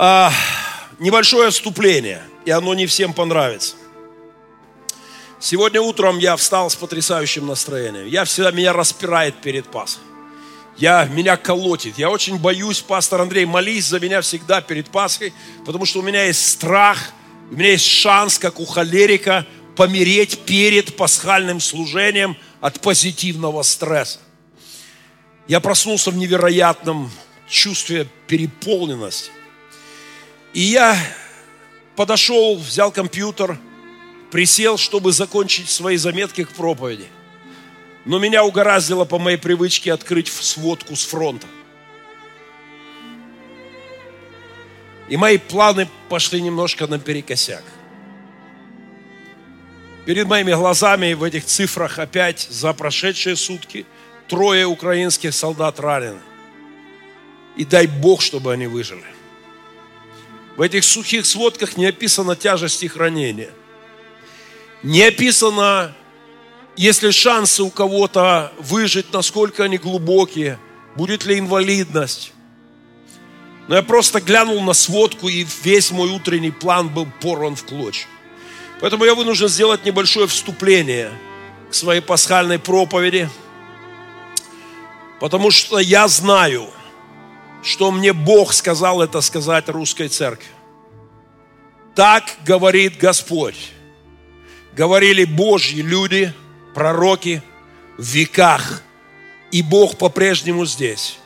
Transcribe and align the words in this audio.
А, 0.00 0.32
небольшое 1.00 1.50
вступление, 1.50 2.22
и 2.44 2.52
оно 2.52 2.72
не 2.72 2.86
всем 2.86 3.12
понравится. 3.12 3.74
Сегодня 5.40 5.80
утром 5.80 6.18
я 6.18 6.36
встал 6.36 6.70
с 6.70 6.76
потрясающим 6.76 7.48
настроением. 7.48 8.06
Я 8.06 8.24
всегда 8.24 8.52
меня 8.52 8.72
распирает 8.72 9.40
перед 9.40 9.66
Пасхой. 9.66 10.04
Я, 10.76 11.04
меня 11.06 11.36
колотит. 11.36 11.98
Я 11.98 12.10
очень 12.10 12.38
боюсь, 12.38 12.80
пастор 12.80 13.22
Андрей, 13.22 13.44
молись 13.44 13.86
за 13.86 13.98
меня 13.98 14.20
всегда 14.20 14.60
перед 14.60 14.88
Пасхой, 14.88 15.32
потому 15.66 15.84
что 15.84 15.98
у 15.98 16.02
меня 16.02 16.26
есть 16.26 16.48
страх, 16.48 17.10
у 17.50 17.56
меня 17.56 17.72
есть 17.72 17.86
шанс, 17.86 18.38
как 18.38 18.60
у 18.60 18.66
холерика, 18.66 19.46
помереть 19.74 20.38
перед 20.44 20.94
пасхальным 20.96 21.58
служением 21.58 22.36
от 22.60 22.80
позитивного 22.80 23.62
стресса. 23.62 24.20
Я 25.48 25.58
проснулся 25.58 26.12
в 26.12 26.16
невероятном 26.16 27.10
чувстве 27.48 28.06
переполненности. 28.28 29.32
И 30.52 30.60
я 30.60 30.96
подошел, 31.96 32.56
взял 32.56 32.90
компьютер, 32.90 33.58
присел, 34.30 34.78
чтобы 34.78 35.12
закончить 35.12 35.68
свои 35.68 35.96
заметки 35.96 36.44
к 36.44 36.50
проповеди. 36.50 37.06
Но 38.04 38.18
меня 38.18 38.44
угораздило 38.44 39.04
по 39.04 39.18
моей 39.18 39.36
привычке 39.36 39.92
открыть 39.92 40.28
сводку 40.28 40.96
с 40.96 41.04
фронта. 41.04 41.46
И 45.08 45.16
мои 45.16 45.38
планы 45.38 45.88
пошли 46.08 46.40
немножко 46.40 46.86
наперекосяк. 46.86 47.64
Перед 50.06 50.26
моими 50.26 50.52
глазами 50.52 51.12
в 51.12 51.22
этих 51.22 51.44
цифрах 51.44 51.98
опять 51.98 52.46
за 52.50 52.72
прошедшие 52.72 53.36
сутки 53.36 53.84
трое 54.26 54.66
украинских 54.66 55.34
солдат 55.34 55.80
ранены. 55.80 56.20
И 57.56 57.64
дай 57.64 57.86
Бог, 57.86 58.22
чтобы 58.22 58.52
они 58.52 58.66
выжили. 58.66 59.04
В 60.58 60.60
этих 60.60 60.82
сухих 60.82 61.24
сводках 61.24 61.76
не 61.76 61.86
описана 61.86 62.34
тяжесть 62.34 62.82
их 62.82 62.96
ранения. 62.96 63.50
Не 64.82 65.04
описано, 65.04 65.94
если 66.76 67.12
шансы 67.12 67.62
у 67.62 67.70
кого-то 67.70 68.52
выжить, 68.58 69.12
насколько 69.12 69.62
они 69.62 69.78
глубокие, 69.78 70.58
будет 70.96 71.24
ли 71.24 71.38
инвалидность. 71.38 72.32
Но 73.68 73.76
я 73.76 73.82
просто 73.84 74.20
глянул 74.20 74.60
на 74.60 74.72
сводку, 74.72 75.28
и 75.28 75.46
весь 75.62 75.92
мой 75.92 76.10
утренний 76.10 76.50
план 76.50 76.88
был 76.88 77.06
порван 77.20 77.54
в 77.54 77.64
клочья. 77.64 78.08
Поэтому 78.80 79.04
я 79.04 79.14
вынужден 79.14 79.46
сделать 79.46 79.84
небольшое 79.84 80.26
вступление 80.26 81.12
к 81.70 81.74
своей 81.74 82.00
пасхальной 82.00 82.58
проповеди, 82.58 83.30
потому 85.20 85.52
что 85.52 85.78
я 85.78 86.08
знаю– 86.08 86.68
что 87.62 87.90
мне 87.90 88.12
Бог 88.12 88.52
сказал 88.52 89.02
это 89.02 89.20
сказать 89.20 89.68
русской 89.68 90.08
церкви. 90.08 90.48
Так 91.94 92.24
говорит 92.44 92.98
Господь. 92.98 93.72
Говорили 94.76 95.24
Божьи 95.24 95.80
люди, 95.80 96.32
пророки 96.74 97.42
в 97.96 98.04
веках. 98.04 98.82
И 99.50 99.62
Бог 99.62 99.96
по-прежнему 99.98 100.66
здесь. 100.66 101.18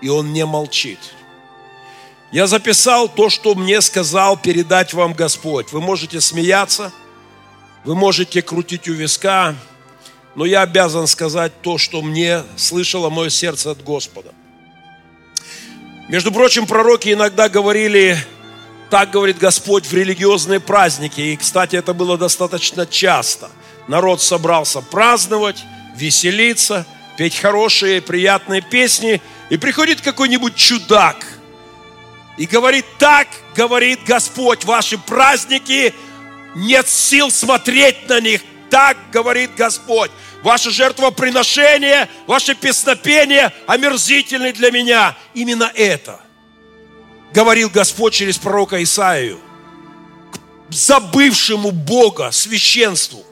И 0.00 0.08
Он 0.08 0.32
не 0.32 0.44
молчит. 0.44 0.98
Я 2.30 2.46
записал 2.46 3.08
то, 3.08 3.30
что 3.30 3.54
мне 3.54 3.80
сказал 3.80 4.36
передать 4.36 4.92
вам 4.92 5.14
Господь. 5.14 5.72
Вы 5.72 5.80
можете 5.80 6.20
смеяться, 6.20 6.92
вы 7.84 7.94
можете 7.94 8.42
крутить 8.42 8.88
у 8.88 8.92
виска, 8.92 9.54
но 10.34 10.44
я 10.44 10.62
обязан 10.62 11.06
сказать 11.06 11.62
то, 11.62 11.78
что 11.78 12.02
мне 12.02 12.42
слышало 12.56 13.10
мое 13.10 13.30
сердце 13.30 13.70
от 13.70 13.82
Господа. 13.82 14.34
Между 16.08 16.30
прочим, 16.30 16.66
пророки 16.66 17.12
иногда 17.12 17.48
говорили, 17.48 18.16
так 18.90 19.10
говорит 19.10 19.38
Господь 19.38 19.86
в 19.86 19.92
религиозные 19.92 20.60
праздники. 20.60 21.20
И, 21.20 21.36
кстати, 21.36 21.74
это 21.74 21.94
было 21.94 22.16
достаточно 22.16 22.86
часто. 22.86 23.50
Народ 23.88 24.22
собрался 24.22 24.80
праздновать, 24.82 25.64
веселиться, 25.96 26.86
петь 27.18 27.36
хорошие, 27.36 28.00
приятные 28.00 28.60
песни. 28.60 29.20
И 29.50 29.56
приходит 29.56 30.00
какой-нибудь 30.00 30.54
чудак 30.54 31.26
и 32.38 32.46
говорит, 32.46 32.84
так 32.98 33.26
говорит 33.56 33.98
Господь, 34.06 34.64
ваши 34.64 34.98
праздники, 34.98 35.92
нет 36.54 36.86
сил 36.86 37.32
смотреть 37.32 38.08
на 38.08 38.20
них, 38.20 38.42
так 38.70 38.96
говорит 39.10 39.50
Господь 39.56 40.12
ваше 40.46 40.70
жертвоприношение, 40.70 42.08
ваше 42.28 42.54
песнопение 42.54 43.52
омерзительны 43.66 44.52
для 44.52 44.70
меня. 44.70 45.16
Именно 45.34 45.72
это 45.74 46.20
говорил 47.34 47.68
Господь 47.68 48.14
через 48.14 48.38
пророка 48.38 48.80
Исаию 48.80 49.40
к 50.68 50.72
забывшему 50.72 51.72
Бога 51.72 52.30
священству, 52.30 53.24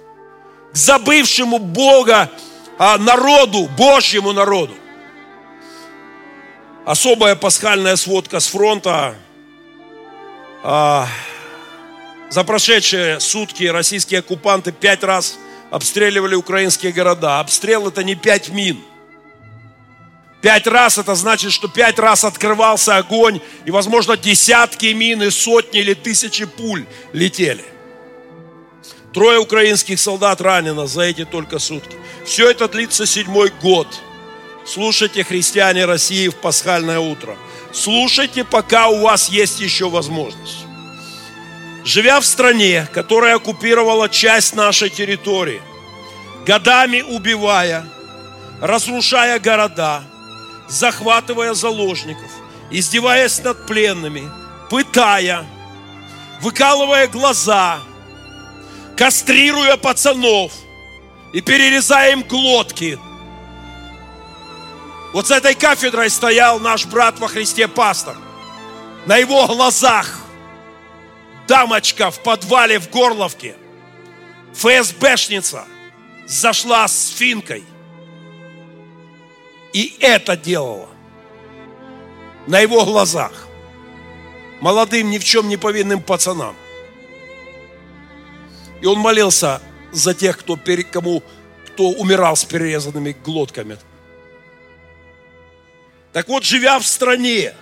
к 0.72 0.76
забывшему 0.76 1.60
Бога 1.60 2.32
а, 2.78 2.98
народу, 2.98 3.68
Божьему 3.78 4.32
народу. 4.32 4.74
Особая 6.84 7.36
пасхальная 7.36 7.94
сводка 7.94 8.40
с 8.40 8.48
фронта. 8.48 9.14
А, 10.64 11.06
за 12.28 12.42
прошедшие 12.42 13.20
сутки 13.20 13.62
российские 13.62 14.18
оккупанты 14.18 14.72
пять 14.72 15.04
раз 15.04 15.38
обстреливали 15.74 16.36
украинские 16.36 16.92
города. 16.92 17.40
Обстрел 17.40 17.88
это 17.88 18.04
не 18.04 18.14
пять 18.14 18.48
мин. 18.48 18.78
Пять 20.40 20.68
раз 20.68 20.98
это 20.98 21.16
значит, 21.16 21.50
что 21.50 21.66
пять 21.66 21.98
раз 21.98 22.22
открывался 22.22 22.96
огонь, 22.96 23.40
и, 23.64 23.72
возможно, 23.72 24.16
десятки 24.16 24.86
мин 24.92 25.24
и 25.24 25.30
сотни 25.30 25.80
или 25.80 25.94
тысячи 25.94 26.44
пуль 26.44 26.86
летели. 27.12 27.64
Трое 29.12 29.40
украинских 29.40 29.98
солдат 29.98 30.40
ранено 30.40 30.86
за 30.86 31.02
эти 31.02 31.24
только 31.24 31.58
сутки. 31.58 31.96
Все 32.24 32.48
это 32.50 32.68
длится 32.68 33.04
седьмой 33.04 33.52
год. 33.60 33.88
Слушайте, 34.64 35.24
христиане 35.24 35.86
России, 35.86 36.28
в 36.28 36.36
пасхальное 36.36 37.00
утро. 37.00 37.36
Слушайте, 37.72 38.44
пока 38.44 38.90
у 38.90 39.00
вас 39.00 39.28
есть 39.28 39.58
еще 39.58 39.90
возможность. 39.90 40.66
Живя 41.84 42.18
в 42.18 42.24
стране, 42.24 42.88
которая 42.94 43.36
оккупировала 43.36 44.08
часть 44.08 44.54
нашей 44.54 44.88
территории, 44.88 45.60
годами 46.46 47.02
убивая, 47.02 47.84
разрушая 48.62 49.38
города, 49.38 50.02
захватывая 50.66 51.52
заложников, 51.52 52.30
издеваясь 52.70 53.38
над 53.42 53.66
пленными, 53.66 54.30
пытая, 54.70 55.44
выкалывая 56.40 57.06
глаза, 57.06 57.80
кастрируя 58.96 59.76
пацанов 59.76 60.52
и 61.34 61.42
перерезая 61.42 62.12
им 62.12 62.22
глотки. 62.22 62.98
Вот 65.12 65.28
с 65.28 65.30
этой 65.30 65.54
кафедрой 65.54 66.08
стоял 66.08 66.58
наш 66.60 66.86
брат 66.86 67.18
во 67.18 67.28
Христе 67.28 67.68
пастор. 67.68 68.16
На 69.04 69.18
его 69.18 69.46
глазах 69.46 70.23
дамочка 71.46 72.10
в 72.10 72.22
подвале 72.22 72.78
в 72.78 72.90
Горловке, 72.90 73.56
ФСБшница, 74.54 75.66
зашла 76.26 76.86
с 76.88 77.08
финкой. 77.08 77.64
И 79.72 79.96
это 80.00 80.36
делала 80.36 80.88
на 82.46 82.60
его 82.60 82.84
глазах. 82.84 83.48
Молодым, 84.60 85.10
ни 85.10 85.18
в 85.18 85.24
чем 85.24 85.48
не 85.48 85.56
повинным 85.56 86.00
пацанам. 86.00 86.56
И 88.80 88.86
он 88.86 88.98
молился 88.98 89.60
за 89.92 90.14
тех, 90.14 90.38
кто, 90.38 90.58
кому, 90.90 91.22
кто 91.66 91.90
умирал 91.90 92.36
с 92.36 92.44
перерезанными 92.44 93.16
глотками. 93.24 93.78
Так 96.12 96.28
вот, 96.28 96.44
живя 96.44 96.78
в 96.78 96.86
стране, 96.86 97.54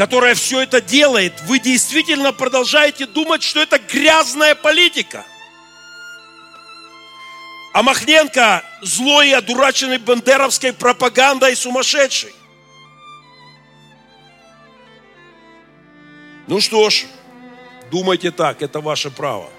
которая 0.00 0.34
все 0.34 0.62
это 0.62 0.80
делает, 0.80 1.42
вы 1.42 1.58
действительно 1.58 2.32
продолжаете 2.32 3.04
думать, 3.04 3.42
что 3.42 3.60
это 3.60 3.78
грязная 3.78 4.54
политика. 4.54 5.26
А 7.74 7.82
Махненко 7.82 8.64
злой 8.80 9.28
и 9.28 9.32
одураченный 9.32 9.98
бандеровской 9.98 10.72
пропагандой 10.72 11.54
сумасшедший. 11.54 12.32
Ну 16.46 16.62
что 16.62 16.88
ж, 16.88 17.04
думайте 17.90 18.30
так, 18.30 18.62
это 18.62 18.80
ваше 18.80 19.10
право. 19.10 19.50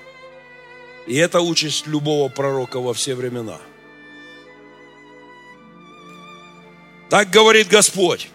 И 1.06 1.16
это 1.18 1.42
участь 1.42 1.86
любого 1.86 2.30
пророка 2.30 2.80
во 2.80 2.96
все 2.96 3.14
времена. 3.14 3.60
Так 7.12 7.30
говорит 7.30 7.68
Господь 7.68 8.32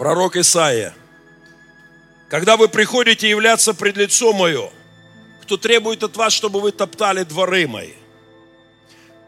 пророк 0.00 0.36
Исаия, 0.36 0.94
когда 2.30 2.56
вы 2.56 2.68
приходите 2.68 3.28
являться 3.28 3.74
пред 3.74 3.98
лицо 3.98 4.32
мое, 4.32 4.70
кто 5.42 5.58
требует 5.58 6.02
от 6.02 6.16
вас, 6.16 6.32
чтобы 6.32 6.58
вы 6.62 6.72
топтали 6.72 7.22
дворы 7.22 7.68
мои. 7.68 7.92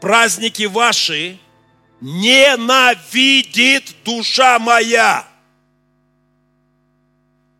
Праздники 0.01 0.63
ваши 0.63 1.37
ненавидит 2.01 3.93
душа 4.03 4.57
моя. 4.57 5.27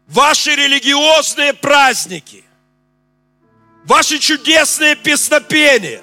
ваши 0.07 0.55
религиозные 0.55 1.53
праздники, 1.53 2.43
ваши 3.83 4.17
чудесные 4.17 4.95
песнопения, 4.95 6.01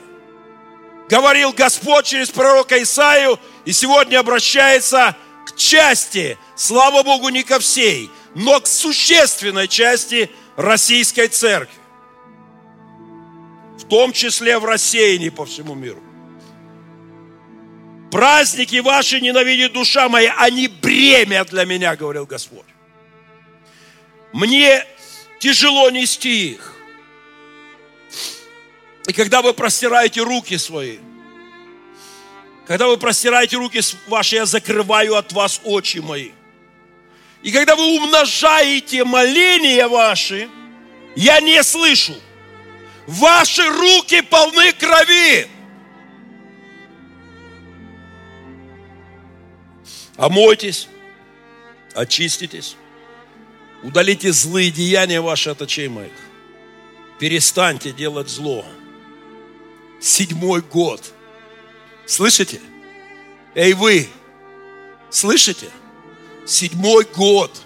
говорил 1.08 1.52
Господь 1.52 2.04
через 2.04 2.30
пророка 2.30 2.80
Исаию, 2.80 3.36
и 3.64 3.72
сегодня 3.72 4.20
обращается 4.20 5.16
к 5.16 5.29
части, 5.60 6.38
слава 6.56 7.02
Богу, 7.02 7.28
не 7.28 7.42
ко 7.42 7.60
всей, 7.60 8.10
но 8.34 8.60
к 8.60 8.66
существенной 8.66 9.68
части 9.68 10.30
российской 10.56 11.28
церкви. 11.28 11.78
В 13.78 13.86
том 13.88 14.12
числе 14.12 14.58
в 14.58 14.64
рассеянии 14.64 15.28
по 15.28 15.44
всему 15.44 15.74
миру. 15.74 16.02
Праздники 18.10 18.76
ваши 18.80 19.20
ненавидит 19.20 19.72
душа 19.72 20.08
моя, 20.08 20.34
они 20.38 20.66
бремя 20.66 21.44
для 21.44 21.64
меня, 21.64 21.94
говорил 21.94 22.26
Господь. 22.26 22.66
Мне 24.32 24.84
тяжело 25.38 25.90
нести 25.90 26.52
их. 26.52 26.74
И 29.06 29.12
когда 29.12 29.42
вы 29.42 29.54
простираете 29.54 30.22
руки 30.22 30.56
свои, 30.56 30.98
когда 32.70 32.86
вы 32.86 32.98
простираете 32.98 33.56
руки 33.56 33.80
ваши, 34.06 34.36
я 34.36 34.46
закрываю 34.46 35.16
от 35.16 35.32
вас 35.32 35.60
очи 35.64 35.98
мои. 35.98 36.30
И 37.42 37.50
когда 37.50 37.74
вы 37.74 37.96
умножаете 37.96 39.02
моления 39.02 39.88
ваши, 39.88 40.48
я 41.16 41.40
не 41.40 41.64
слышу. 41.64 42.14
Ваши 43.08 43.66
руки 43.66 44.22
полны 44.22 44.72
крови. 44.72 45.48
Омойтесь, 50.16 50.86
очиститесь, 51.96 52.76
удалите 53.82 54.30
злые 54.30 54.70
деяния 54.70 55.20
ваши 55.20 55.50
от 55.50 55.60
очей 55.60 55.88
моих. 55.88 56.12
Перестаньте 57.18 57.90
делать 57.90 58.28
зло. 58.28 58.64
Седьмой 60.00 60.60
год. 60.60 61.14
Слышите? 62.10 62.60
Эй, 63.54 63.72
вы, 63.72 64.08
слышите? 65.10 65.70
Седьмой 66.46 67.04
год. 67.04 67.62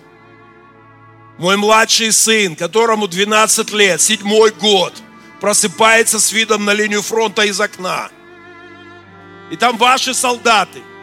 Мой 1.38 1.56
младший 1.56 2.12
сын, 2.12 2.54
которому 2.54 3.08
12 3.08 3.72
лет, 3.72 4.00
седьмой 4.00 4.50
год, 4.50 4.94
просыпается 5.40 6.20
с 6.20 6.30
видом 6.32 6.64
на 6.64 6.74
линию 6.74 7.02
фронта 7.02 7.42
из 7.42 7.60
окна. 7.60 8.10
И 9.50 9.56
там 9.56 9.76
ваши 9.78 10.14
солдаты– 10.14 10.82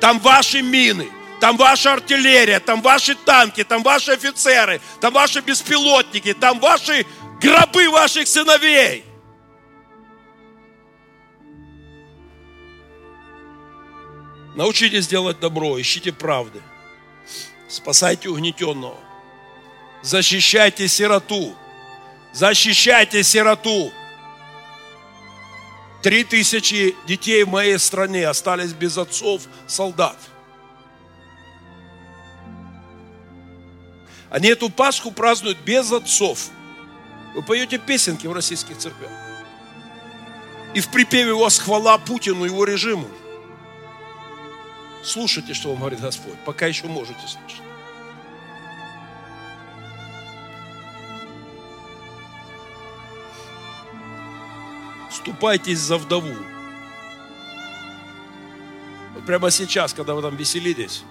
там 0.00 0.18
ваши 0.20 0.62
мины, 0.62 1.10
там 1.40 1.56
ваша 1.56 1.92
артиллерия, 1.92 2.58
там 2.58 2.80
ваши 2.80 3.14
танки, 3.14 3.62
там 3.64 3.82
ваши 3.82 4.12
офицеры, 4.12 4.80
там 5.00 5.12
ваши 5.12 5.40
беспилотники, 5.40 6.32
там 6.32 6.58
ваши 6.58 7.06
гробы 7.40 7.90
ваших 7.90 8.26
сыновей. 8.26 9.04
Научитесь 14.54 15.06
делать 15.06 15.38
добро, 15.40 15.80
ищите 15.80 16.12
правды. 16.12 16.60
Спасайте 17.68 18.28
угнетенного. 18.28 18.98
Защищайте 20.02 20.88
сироту. 20.88 21.54
Защищайте 22.32 23.22
сироту. 23.22 23.92
Три 26.02 26.24
тысячи 26.24 26.96
детей 27.06 27.44
в 27.44 27.48
моей 27.48 27.78
стране 27.78 28.26
остались 28.26 28.72
без 28.72 28.96
отцов 28.96 29.42
солдат. 29.66 30.16
Они 34.30 34.48
эту 34.48 34.70
Пасху 34.70 35.10
празднуют 35.10 35.58
без 35.58 35.92
отцов. 35.92 36.48
Вы 37.34 37.42
поете 37.42 37.78
песенки 37.78 38.26
в 38.26 38.32
российских 38.32 38.78
церквях. 38.78 39.10
И 40.72 40.80
в 40.80 40.88
припеве 40.90 41.32
у 41.32 41.40
вас 41.40 41.58
хвала 41.58 41.98
Путину 41.98 42.44
его 42.44 42.64
режиму. 42.64 43.08
Слушайте, 45.02 45.54
что 45.54 45.70
вам 45.70 45.78
говорит 45.78 46.00
Господь, 46.00 46.38
пока 46.44 46.66
еще 46.66 46.86
можете 46.86 47.20
слушать. 47.20 47.62
Вступайтесь 55.10 55.78
за 55.78 55.96
вдову. 55.96 56.34
Вот 59.14 59.26
прямо 59.26 59.50
сейчас, 59.50 59.94
когда 59.94 60.14
вы 60.14 60.22
там 60.22 60.36
веселитесь, 60.36 61.02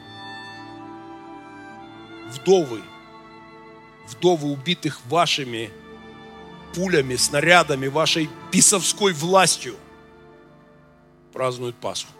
вдовы, 2.31 2.81
вдовы 4.07 4.51
убитых 4.51 5.01
вашими 5.07 5.71
пулями, 6.75 7.15
снарядами, 7.15 7.88
вашей 7.88 8.30
писовской 8.51 9.13
властью 9.13 9.75
празднуют 11.33 11.75
Пасху 11.75 12.12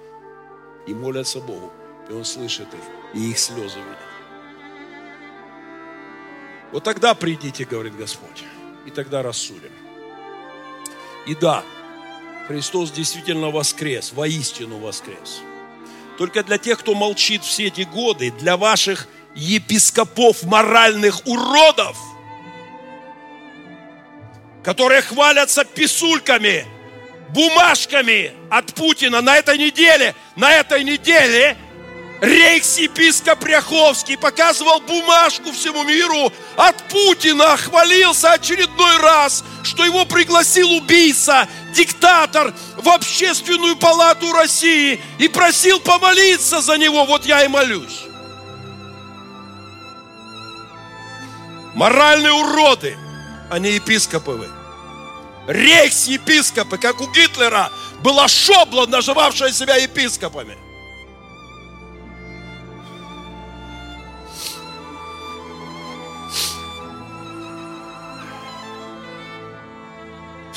и 0.90 0.94
молятся 0.94 1.40
Богу. 1.40 1.72
И 2.10 2.14
Он 2.14 2.26
слышит 2.26 2.68
их, 2.74 2.80
и 3.14 3.30
их 3.30 3.40
слезы 3.40 3.78
видит. 3.80 3.98
Вот 6.72 6.84
тогда 6.84 7.14
придите, 7.14 7.66
говорит 7.66 7.96
Господь, 7.96 8.44
и 8.86 8.92
тогда 8.92 9.22
рассудим. 9.22 9.72
И 11.28 11.36
да, 11.36 11.64
Христос 12.48 12.92
действительно 12.92 13.52
воскрес, 13.52 14.14
воистину 14.14 14.80
воскрес. 14.80 15.42
Только 16.18 16.44
для 16.44 16.58
тех, 16.58 16.80
кто 16.80 16.96
молчит 16.96 17.44
все 17.44 17.68
эти 17.68 17.82
годы, 17.82 18.32
для 18.32 18.58
ваших 18.58 19.08
епископов 19.36 20.44
моральных 20.44 21.26
уродов, 21.26 21.98
которые 24.64 25.02
хвалятся 25.02 25.64
писульками, 25.64 26.66
бумажками 27.34 28.34
от 28.50 28.74
Путина 28.74 29.22
на 29.22 29.38
этой 29.38 29.58
неделе, 29.58 30.16
на 30.36 30.52
этой 30.52 30.84
неделе– 30.84 31.58
Рейхс-епископ 32.22 33.40
показывал 34.20 34.81
бумажку 34.81 35.52
всему 35.52 35.84
миру 35.84 36.31
от 36.58 36.76
Путина, 36.90 37.56
хвалился 37.56 38.34
очередной 38.34 38.98
раз, 38.98 39.44
что 39.64 39.86
его 39.86 40.06
пригласил 40.06 40.70
убийца, 40.72 41.48
диктатор 41.74 42.54
в 42.76 42.90
общественную 42.90 43.78
палату 43.78 44.34
России 44.34 45.02
и 45.18 45.30
просил 45.30 45.80
помолиться 45.80 46.59
за 46.59 46.78
него. 46.78 47.06
Вот 47.06 47.26
я 47.26 47.45
и 47.45 47.48
молюсь. 47.48 48.04
Моральные 51.74 52.33
уроды, 52.33 52.98
а 53.50 53.59
не 53.59 53.71
епископовы. 53.71 54.50
Рейхс-епископы, 55.50 56.78
как 56.78 57.02
у 57.02 57.08
Гитлера, 57.12 57.72
была 58.02 58.28
шобла, 58.28 58.86
наживавшая 58.86 59.52
себя 59.52 59.76
епископами– 59.76 60.58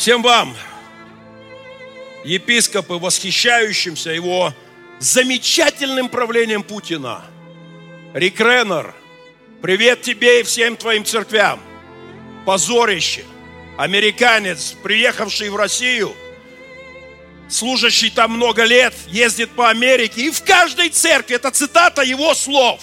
Всем 0.03 0.21
вам, 0.21 0.57
епископы, 2.25 2.95
восхищающимся 2.95 4.11
его 4.11 4.53
замечательным 4.99 6.09
правлением 6.09 6.65
Путина. 6.65 7.23
Рик 8.13 8.41
Реннер, 8.41 8.97
привет 9.61 10.03
тебе 10.03 10.41
и 10.41 10.43
всем 10.43 10.77
твоим 10.77 11.05
церквям. 11.05 11.61
Позорище. 12.45 13.25
Американец, 13.79 14.75
приехавший 14.83 15.49
в 15.49 15.57
Россию, 15.57 16.15
служащий 17.49 18.11
там 18.11 18.33
много 18.33 18.65
лет, 18.65 18.95
ездит 19.09 19.51
по 19.51 19.71
Америке, 19.71 20.23
и 20.23 20.31
в 20.31 20.43
каждой 20.45 20.91
церкви, 20.91 21.37
это 21.37 21.51
цитата 21.51 22.03
его 22.03 22.35
слов, 22.35 22.81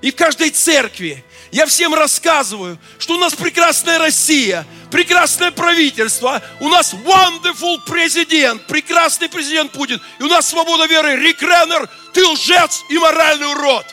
и 0.00 0.10
в 0.10 0.16
каждой 0.16 0.50
церкви 0.50 1.24
я 1.50 1.66
всем 1.66 1.94
рассказываю, 1.94 2.78
что 2.98 3.14
у 3.14 3.18
нас 3.18 3.34
прекрасная 3.34 3.98
Россия, 3.98 4.66
прекрасное 4.90 5.50
правительство, 5.50 6.42
у 6.60 6.68
нас 6.68 6.94
wonderful 6.94 7.80
президент, 7.86 8.66
прекрасный 8.66 9.28
президент 9.28 9.72
Путин, 9.72 10.00
и 10.18 10.22
у 10.22 10.28
нас 10.28 10.48
свобода 10.48 10.86
веры. 10.86 11.16
Рик 11.16 11.42
Реннер, 11.42 11.88
ты 12.14 12.24
лжец 12.26 12.82
и 12.88 12.98
моральный 12.98 13.50
урод. 13.50 13.86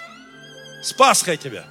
С 0.83 0.93
Пасхой 0.93 1.37
тебя. 1.37 1.65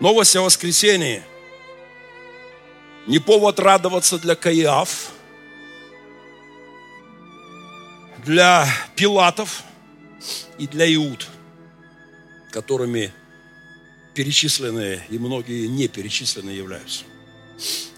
Новость 0.00 0.36
о 0.36 0.42
воскресении. 0.42 1.22
Не 3.06 3.18
повод 3.18 3.58
радоваться 3.60 4.18
для 4.18 4.34
Каиаф– 4.34 5.10
для 8.26 8.68
Пилатов 8.96 9.62
и 10.58 10.66
для 10.66 10.92
Иуд, 10.92 11.28
которыми 12.50 13.12
перечисленные 14.14 15.06
и 15.08 15.18
многие 15.18 15.68
не 15.68 15.86
перечисленные 15.86 16.56
являются. 16.56 17.04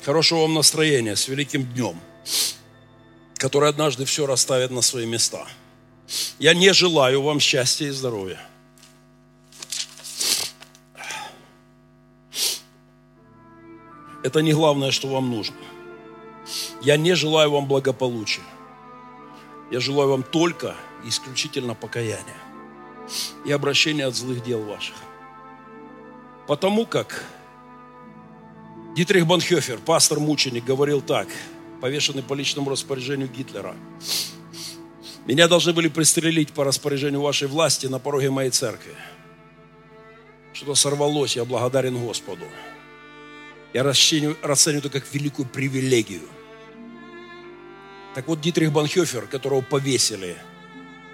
Хорошего 0.05 0.43
вам 0.43 0.55
настроения 0.55 1.17
с 1.17 1.28
великим 1.28 1.64
днем, 1.64 1.99
который 3.37 3.71
однажды 3.71 4.05
все 4.05 4.26
расставит 4.26 4.71
на 4.71 4.83
свои 4.83 5.07
места. 5.07 5.47
Я 6.38 6.52
не 6.52 6.75
желаю 6.75 7.23
вам 7.23 7.40
счастья 7.40 7.87
и 7.87 7.90
здоровья. 7.90 8.40
Это 14.28 14.42
не 14.42 14.52
главное, 14.52 14.90
что 14.90 15.08
вам 15.08 15.30
нужно. 15.30 15.56
Я 16.82 16.99
не 16.99 17.14
желаю 17.14 17.50
вам 17.50 17.66
благополучия. 17.66 18.42
Я 19.70 19.80
желаю 19.80 20.11
вам 20.11 20.23
только 20.23 20.75
исключительно 21.02 21.75
покаяния 21.75 22.37
и 23.47 23.52
обращения 23.52 24.04
от 24.04 24.14
злых 24.14 24.44
дел 24.44 24.62
ваших. 24.62 24.97
Потому 26.47 26.85
как 26.85 27.25
Дитрих 28.94 29.26
Банхёфер, 29.26 29.78
пастор-мученик, 29.78 30.62
говорил 30.62 31.00
так, 31.00 31.28
повешенный 31.80 32.23
по 32.23 32.35
личному 32.35 32.68
распоряжению 32.68 33.30
Гитлера. 33.30 33.75
Меня 35.25 35.49
должны 35.49 35.73
были 35.73 35.88
пристрелить 35.88 36.52
по 36.52 36.64
распоряжению 36.64 37.23
вашей 37.23 37.49
власти 37.49 37.87
на 37.87 37.99
пороге 37.99 38.28
моей 38.28 38.50
церкви. 38.50 38.92
Что-то 40.52 40.75
сорвалось, 40.75 41.35
я 41.35 41.47
благодарен 41.47 41.97
Господу. 41.97 42.44
Я 43.72 43.82
расцениваю, 43.82 44.37
расцениваю 44.42 44.87
это 44.87 45.00
как 45.00 45.12
великую 45.12 45.46
привилегию. 45.46 46.22
Так 48.14 48.26
вот, 48.26 48.40
Дитрих 48.40 48.72
Банхёфер, 48.72 49.26
которого 49.26 49.60
повесили 49.60 50.37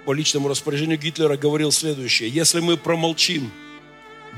по 0.05 0.13
личному 0.13 0.47
распоряжению 0.47 0.97
Гитлера, 0.97 1.37
говорил 1.37 1.71
следующее. 1.71 2.29
Если 2.29 2.61
мы 2.61 2.77
промолчим, 2.77 3.51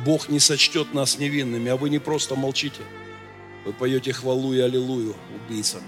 Бог 0.04 0.30
не 0.30 0.40
сочтет 0.40 0.94
нас 0.94 1.18
невинными, 1.18 1.70
а 1.70 1.76
вы 1.76 1.90
не 1.90 2.00
просто 2.00 2.36
молчите. 2.36 2.82
Вы 3.66 3.74
поете 3.74 4.14
хвалу 4.14 4.54
и 4.54 4.60
аллилуйю 4.60 5.16
убийцам. 5.36 5.84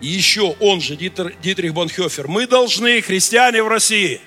И 0.00 0.08
еще 0.08 0.54
он 0.60 0.80
же, 0.80 0.96
Дитрих 0.96 1.72
Банхёфер, 1.72 2.28
мы 2.28 2.46
должны, 2.46 3.00
христиане 3.00 3.62
в 3.62 3.68
России, 3.68 4.20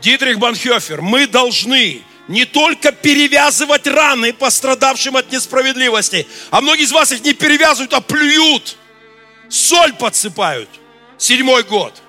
Дитрих 0.00 0.38
Банхёфер, 0.38 1.00
мы 1.00 1.26
должны 1.26 2.02
не 2.28 2.44
только 2.44 2.92
перевязывать 2.92 3.86
раны 3.86 4.32
пострадавшим 4.32 5.16
от 5.16 5.32
несправедливости, 5.32 6.26
а 6.50 6.60
многие 6.60 6.84
из 6.84 6.92
вас 6.92 7.10
их 7.10 7.24
не 7.24 7.32
перевязывают, 7.32 7.94
а 7.94 8.00
плюют, 8.00 8.76
соль 9.48 9.94
подсыпают. 9.94 10.68
Седьмой 11.16 11.64
год. 11.64 12.00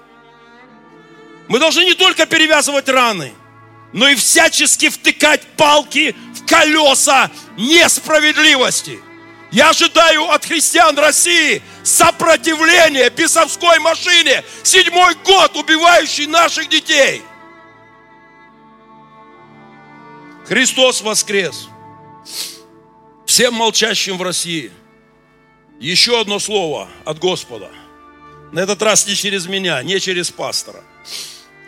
Мы 1.47 1.57
должны 1.57 1.83
не 1.83 1.95
только 1.95 2.27
перевязывать 2.27 2.87
раны, 2.89 3.33
но 3.91 4.07
и 4.07 4.15
всячески 4.15 4.89
втыкать 4.89 5.41
палки 5.57 6.15
в 6.35 6.45
колеса 6.45 7.31
несправедливости. 7.57 8.99
Я 9.51 9.69
ожидаю 9.69 10.29
от 10.29 10.45
христиан 10.45 10.95
России 10.99 11.63
сопротивления 11.83 13.09
бесовской 13.09 13.79
машине, 13.79 14.43
седьмой 14.61 15.15
год 15.25 15.55
убивающей 15.55 16.27
наших 16.27 16.69
детей. 16.69 17.23
Христос 20.49 21.01
воскрес. 21.01 21.69
Всем 23.27 23.53
молчащим 23.53 24.17
в 24.17 24.23
России. 24.23 24.71
Еще 25.79 26.19
одно 26.19 26.39
слово 26.39 26.89
от 27.05 27.19
Господа. 27.19 27.69
На 28.51 28.61
этот 28.61 28.81
раз 28.81 29.05
не 29.05 29.13
через 29.13 29.45
меня, 29.45 29.83
не 29.83 29.99
через 29.99 30.31
пастора. 30.31 30.83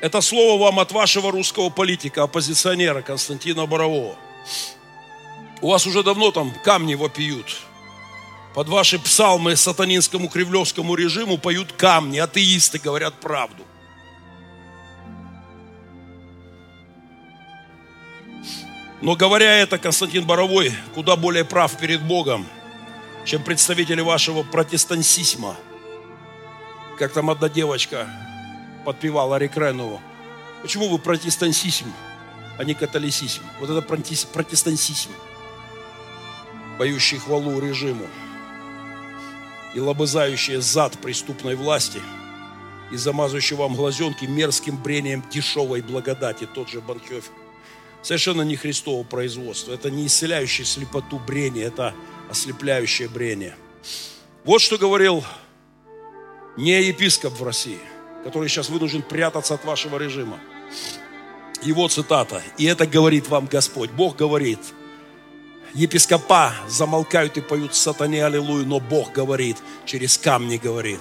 Это 0.02 0.20
слово 0.22 0.60
вам 0.60 0.80
от 0.80 0.92
вашего 0.92 1.32
русского 1.32 1.70
политика, 1.70 2.24
оппозиционера 2.24 3.04
Константина 3.04 3.68
Борового. 3.68 4.16
У 5.62 5.68
вас 5.68 5.86
уже 5.86 6.02
давно 6.02 6.32
там 6.32 6.52
камни 6.64 6.96
вопиют. 6.96 7.58
Под 8.56 8.68
ваши 8.68 8.98
псалмы 8.98 9.58
сатанинскому 9.58 10.28
кривлевскому 10.28 10.96
режиму 10.96 11.38
поют 11.38 11.72
камни, 11.74 12.18
атеисты 12.18 12.80
говорят 12.80 13.14
правду. 13.20 13.64
Но 19.02 19.16
говоря 19.16 19.58
это, 19.58 19.80
Константин 19.80 20.26
Боровой 20.26 20.72
куда 20.94 21.16
более 21.16 21.44
прав 21.44 21.76
перед 21.78 22.04
Богом, 22.04 22.46
чем 23.26 23.44
представители 23.44 24.02
вашего 24.02 24.44
протестантизма. 24.44 25.56
Как 27.00 27.12
там 27.12 27.32
одна 27.32 27.50
девочка 27.50 28.08
подпевал 28.86 29.34
Ари 29.34 29.48
Кренову. 29.48 30.00
Почему 30.62 30.88
вы 30.88 31.00
протестантизм, 31.00 31.92
а 32.60 32.64
не 32.64 32.76
католицизм? 32.76 33.42
Вот 33.60 33.72
это 33.72 33.82
протестантизм, 33.82 35.10
поющий 36.78 37.18
хвалу 37.18 37.60
режиму 37.60 38.06
и 39.74 39.80
лобызающий 39.80 40.58
зад 40.58 41.00
преступной 41.00 41.56
власти 41.56 42.02
и 42.92 42.98
замазывающий 42.98 43.56
вам 43.56 43.74
глазенки 43.74 44.26
мерзким 44.26 44.78
брением 44.78 45.24
дешевой 45.32 45.82
благодати, 45.82 46.46
тот 46.46 46.70
же 46.70 46.82
Банхёфер. 46.82 47.41
Совершенно 48.04 48.42
не 48.42 48.56
Христово 48.56 49.04
производство. 49.04 49.74
Это 49.74 49.92
не 49.92 50.08
исцеляющее 50.08 50.66
слепоту 50.66 51.20
брение, 51.20 51.66
это 51.66 51.94
ослепляющее 52.30 53.08
брение. 53.08 53.56
Вот 54.44 54.62
что 54.62 54.78
говорил 54.78 55.24
не 56.58 56.82
епископ 56.82 57.34
в 57.34 57.44
России– 57.44 57.80
который 58.24 58.50
сейчас 58.50 58.70
вынужден 58.70 59.02
прятаться 59.02 59.54
от 59.54 59.66
вашего 59.66 59.98
режима. 59.98 60.40
Его 61.62 61.88
цитата. 61.88 62.42
И 62.58 62.66
это 62.66 62.88
говорит 62.88 63.30
вам 63.30 63.46
Господь. 63.46 63.92
Бог 63.92 64.16
говорит. 64.16 64.60
Епископа 65.74 66.54
замолкают 66.68 67.38
и 67.38 67.42
поют 67.42 67.76
сатане 67.76 68.26
аллилуйю, 68.26 68.66
но 68.66 68.80
Бог 68.80 69.14
говорит, 69.14 69.58
через 69.86 70.18
камни 70.18 70.58
говорит. 70.58 71.00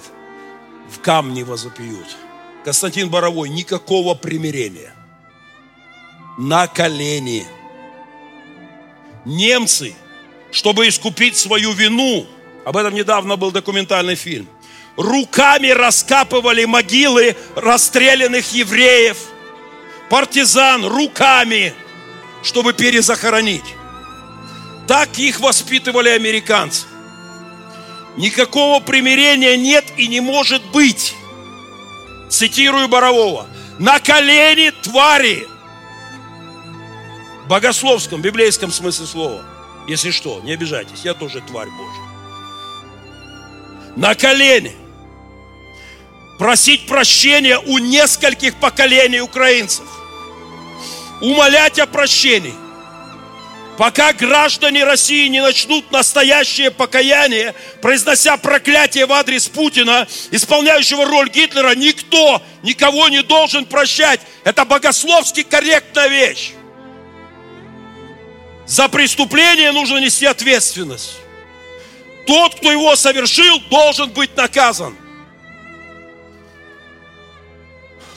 В 0.89 0.99
камни 0.99 1.43
возопьют. 1.43 2.05
Константин 2.63 3.09
Боровой, 3.09 3.49
никакого 3.49 4.15
примирения. 4.15 4.93
На 6.37 6.67
колени. 6.67 7.45
Немцы, 9.25 9.93
чтобы 10.51 10.87
искупить 10.87 11.37
свою 11.37 11.73
вину, 11.73 12.25
об 12.65 12.77
этом 12.77 12.93
недавно 12.93 13.35
был 13.35 13.51
документальный 13.51 14.15
фильм– 14.15 14.47
руками 14.95 15.69
раскапывали 15.69 16.65
могилы 16.65 17.35
расстрелянных 17.55 18.53
евреев, 18.53 19.17
партизан 20.09 20.85
руками, 20.85 21.73
чтобы 22.43 22.73
перезахоронить. 22.73 23.75
Так 24.87 25.17
их 25.17 25.39
воспитывали 25.39 26.09
американцы. 26.09 26.85
Никакого 28.17 28.81
примирения 28.81 29.55
нет 29.55 29.85
и 29.97 30.07
не 30.07 30.19
может 30.19 30.63
быть. 30.71 31.15
Цитирую 32.29 32.89
Борового. 32.89 33.47
На 33.79 33.99
колени 33.99 34.71
твари. 34.81 35.47
Богословском, 37.51 38.21
библейском 38.21 38.71
смысле 38.71 39.05
слова. 39.05 39.45
Если 39.85 40.11
что, 40.11 40.39
не 40.39 40.53
обижайтесь, 40.53 41.01
я 41.03 41.13
тоже 41.13 41.41
тварь 41.41 41.67
Божья. 41.67 42.01
На 43.97 44.15
колени 44.15 44.71
просить 46.39 46.87
прощения 46.87 47.59
у 47.59 47.77
нескольких 47.77 48.55
поколений 48.55 49.19
украинцев, 49.19 49.83
умолять 51.19 51.77
о 51.77 51.87
прощении. 51.87 52.53
Пока 53.77 54.13
граждане 54.13 54.85
России 54.85 55.27
не 55.27 55.41
начнут 55.41 55.91
настоящее 55.91 56.71
покаяние, 56.71 57.53
произнося 57.81 58.37
проклятие 58.37 59.07
в 59.07 59.11
адрес 59.11 59.49
Путина, 59.49 60.07
исполняющего 60.31 61.03
роль 61.03 61.29
Гитлера, 61.29 61.75
никто 61.75 62.41
никого 62.63 63.09
не 63.09 63.21
должен 63.23 63.65
прощать. 63.65 64.21
Это 64.45 64.63
богословски 64.63 65.43
корректная 65.43 66.07
вещь. 66.07 66.53
За 68.71 68.87
преступление 68.87 69.73
нужно 69.73 69.97
нести 69.97 70.25
ответственность. 70.25 71.17
Тот, 72.25 72.55
кто 72.55 72.71
его 72.71 72.95
совершил, 72.95 73.59
должен 73.69 74.11
быть 74.11 74.37
наказан. 74.37 74.95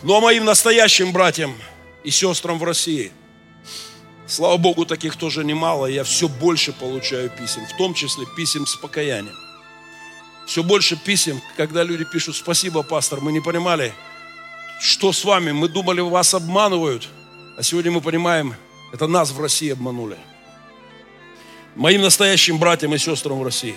Но 0.05 0.21
моим 0.21 0.45
настоящим 0.45 1.11
братьям 1.11 1.57
и 2.05 2.13
сестрам 2.13 2.61
в 2.61 2.63
России, 2.63 3.11
слава 4.29 4.57
Богу, 4.57 4.87
таких 4.87 5.17
тоже 5.17 5.43
немало, 5.43 5.87
я 5.87 6.05
все 6.05 6.29
больше 6.29 6.73
получаю 6.73 7.31
писем, 7.31 7.67
в 7.67 7.77
том 7.77 7.93
числе 7.93 8.25
писем 8.37 8.65
с 8.65 8.77
покаянием. 8.77 9.35
Все 10.47 10.63
больше 10.63 10.95
писем, 10.95 11.43
когда 11.57 11.83
люди 11.83 12.05
пишут, 12.05 12.37
спасибо, 12.37 12.85
пастор, 12.85 13.21
мы 13.21 13.33
не 13.33 13.41
понимали, 13.41 13.93
что 14.81 15.13
с 15.13 15.25
вами, 15.25 15.51
мы 15.51 15.67
думали, 15.67 16.01
вас 16.01 16.33
обманывают, 16.33 17.09
а 17.59 17.65
сегодня 17.65 17.91
мы 17.91 18.01
понимаем, 18.01 18.55
это 18.93 19.09
нас 19.09 19.33
в 19.33 19.41
России 19.41 19.73
обманули. 19.73 20.17
Моим 21.77 22.03
настоящим 22.03 22.59
братьям 22.59 22.95
и 22.95 22.99
сестрам 22.99 23.39
в 23.39 23.43
России, 23.43 23.75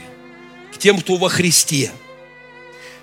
к 0.74 0.78
тем, 0.78 1.00
кто 1.00 1.16
во 1.16 1.30
Христе– 1.30 1.92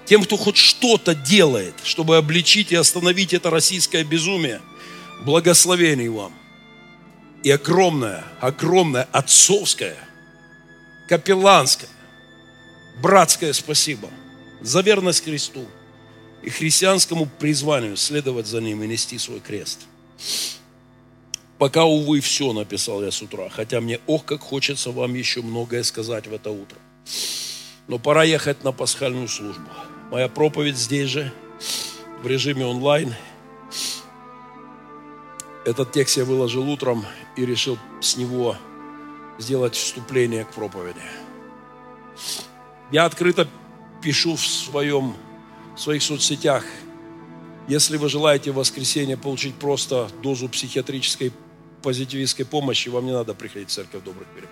тем, 0.04 0.22
кто 0.22 0.36
хоть 0.36 0.56
что-то 0.56 1.14
делает, 1.14 1.74
чтобы 1.82 2.16
обличить 2.16 2.72
и 2.72 2.76
остановить 2.76 3.32
это 3.32 3.50
российское 3.50 4.04
безумие, 4.04 4.60
благословений 5.24 6.08
вам. 6.08 6.32
И 7.42 7.50
огромное, 7.50 8.24
огромное 8.40 9.08
отцовское, 9.12 9.96
капелланское, 11.08 11.90
братское 13.00 13.52
спасибо 13.52 14.10
за 14.60 14.80
верность 14.80 15.24
Христу, 15.24 15.66
и 16.42 16.50
христианскому 16.50 17.26
призванию 17.26 17.96
следовать 17.96 18.46
за 18.46 18.60
ним 18.60 18.82
и 18.82 18.86
нести 18.86 19.18
свой 19.18 19.40
крест. 19.40 19.80
Пока, 21.64 21.86
увы, 21.86 22.20
все 22.20 22.52
написал 22.52 23.02
я 23.02 23.10
с 23.10 23.22
утра, 23.22 23.48
хотя 23.48 23.80
мне, 23.80 23.98
ох, 24.06 24.26
как 24.26 24.42
хочется 24.42 24.90
вам 24.90 25.14
еще 25.14 25.40
многое 25.40 25.82
сказать 25.82 26.26
в 26.26 26.34
это 26.34 26.50
утро. 26.50 26.76
Но 27.88 27.98
пора 27.98 28.22
ехать 28.22 28.62
на 28.64 28.72
пасхальную 28.72 29.28
службу. 29.28 29.64
Моя 30.10 30.28
проповедь 30.28 30.76
здесь 30.76 31.08
же, 31.08 31.32
в 32.22 32.26
режиме 32.26 32.66
онлайн. 32.66 33.14
Этот 35.64 35.90
текст 35.90 36.18
я 36.18 36.26
выложил 36.26 36.68
утром 36.68 37.06
и 37.34 37.46
решил 37.46 37.78
с 38.02 38.18
него 38.18 38.56
сделать 39.38 39.74
вступление 39.74 40.44
к 40.44 40.52
проповеди. 40.52 41.00
Я 42.92 43.06
открыто 43.06 43.48
пишу 44.02 44.36
в, 44.36 44.46
своем, 44.46 45.16
в 45.74 45.80
своих 45.80 46.02
соцсетях, 46.02 46.62
если 47.68 47.96
вы 47.96 48.10
желаете 48.10 48.52
в 48.52 48.56
воскресенье 48.56 49.16
получить 49.16 49.54
просто 49.54 50.10
дозу 50.22 50.50
психиатрической 50.50 51.32
позитивистской 51.84 52.46
помощи, 52.46 52.88
вам 52.88 53.04
не 53.04 53.12
надо 53.12 53.34
приходить 53.34 53.68
в 53.68 53.72
церковь 53.72 54.02
добрых 54.02 54.26
перемен. 54.28 54.48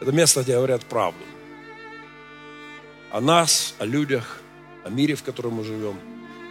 Это 0.00 0.12
место, 0.12 0.42
где 0.42 0.54
говорят 0.54 0.84
правду. 0.84 1.24
О 3.10 3.20
нас, 3.20 3.74
о 3.80 3.84
людях, 3.84 4.40
о 4.84 4.90
мире, 4.90 5.16
в 5.16 5.24
котором 5.24 5.54
мы 5.54 5.64
живем. 5.64 5.98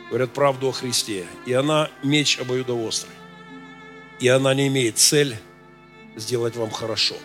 Говорят 0.10 0.34
правду 0.34 0.68
о 0.68 0.72
Христе. 0.74 1.26
И 1.46 1.54
она 1.54 1.90
меч 2.04 2.38
обоюдоострый. 2.38 3.16
И 4.20 4.28
она 4.28 4.54
не 4.54 4.68
имеет 4.68 4.98
цель 4.98 5.38
сделать 6.18 6.58
вам 6.58 6.70
хорошо. 6.70 7.16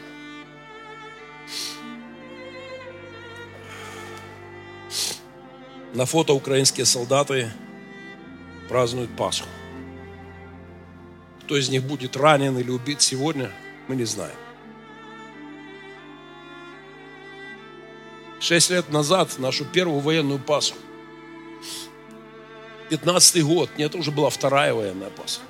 На 5.95 6.07
фото 6.07 6.33
украинские 6.33 6.87
солдаты 6.87 7.51
празднуют 8.69 9.11
Пасху. 9.17 9.49
Кто 11.49 11.57
из 11.57 11.71
них 11.71 11.83
будет 11.83 12.15
ранен 12.15 12.59
или 12.59 12.71
убит 12.71 13.01
сегодня, 13.01 13.51
мы 13.89 13.97
не 13.97 14.05
знаем. 14.05 14.37
Шесть 18.39 18.69
лет 18.69 18.91
назад, 18.91 19.39
нашу 19.39 19.65
первую 19.65 20.01
военную 20.01 20.41
Пасху, 20.41 20.77
15 22.91 23.43
год, 23.45 23.71
нет, 23.79 23.95
уже 23.95 24.11
была 24.11 24.29
вторая 24.29 24.75
военная 24.75 25.09
Пасха. 25.09 25.43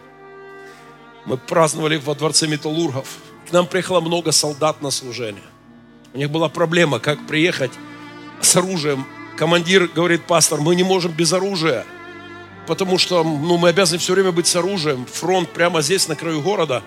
Мы 1.24 1.36
праздновали 1.36 1.96
во 1.96 2.14
дворце 2.14 2.46
металлургов. 2.46 3.16
К 3.48 3.52
нам 3.52 3.66
приехало 3.66 4.00
много 4.00 4.30
солдат 4.30 4.80
на 4.80 4.92
служение. 4.92 5.42
У 6.14 6.18
них 6.18 6.30
была 6.30 6.48
проблема, 6.48 7.00
как 7.00 7.26
приехать 7.26 7.72
с 8.40 8.54
оружием. 8.54 9.04
Командир 9.36 9.88
говорит, 9.88 10.28
пастор, 10.28 10.60
мы 10.60 10.76
не 10.76 10.84
можем 10.84 11.10
без 11.10 11.32
оружия– 11.32 11.84
потому 12.68 12.98
что 12.98 13.24
ну, 13.24 13.56
мы 13.56 13.70
обязаны 13.70 13.98
все 13.98 14.12
время 14.12 14.30
быть 14.30 14.46
с 14.46 14.54
оружием. 14.54 15.06
Фронт 15.06 15.48
прямо 15.50 15.80
здесь, 15.80 16.06
на 16.06 16.14
краю 16.14 16.42
города. 16.42 16.84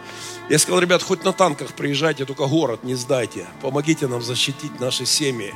Я 0.48 0.60
сказал, 0.60 0.80
ребят, 0.80 1.02
хоть 1.02 1.26
на 1.26 1.34
танках 1.34 1.74
приезжайте, 1.74 2.24
только 2.24 2.46
город 2.46 2.84
не 2.84 2.94
сдайте. 2.94 3.48
Помогите 3.62 4.08
нам 4.08 4.22
защитить 4.22 4.80
наши 4.80 5.08
семьи, 5.08 5.54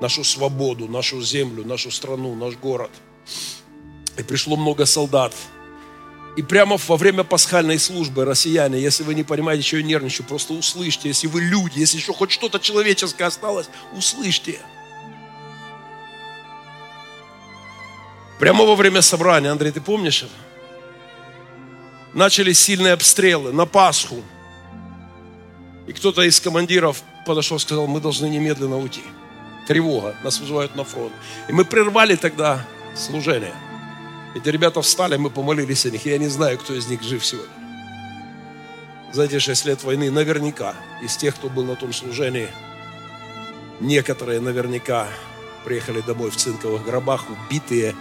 нашу 0.00 0.24
свободу, 0.24 0.88
нашу 0.88 1.20
землю, 1.22 1.64
нашу 1.64 1.90
страну, 1.90 2.34
наш 2.34 2.56
город. 2.56 2.90
И 4.16 4.22
пришло 4.22 4.56
много 4.56 4.86
солдат. 4.86 5.34
И 6.36 6.42
прямо 6.42 6.78
во 6.88 6.96
время 6.96 7.22
пасхальной 7.22 7.78
службы, 7.78 8.24
россияне, 8.24 8.80
если 8.80 9.04
вы 9.04 9.14
не 9.14 9.24
понимаете, 9.24 9.62
что 9.62 9.76
я 9.76 9.82
нервничаю, 9.82 10.26
просто 10.26 10.54
услышьте, 10.54 11.08
если 11.08 11.26
вы 11.26 11.42
люди, 11.42 11.78
если 11.78 11.98
еще 11.98 12.14
хоть 12.14 12.30
что-то 12.30 12.58
человеческое 12.58 13.24
осталось, 13.24 13.68
услышьте– 13.92 14.58
Прямо 18.38 18.64
во 18.64 18.74
время 18.74 19.02
собрания, 19.02 19.50
Андрей, 19.50 19.72
ты 19.72 19.80
помнишь 19.80 20.22
это? 20.22 20.32
Начались 22.12 22.60
сильные 22.60 22.92
обстрелы 22.92 23.52
на 23.52 23.66
Пасху. 23.66 24.22
И 25.86 25.92
кто-то 25.92 26.22
из 26.22 26.40
командиров 26.40 27.02
подошел 27.24 27.56
и 27.56 27.60
сказал, 27.60 27.86
мы 27.86 28.00
должны 28.00 28.26
немедленно 28.26 28.78
уйти. 28.78 29.02
Тревога, 29.66 30.16
нас 30.22 30.38
вызывают 30.38 30.76
на 30.76 30.84
фронт. 30.84 31.12
И 31.48 31.52
мы 31.52 31.64
прервали 31.64 32.16
тогда 32.16 32.64
служение. 32.94 33.54
Эти 34.34 34.48
ребята 34.48 34.82
встали, 34.82 35.16
мы 35.16 35.30
помолились 35.30 35.86
о 35.86 35.90
них. 35.90 36.04
Я 36.04 36.18
не 36.18 36.28
знаю, 36.28 36.58
кто 36.58 36.74
из 36.74 36.86
них 36.88 37.02
жив 37.02 37.24
сегодня. 37.24 37.50
За 39.12 39.24
эти 39.24 39.38
шесть 39.38 39.64
лет 39.64 39.82
войны 39.82 40.10
наверняка 40.10 40.74
из 41.02 41.16
тех, 41.16 41.34
кто 41.34 41.48
был 41.48 41.64
на 41.64 41.74
том 41.74 41.92
служении, 41.92 42.48
некоторые 43.80 44.40
наверняка 44.40 45.08
приехали 45.64 46.00
домой 46.02 46.30
в 46.30 46.36
цинковых 46.36 46.84
гробах, 46.84 47.24
убитые, 47.30 47.94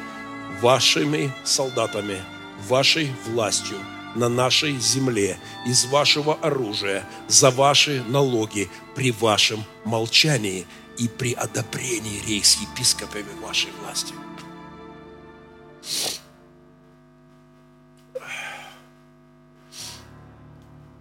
вашими 0.62 1.32
солдатами, 1.44 2.22
вашей 2.68 3.12
властью 3.26 3.78
на 4.16 4.30
нашей 4.30 4.80
земле, 4.80 5.38
из 5.66 5.86
вашего 5.86 6.36
оружия, 6.36 7.04
за 7.28 7.52
ваши 7.52 8.04
налоги, 8.08 8.70
при 8.96 9.12
вашем 9.12 9.64
молчании 9.84 10.66
и 10.98 11.08
при 11.08 11.34
одобрении 11.34 12.22
рейс-епископами 12.26 13.40
вашей 13.42 13.72
власти. 13.82 14.14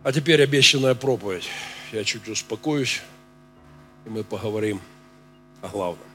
А 0.02 0.12
теперь 0.12 0.42
обещанная 0.42 0.94
проповедь. 0.94 1.48
Я 1.90 2.04
чуть 2.04 2.28
успокоюсь, 2.28 3.00
и 4.04 4.10
мы 4.10 4.22
поговорим 4.22 4.80
о 5.62 5.68
главном. 5.68 6.13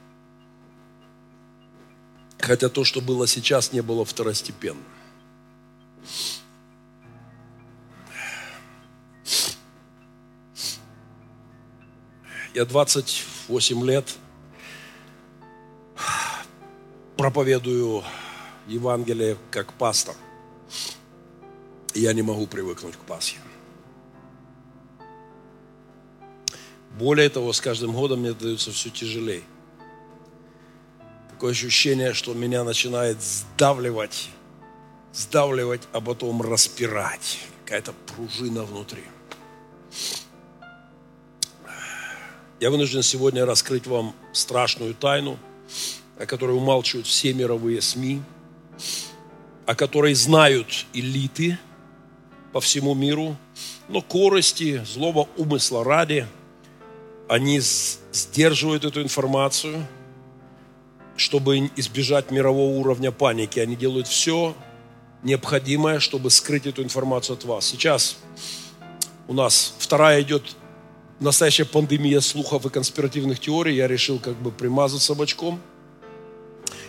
Хотя 2.39 2.69
то, 2.69 2.83
что 2.83 3.01
было 3.01 3.27
сейчас, 3.27 3.73
не 3.73 3.81
было 3.81 4.05
второстепенным. 4.05 4.83
Я 12.53 12.65
28 12.65 13.85
лет 13.85 14.17
проповедую 17.17 18.03
Евангелие 18.67 19.37
как 19.51 19.73
пастор. 19.73 20.15
я 21.93 22.13
не 22.13 22.21
могу 22.21 22.47
привыкнуть 22.47 22.95
к 22.95 22.99
Пасхе. 22.99 23.37
Более 26.97 27.29
того, 27.29 27.53
с 27.53 27.61
каждым 27.61 27.91
годом 27.91 28.21
мне 28.21 28.33
дается 28.33 28.71
все 28.71 28.89
тяжелее 28.89 29.43
такое 31.39 31.51
ощущение, 31.53 32.13
что 32.13 32.33
меня 32.33 32.65
начинает 32.65 33.23
сдавливать, 33.23 34.27
сдавливать, 35.13 35.79
а 35.93 36.01
потом 36.01 36.41
распирать. 36.41 37.39
Какая-то 37.63 37.93
пружина 38.07 38.65
внутри. 38.65 39.03
Я 42.59 42.69
вынужден 42.69 43.03
сегодня 43.03 43.45
раскрыть 43.45 43.87
вам 43.87 44.13
страшную 44.33 44.93
тайну, 44.93 45.39
о 46.19 46.25
которой 46.25 46.57
умалчивают 46.57 47.07
все 47.07 47.33
мировые 47.33 47.81
СМИ, 47.81 48.21
о 49.65 49.75
которой 49.75 50.15
знают 50.15 50.87
элиты 50.91 51.57
по 52.51 52.59
всему 52.59 52.93
миру, 52.95 53.37
но 53.87 54.01
корости, 54.01 54.83
злого 54.83 55.29
умысла 55.37 55.85
ради, 55.85 56.27
они 57.29 57.61
сдерживают 58.11 58.83
эту 58.83 59.01
информацию– 59.01 59.87
чтобы 61.19 61.69
избежать 61.75 62.31
мирового 62.31 62.79
уровня 62.79 63.11
паники. 63.11 63.59
Они 63.59 63.75
делают 63.75 64.07
все 64.07 64.55
необходимое, 65.21 65.99
чтобы 65.99 66.29
скрыть 66.29 66.65
эту 66.65 66.81
информацию 66.81 67.35
от 67.35 67.43
вас. 67.43 67.65
Сейчас 67.65 68.17
у 69.27 69.33
нас 69.33 69.73
вторая 69.77 70.21
идет 70.21 70.55
настоящая 71.19 71.65
пандемия 71.65 72.21
слухов 72.21 72.65
и 72.65 72.69
конспиративных 72.69 73.39
теорий. 73.39 73.75
Я 73.75 73.87
решил 73.87 74.17
как 74.17 74.35
бы 74.35 74.49
примазать 74.49 75.01
собачком 75.01 75.59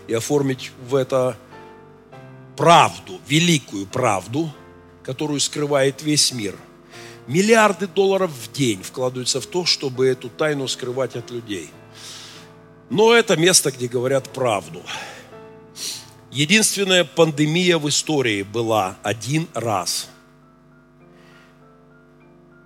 и 0.07 0.15
оформить 0.15 0.71
в 0.89 0.95
это 0.95 1.37
правду, 2.57 3.21
великую 3.27 3.87
правду, 3.87 4.49
которую 5.03 5.41
скрывает 5.41 6.03
весь 6.03 6.33
мир. 6.33 6.55
Миллиарды 7.27 7.89
долларов 7.89 8.31
в 8.31 8.53
день 8.53 8.83
вкладываются 8.83 9.41
в 9.41 9.47
то, 9.47 9.65
чтобы 9.65 10.07
эту 10.07 10.29
тайну 10.29 10.69
скрывать 10.69 11.17
от 11.17 11.33
людей– 11.33 11.71
но 12.91 13.15
это 13.15 13.37
место, 13.37 13.71
где 13.71 13.87
говорят 13.87 14.29
правду. 14.31 14.83
Единственная 16.33 17.05
пандемия 17.05 17.79
в 17.79 17.89
истории 17.89 18.43
была 18.43 18.97
один 19.03 19.49
раз. 19.55 20.09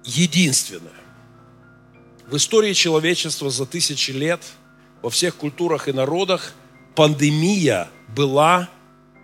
Единственная. 0.04 0.92
В 2.26 2.36
истории 2.36 2.72
человечества 2.72 3.50
за 3.50 3.66
тысячи 3.66 4.10
лет 4.10 4.40
во 5.02 5.10
всех 5.10 5.36
культурах 5.36 5.88
и 5.88 5.92
народах 5.92 6.54
пандемия 6.94 7.88
была 8.14 8.68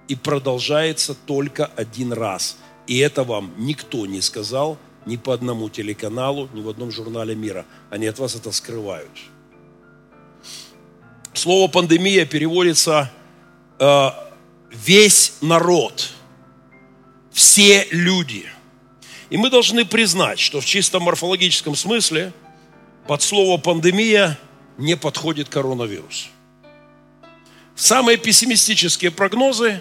и 0.09 0.15
продолжается 0.15 1.15
только 1.15 1.67
один 1.77 2.13
раз. 2.13 2.59
И 2.87 2.99
это 2.99 3.25
вам 3.25 3.55
никто 3.57 4.05
не 4.07 4.21
сказал 4.21 4.79
ни 5.07 5.17
по 5.17 5.33
одному 5.33 5.71
телеканалу, 5.71 6.51
ни 6.53 6.61
в 6.61 6.69
одном 6.69 6.91
журнале 6.91 7.35
мира. 7.35 7.65
Они 7.89 8.07
от 8.07 8.19
вас 8.19 8.35
это 8.35 8.53
скрывают. 8.53 9.11
Слово 11.41 11.69
пандемия 11.69 12.27
переводится 12.27 13.11
э, 13.79 14.11
весь 14.71 15.33
народ, 15.41 16.13
все 17.33 17.87
люди. 17.91 18.45
И 19.31 19.39
мы 19.39 19.49
должны 19.49 19.87
признать, 19.87 20.39
что 20.39 20.61
в 20.61 20.67
чисто 20.67 21.01
морфологическом 21.01 21.75
смысле 21.77 22.35
под 23.07 23.23
слово 23.23 23.59
пандемия 23.59 24.39
не 24.77 24.99
подходит 24.99 25.49
коронавирус. 25.49 26.29
Самые 27.75 28.19
пессимистические 28.19 29.11
прогнозы 29.11 29.81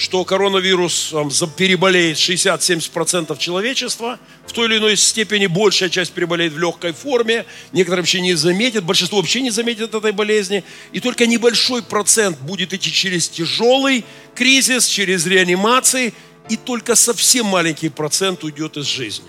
что 0.00 0.24
коронавирус 0.24 1.12
переболеет 1.58 2.16
60-70% 2.16 3.36
человечества, 3.36 4.18
в 4.46 4.52
той 4.52 4.66
или 4.66 4.78
иной 4.78 4.96
степени 4.96 5.46
большая 5.46 5.90
часть 5.90 6.14
переболеет 6.14 6.54
в 6.54 6.58
легкой 6.58 6.94
форме, 6.94 7.44
некоторые 7.72 8.00
вообще 8.00 8.22
не 8.22 8.32
заметят, 8.32 8.82
большинство 8.82 9.18
вообще 9.18 9.42
не 9.42 9.50
заметит 9.50 9.94
этой 9.94 10.12
болезни, 10.12 10.64
и 10.92 11.00
только 11.00 11.26
небольшой 11.26 11.82
процент 11.82 12.38
будет 12.38 12.72
идти 12.72 12.90
через 12.90 13.28
тяжелый 13.28 14.06
кризис, 14.34 14.86
через 14.86 15.26
реанимации, 15.26 16.14
и 16.48 16.56
только 16.56 16.94
совсем 16.94 17.44
маленький 17.44 17.90
процент 17.90 18.42
уйдет 18.42 18.78
из 18.78 18.86
жизни. 18.86 19.28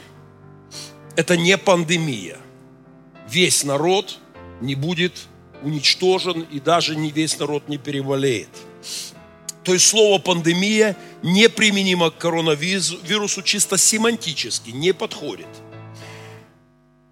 Это 1.17 1.35
не 1.35 1.57
пандемия. 1.57 2.37
Весь 3.29 3.65
народ 3.65 4.19
не 4.61 4.75
будет 4.75 5.19
уничтожен, 5.63 6.47
и 6.49 6.61
даже 6.61 6.95
не 6.95 7.11
весь 7.11 7.37
народ 7.39 7.67
не 7.67 7.77
переболеет. 7.77 8.47
То 9.63 9.73
есть 9.73 9.87
слово 9.87 10.17
пандемия 10.19 10.97
неприменимо 11.21 12.09
к 12.09 12.17
коронавирусу 12.17 13.41
чисто 13.43 13.77
семантически, 13.77 14.71
не 14.71 14.93
подходит. 14.93 15.47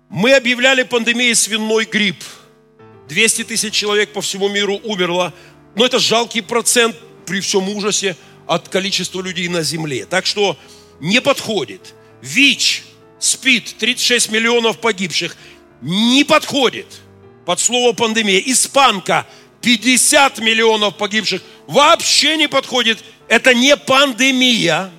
Мы 0.10 0.34
объявляли 0.34 0.84
пандемией 0.84 1.36
свиной 1.36 1.86
грипп. 1.86 2.24
200 3.08 3.44
тысяч 3.44 3.74
человек 3.74 4.14
по 4.14 4.22
всему 4.22 4.50
миру 4.50 4.80
умерло. 4.84 5.34
Но 5.76 5.86
это 5.86 6.00
жалкий 6.00 6.42
процент 6.42 6.96
при 7.26 7.40
всем 7.42 7.70
ужасе 7.70 8.16
от 8.48 8.70
количества 8.70 9.22
людей 9.22 9.48
на 9.48 9.62
земле. 9.62 10.06
Так 10.06 10.26
что 10.26 10.58
не 11.00 11.22
подходит. 11.22 11.94
ВИЧ, 12.22 12.84
СПИД, 13.20 13.78
36 13.78 14.32
миллионов 14.32 14.80
погибших. 14.80 15.38
Не 15.82 16.24
подходит 16.24 16.88
под 17.46 17.60
слово 17.60 17.94
пандемия. 17.94 18.40
Испанка, 18.40 19.28
50 19.62 20.40
миллионов 20.40 20.96
погибших 20.96 21.42
вообще 21.68 22.38
не 22.38 22.48
подходит. 22.48 23.04
Это 23.28 23.54
не 23.54 23.76
пандемия. 23.76 24.92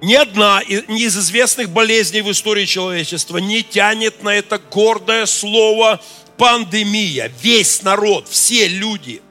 Ни 0.00 0.14
одна 0.14 0.60
из 0.60 1.16
известных 1.16 1.70
болезней 1.70 2.22
в 2.22 2.30
истории 2.30 2.64
человечества 2.64 3.38
не 3.38 3.62
тянет 3.62 4.22
на 4.22 4.30
это 4.30 4.58
гордое 4.58 5.26
слово 5.26 6.00
пандемия. 6.36 7.30
Весь 7.40 7.82
народ, 7.82 8.26
все 8.28 8.66
люди. 8.66 9.22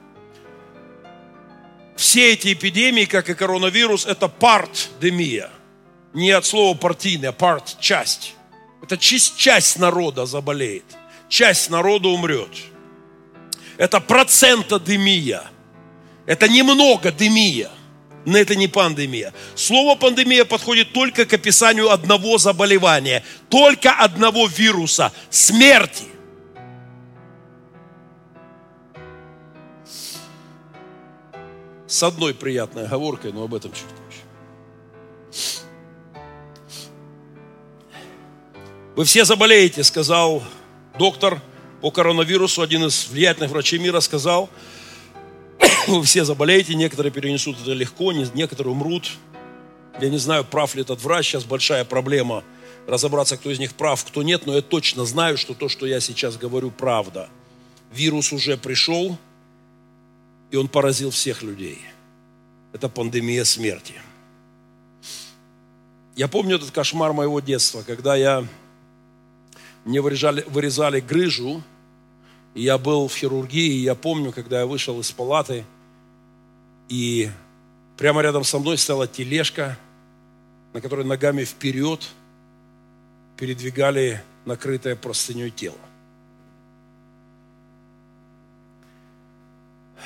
Все 1.96 2.32
эти 2.32 2.54
эпидемии, 2.54 3.04
как 3.04 3.28
и 3.28 3.34
коронавирус, 3.34 4.06
это 4.06 4.28
партдемия. 4.28 5.50
Не 6.14 6.30
от 6.30 6.46
слова 6.46 6.76
партийная, 6.76 7.30
а 7.30 7.32
парт– 7.32 7.76
часть. 7.80 8.34
Это 8.82 8.96
часть, 8.96 9.36
часть 9.36 9.78
народа 9.78 10.26
заболеет– 10.26 10.84
часть 11.32 11.70
народа 11.70 12.08
умрет. 12.08 12.50
Это 13.78 14.00
процентодемия. 14.00 15.42
Это 16.26 16.46
немного 16.46 17.10
демия. 17.10 17.70
Но 18.24 18.38
это 18.38 18.54
не 18.54 18.68
пандемия. 18.68 19.32
Слово 19.56 19.96
пандемия 19.96 20.44
подходит 20.44 20.92
только 20.92 21.24
к 21.24 21.32
описанию 21.32 21.90
одного 21.90 22.38
заболевания, 22.38 23.24
только 23.48 23.90
одного 23.90 24.46
вируса– 24.46 25.10
смерти. 25.30 26.04
С 31.88 32.02
одной 32.02 32.34
приятной 32.34 32.84
оговоркой, 32.84 33.32
но 33.32 33.42
об 33.42 33.54
этом 33.54 33.72
чуть 33.72 33.82
позже. 33.82 34.20
Вы 38.94 39.04
все 39.04 39.24
заболеете, 39.24 39.82
сказал 39.82 40.44
доктор 40.98 41.40
по 41.80 41.90
коронавирусу, 41.90 42.62
один 42.62 42.84
из 42.84 43.08
влиятельных 43.08 43.50
врачей 43.50 43.78
мира 43.78 44.00
сказал, 44.00 44.48
вы 45.88 46.02
все 46.04 46.24
заболеете, 46.24 46.74
некоторые 46.74 47.12
перенесут 47.12 47.60
это 47.60 47.72
легко, 47.72 48.12
некоторые 48.12 48.72
умрут. 48.72 49.10
Я 50.00 50.08
не 50.08 50.18
знаю, 50.18 50.44
прав 50.44 50.74
ли 50.74 50.82
этот 50.82 51.02
врач, 51.02 51.26
сейчас 51.26 51.44
большая 51.44 51.84
проблема 51.84 52.44
разобраться, 52.86 53.36
кто 53.36 53.50
из 53.50 53.58
них 53.58 53.74
прав, 53.74 54.04
кто 54.04 54.22
нет, 54.22 54.46
но 54.46 54.54
я 54.54 54.62
точно 54.62 55.04
знаю, 55.04 55.36
что 55.38 55.54
то, 55.54 55.68
что 55.68 55.86
я 55.86 56.00
сейчас 56.00 56.36
говорю, 56.36 56.70
правда. 56.70 57.28
Вирус 57.92 58.32
уже 58.32 58.56
пришел, 58.56 59.18
и 60.50 60.56
он 60.56 60.68
поразил 60.68 61.10
всех 61.10 61.42
людей. 61.42 61.78
Это 62.72 62.88
пандемия 62.88 63.44
смерти. 63.44 63.94
Я 66.16 66.28
помню 66.28 66.56
этот 66.56 66.70
кошмар 66.70 67.12
моего 67.12 67.40
детства, 67.40 67.82
когда 67.82 68.16
я 68.16 68.46
мне 69.84 70.00
вырезали, 70.00 70.44
вырезали 70.48 71.00
грыжу, 71.00 71.62
и 72.54 72.62
я 72.62 72.78
был 72.78 73.08
в 73.08 73.14
хирургии, 73.14 73.74
и 73.74 73.82
я 73.82 73.94
помню, 73.94 74.32
когда 74.32 74.60
я 74.60 74.66
вышел 74.66 75.00
из 75.00 75.10
палаты, 75.10 75.64
и 76.88 77.30
прямо 77.96 78.22
рядом 78.22 78.44
со 78.44 78.58
мной 78.58 78.78
стояла 78.78 79.06
тележка, 79.06 79.78
на 80.72 80.80
которой 80.80 81.04
ногами 81.04 81.44
вперед 81.44 82.06
передвигали 83.36 84.22
накрытое 84.44 84.96
простыней 84.96 85.50
тело. 85.50 85.78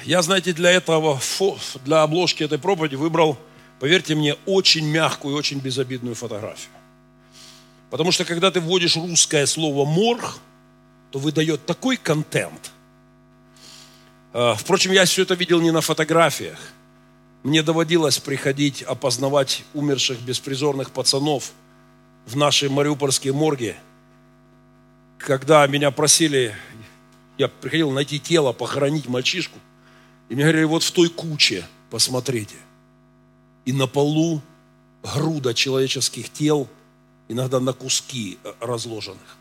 Я, 0.04 0.22
знаете, 0.22 0.52
для 0.52 0.70
этого, 0.70 1.20
для 1.84 2.02
обложки 2.02 2.42
этой 2.42 2.58
проповеди 2.58 2.94
выбрал, 2.94 3.38
поверьте 3.80 4.14
мне, 4.14 4.34
очень 4.46 4.86
мягкую 4.86 5.34
и 5.34 5.38
очень 5.38 5.58
безобидную 5.58 6.14
фотографию. 6.14 6.75
Потому 7.90 8.10
что 8.12 8.24
когда 8.24 8.50
ты 8.50 8.60
вводишь 8.60 8.96
русское 8.96 9.46
слово 9.46 9.84
«морг», 9.84 10.38
то 11.10 11.18
выдает 11.18 11.64
такой 11.66 11.96
контент. 11.96 12.72
А, 14.32 14.54
впрочем, 14.54 14.92
я 14.92 15.04
все 15.04 15.22
это 15.22 15.34
видел 15.34 15.60
не 15.60 15.70
на 15.70 15.80
фотографиях. 15.80 16.58
Мне 17.44 17.62
доводилось 17.62 18.18
приходить 18.18 18.82
опознавать 18.82 19.62
умерших 19.72 20.20
беспризорных 20.20 20.90
пацанов 20.90 21.52
в 22.26 22.36
нашей 22.36 22.68
мариупольской 22.68 23.30
морге. 23.30 23.76
Когда 25.16 25.64
меня 25.68 25.92
просили, 25.92 26.56
я 27.38 27.46
приходил 27.46 27.92
найти 27.92 28.18
тело, 28.18 28.52
похоронить 28.52 29.06
мальчишку. 29.06 29.60
И 30.28 30.34
мне 30.34 30.42
говорили, 30.42 30.64
вот 30.64 30.82
в 30.82 30.90
той 30.90 31.08
куче, 31.08 31.64
посмотрите. 31.88 32.56
И 33.64 33.72
на 33.72 33.86
полу 33.86 34.42
груда 35.04 35.54
человеческих 35.54 36.30
тел– 36.30 36.68
иногда 37.28 37.60
на 37.60 37.72
куски 37.72 38.38
э, 38.42 38.52
разложенных. 38.60 39.36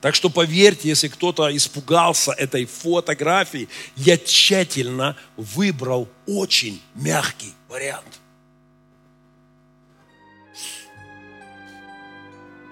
Так 0.00 0.16
что 0.16 0.30
поверьте, 0.30 0.88
если 0.88 1.08
кто-то 1.08 1.54
испугался 1.56 2.32
этой 2.32 2.66
фотографии, 2.66 3.68
я 3.96 4.18
тщательно 4.18 5.16
выбрал 5.36 6.08
очень 6.26 6.82
мягкий 6.94 7.54
вариант. 7.68 8.20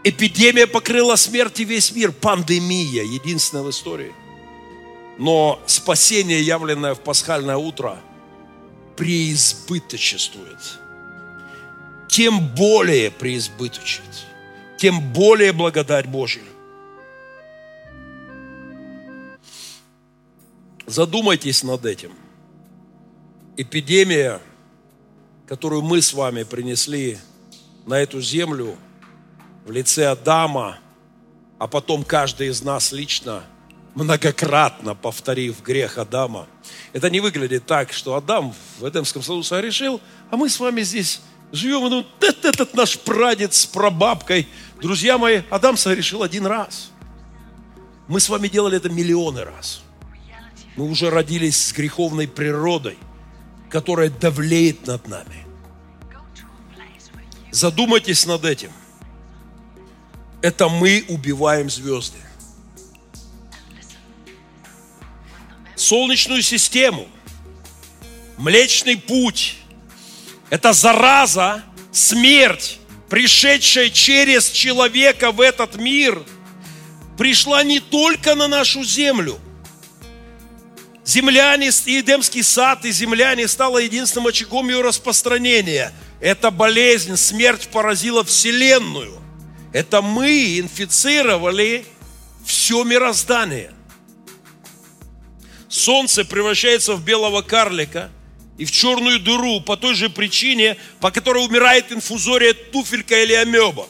Эпидемия 0.02 0.66
покрыла 0.66 1.14
смерти 1.16 1.62
весь 1.62 1.92
мир, 1.92 2.10
пандемия, 2.10 3.04
единственная 3.04 3.62
в 3.62 3.70
истории. 3.70 4.12
Но 5.18 5.62
спасение, 5.66 6.42
явленное 6.42 6.94
в 6.94 7.00
пасхальное 7.00 7.58
утро, 7.58 8.00
преизбыточествует– 8.96 10.58
тем 12.10 12.48
более 12.56 13.12
преизбыточит, 13.12 14.02
тем 14.76 15.12
более 15.12 15.52
благодать 15.52 16.06
Божья. 16.06 16.42
Задумайтесь 20.86 21.62
над 21.62 21.86
этим. 21.86 22.12
Эпидемия, 23.56 24.40
которую 25.46 25.82
мы 25.82 26.02
с 26.02 26.12
вами 26.12 26.42
принесли 26.42 27.18
на 27.86 28.00
эту 28.00 28.20
землю 28.20 28.76
в 29.64 29.70
лице 29.70 30.06
Адама, 30.06 30.80
а 31.58 31.68
потом 31.68 32.02
каждый 32.02 32.48
из 32.48 32.60
нас 32.62 32.90
лично, 32.90 33.44
многократно 33.94 34.96
повторив 34.96 35.62
грех 35.62 35.96
Адама. 35.96 36.48
Это 36.92 37.08
не 37.08 37.20
выглядит 37.20 37.66
так, 37.66 37.92
что 37.92 38.16
Адам 38.16 38.52
в 38.80 38.88
Эдемском 38.88 39.22
саду 39.22 39.44
согрешил, 39.44 40.00
а 40.30 40.36
мы 40.36 40.48
с 40.48 40.58
вами 40.58 40.82
здесь 40.82 41.20
живем, 41.52 41.88
ну, 41.88 42.06
этот, 42.20 42.44
этот 42.44 42.74
наш 42.74 42.98
прадед 42.98 43.54
с 43.54 43.66
прабабкой. 43.66 44.48
Друзья 44.80 45.18
мои, 45.18 45.42
Адам 45.50 45.76
согрешил 45.76 46.22
один 46.22 46.46
раз. 46.46 46.90
Мы 48.08 48.20
с 48.20 48.28
вами 48.28 48.48
делали 48.48 48.76
это 48.76 48.88
миллионы 48.88 49.44
раз. 49.44 49.82
Мы 50.76 50.88
уже 50.88 51.10
родились 51.10 51.66
с 51.66 51.72
греховной 51.72 52.26
природой, 52.26 52.98
которая 53.68 54.10
давлеет 54.10 54.86
над 54.86 55.06
нами. 55.08 55.46
Задумайтесь 57.50 58.26
над 58.26 58.44
этим. 58.44 58.70
Это 60.42 60.68
мы 60.68 61.04
убиваем 61.08 61.68
звезды. 61.68 62.18
Солнечную 65.76 66.42
систему, 66.42 67.08
Млечный 68.38 68.96
Путь. 68.96 69.59
Это 70.50 70.72
зараза, 70.72 71.62
смерть, 71.92 72.80
пришедшая 73.08 73.88
через 73.88 74.50
человека 74.50 75.30
в 75.30 75.40
этот 75.40 75.76
мир, 75.76 76.22
пришла 77.16 77.62
не 77.62 77.78
только 77.78 78.34
на 78.34 78.48
нашу 78.48 78.82
землю. 78.82 79.38
Земляне, 81.04 81.70
и 81.86 82.00
Эдемский 82.00 82.42
сад, 82.42 82.84
и 82.84 82.90
земляне 82.90 83.48
стало 83.48 83.78
единственным 83.78 84.26
очагом 84.26 84.68
ее 84.68 84.82
распространения. 84.82 85.92
Эта 86.20 86.50
болезнь, 86.50 87.16
смерть 87.16 87.68
поразила 87.68 88.24
Вселенную. 88.24 89.20
Это 89.72 90.02
мы 90.02 90.58
инфицировали 90.58 91.84
все 92.44 92.82
мироздание. 92.84 93.72
Солнце 95.68 96.24
превращается 96.24 96.94
в 96.94 97.04
белого 97.04 97.42
карлика 97.42 98.10
и 98.60 98.66
в 98.66 98.70
черную 98.70 99.18
дыру 99.18 99.62
по 99.62 99.78
той 99.78 99.94
же 99.94 100.10
причине, 100.10 100.76
по 101.00 101.10
которой 101.10 101.42
умирает 101.46 101.90
инфузория 101.90 102.52
туфелька 102.52 103.22
или 103.22 103.32
амеба. 103.32 103.88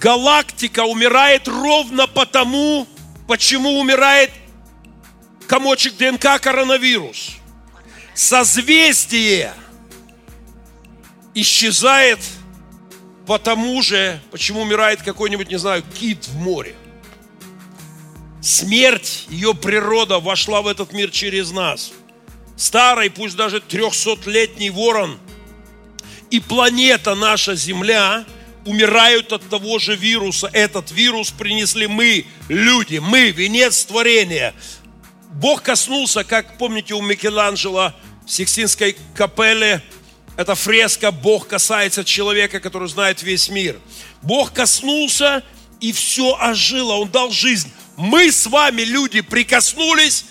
Галактика 0.00 0.84
умирает 0.84 1.48
ровно 1.48 2.06
потому, 2.06 2.86
почему 3.26 3.80
умирает 3.80 4.30
комочек 5.48 5.96
ДНК 5.96 6.40
коронавирус. 6.40 7.38
Созвездие 8.14 9.52
исчезает 11.34 12.20
потому 13.26 13.82
же, 13.82 14.20
почему 14.30 14.60
умирает 14.60 15.02
какой-нибудь, 15.02 15.48
не 15.48 15.58
знаю, 15.58 15.82
кит 15.98 16.28
в 16.28 16.36
море. 16.36 16.76
Смерть, 18.44 19.24
ее 19.30 19.54
природа 19.54 20.20
вошла 20.20 20.60
в 20.60 20.66
этот 20.66 20.92
мир 20.92 21.10
через 21.10 21.50
нас. 21.50 21.92
Старый, 22.58 23.08
пусть 23.08 23.36
даже 23.36 23.58
трехсотлетний 23.60 24.68
ворон 24.68 25.18
и 26.30 26.40
планета 26.40 27.14
наша 27.14 27.54
Земля 27.54 28.26
умирают 28.66 29.32
от 29.32 29.48
того 29.48 29.78
же 29.78 29.96
вируса. 29.96 30.50
Этот 30.52 30.90
вирус 30.90 31.30
принесли 31.30 31.86
мы, 31.86 32.26
люди, 32.48 32.98
мы, 32.98 33.30
венец 33.30 33.84
творения. 33.86 34.52
Бог 35.30 35.62
коснулся, 35.62 36.22
как 36.22 36.58
помните 36.58 36.92
у 36.92 37.00
Микеланджело 37.00 37.94
в 38.26 38.30
Сикстинской 38.30 38.94
капелле, 39.14 39.82
эта 40.36 40.54
фреска 40.54 41.12
«Бог 41.12 41.48
касается 41.48 42.04
человека, 42.04 42.60
который 42.60 42.88
знает 42.88 43.22
весь 43.22 43.48
мир». 43.48 43.78
Бог 44.20 44.52
коснулся, 44.52 45.42
и 45.80 45.92
все 45.92 46.36
ожило, 46.38 46.94
Он 46.94 47.08
дал 47.08 47.30
жизнь. 47.30 47.70
Мы 47.96 48.32
с 48.32 48.46
вами, 48.46 48.82
люди, 48.82 49.20
прикоснулись, 49.20 50.24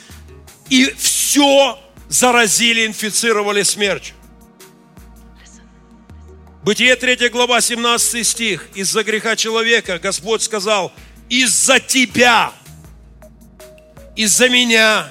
и 0.69 0.93
все 0.97 1.79
заразили, 2.09 2.85
инфицировали 2.85 3.63
смертью. 3.63 4.15
Бытие 6.63 6.95
3 6.95 7.29
глава, 7.29 7.61
17 7.61 8.25
стих. 8.25 8.69
Из-за 8.73 9.03
греха 9.03 9.35
человека 9.35 9.99
Господь 9.99 10.41
сказал, 10.41 10.93
из-за 11.29 11.79
тебя, 11.79 12.53
из-за 14.15 14.49
меня, 14.49 15.09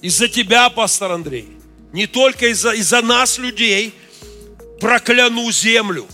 из-за 0.00 0.28
тебя, 0.28 0.70
пастор 0.70 1.12
Андрей, 1.12 1.48
не 1.92 2.06
только 2.06 2.48
из-за 2.48 2.72
из 2.72 2.90
нас, 2.90 3.38
людей, 3.38 3.94
прокляну 4.80 5.50
землю. 5.50 6.06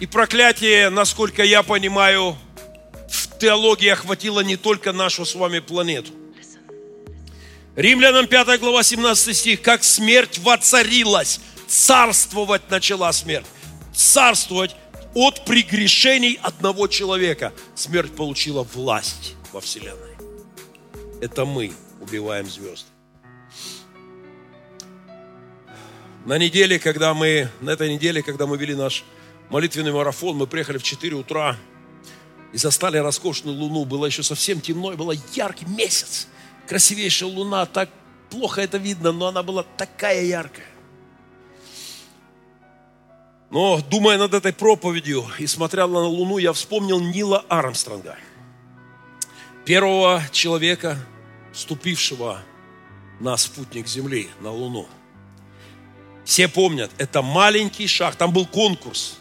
И 0.00 0.06
проклятие, 0.06 0.88
насколько 0.88 1.42
я 1.42 1.62
понимаю, 1.62 2.38
в 3.40 3.42
теологии 3.42 3.88
охватило 3.88 4.40
не 4.40 4.56
только 4.56 4.92
нашу 4.92 5.24
с 5.24 5.34
вами 5.34 5.60
планету. 5.60 6.12
Римлянам 7.74 8.26
5 8.26 8.60
глава 8.60 8.82
17 8.82 9.34
стих. 9.34 9.62
Как 9.62 9.82
смерть 9.82 10.38
воцарилась, 10.40 11.40
царствовать 11.66 12.70
начала 12.70 13.10
смерть. 13.14 13.46
Царствовать 13.94 14.76
от 15.14 15.46
прегрешений 15.46 16.38
одного 16.42 16.86
человека. 16.86 17.54
Смерть 17.74 18.14
получила 18.14 18.62
власть 18.62 19.34
во 19.52 19.62
Вселенной. 19.62 20.16
Это 21.22 21.46
мы 21.46 21.72
убиваем 22.02 22.46
звезды. 22.46 22.90
На 26.26 26.36
неделе, 26.36 26.78
когда 26.78 27.14
мы, 27.14 27.48
на 27.62 27.70
этой 27.70 27.90
неделе, 27.90 28.22
когда 28.22 28.46
мы 28.46 28.58
вели 28.58 28.74
наш 28.74 29.02
молитвенный 29.48 29.92
марафон, 29.92 30.36
мы 30.36 30.46
приехали 30.46 30.76
в 30.76 30.82
4 30.82 31.16
утра 31.16 31.56
и 32.52 32.58
застали 32.58 32.98
роскошную 32.98 33.56
луну. 33.56 33.84
Было 33.84 34.06
еще 34.06 34.22
совсем 34.22 34.60
темно, 34.60 34.92
и 34.92 34.96
был 34.96 35.12
яркий 35.34 35.66
месяц. 35.66 36.28
Красивейшая 36.66 37.28
луна, 37.28 37.66
так 37.66 37.90
плохо 38.30 38.60
это 38.60 38.78
видно, 38.78 39.12
но 39.12 39.26
она 39.28 39.42
была 39.42 39.64
такая 39.76 40.24
яркая. 40.24 40.66
Но, 43.50 43.80
думая 43.80 44.16
над 44.16 44.34
этой 44.34 44.52
проповедью 44.52 45.26
и 45.38 45.46
смотря 45.48 45.88
на 45.88 45.98
Луну, 45.98 46.38
я 46.38 46.52
вспомнил 46.52 47.00
Нила 47.00 47.44
Армстронга, 47.48 48.16
первого 49.64 50.22
человека, 50.30 50.96
ступившего 51.52 52.42
на 53.18 53.36
спутник 53.36 53.88
Земли, 53.88 54.28
на 54.40 54.52
Луну– 54.52 54.86
все 56.30 56.46
помнят, 56.46 56.92
это 56.98 57.22
маленький 57.22 57.88
шаг. 57.88 58.14
Там 58.14 58.32
был 58.32 58.46
конкурс. 58.46 59.18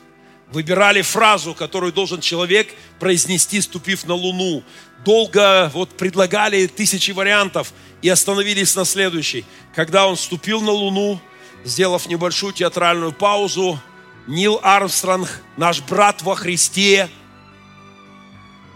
Выбирали 0.52 1.02
фразу, 1.02 1.54
которую 1.54 1.94
должен 1.94 2.22
человек 2.22 2.74
произнести, 3.00 3.62
ступив 3.62 4.06
на 4.06 4.16
Луну. 4.16 4.64
Долго 5.06 5.70
вот 5.74 5.90
предлагали 5.96 6.66
тысячи 6.68 7.12
вариантов 7.12 7.72
и 8.02 8.10
остановились 8.10 8.76
на 8.76 8.86
следующей. 8.86 9.46
Когда 9.76 10.08
он 10.08 10.18
ступил 10.18 10.62
на 10.62 10.72
Луну, 10.72 11.20
сделав 11.64 12.08
небольшую 12.08 12.54
театральную 12.54 13.12
паузу, 13.12 13.80
Нил 14.28 14.60
Армстронг, 14.62 15.42
наш 15.58 15.82
брат 15.82 16.22
во 16.22 16.36
Христе, 16.36 17.10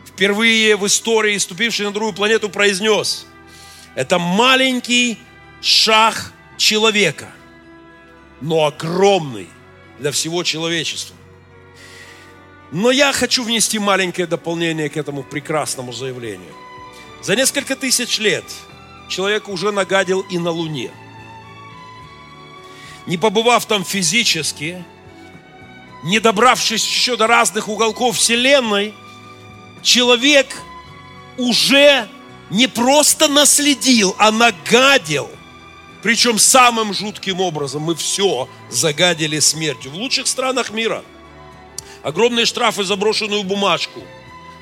впервые 0.08 0.76
в 0.76 0.86
истории, 0.88 1.38
ступивший 1.38 1.86
на 1.86 1.92
другую 1.92 2.14
планету, 2.14 2.50
произнес, 2.50 3.26
это 3.96 4.20
маленький 4.20 5.18
шаг 5.62 6.34
человека– 6.58 7.32
но 8.44 8.66
огромный 8.66 9.48
для 10.00 10.12
всего 10.12 10.44
человечества. 10.44 11.16
Но 12.74 12.92
я 12.92 13.14
хочу 13.14 13.44
внести 13.44 13.80
маленькое 13.80 14.28
дополнение 14.28 14.90
к 14.90 14.98
этому 14.98 15.24
прекрасному 15.24 15.94
заявлению. 15.94 16.52
За 17.22 17.36
несколько 17.36 17.76
тысяч 17.76 18.18
лет 18.18 18.44
человек 19.08 19.48
уже 19.48 19.72
нагадил 19.72 20.22
и 20.22 20.40
на 20.40 20.50
Луне. 20.50 20.92
Не 23.06 23.18
побывав 23.18 23.66
там 23.68 23.86
физически, 23.86 24.84
не 26.04 26.20
добравшись 26.20 26.86
еще 26.86 27.16
до 27.16 27.28
разных 27.28 27.70
уголков 27.70 28.18
Вселенной, 28.18 28.94
человек 29.82 30.48
уже 31.38 32.10
не 32.50 32.68
просто 32.68 33.28
наследил, 33.28 34.16
а 34.18 34.32
нагадил– 34.32 35.30
причем 36.04 36.38
самым 36.38 36.94
жутким 36.94 37.40
образом 37.40 37.84
мы 37.84 37.96
все 37.96 38.50
загадили 38.70 39.40
смертью. 39.40 39.90
В 39.92 39.96
лучших 39.96 40.28
странах 40.28 40.72
мира 40.72 41.02
огромные 42.04 42.46
штрафы 42.46 42.84
за 42.84 42.96
брошенную 42.96 43.44
бумажку, 43.44 44.02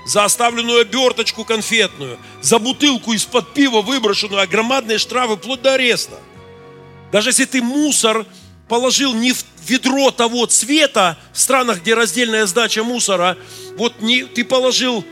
за 0.06 0.24
оставленную 0.24 0.82
оберточку 0.82 1.44
конфетную, 1.44 2.18
за 2.42 2.60
бутылку 2.60 3.14
из-под 3.14 3.54
пива 3.54 3.82
выброшенную, 3.82 4.42
а 4.42 4.48
громадные 4.48 4.98
штрафы 4.98 5.36
вплоть 5.36 5.62
до 5.62 5.74
ареста. 5.74 6.20
Даже 7.12 7.30
если 7.30 7.46
ты 7.46 7.62
мусор 7.62 8.26
положил 8.68 9.14
не 9.14 9.34
в 9.34 9.44
ведро 9.68 10.12
того 10.12 10.46
цвета 10.46 11.18
в 11.34 11.40
странах, 11.40 11.82
где 11.82 11.94
раздельная 11.94 12.46
сдача 12.46 12.84
мусора, 12.84 13.38
вот 13.78 14.02
не, 14.02 14.24
ты 14.24 14.46
положил 14.46 15.06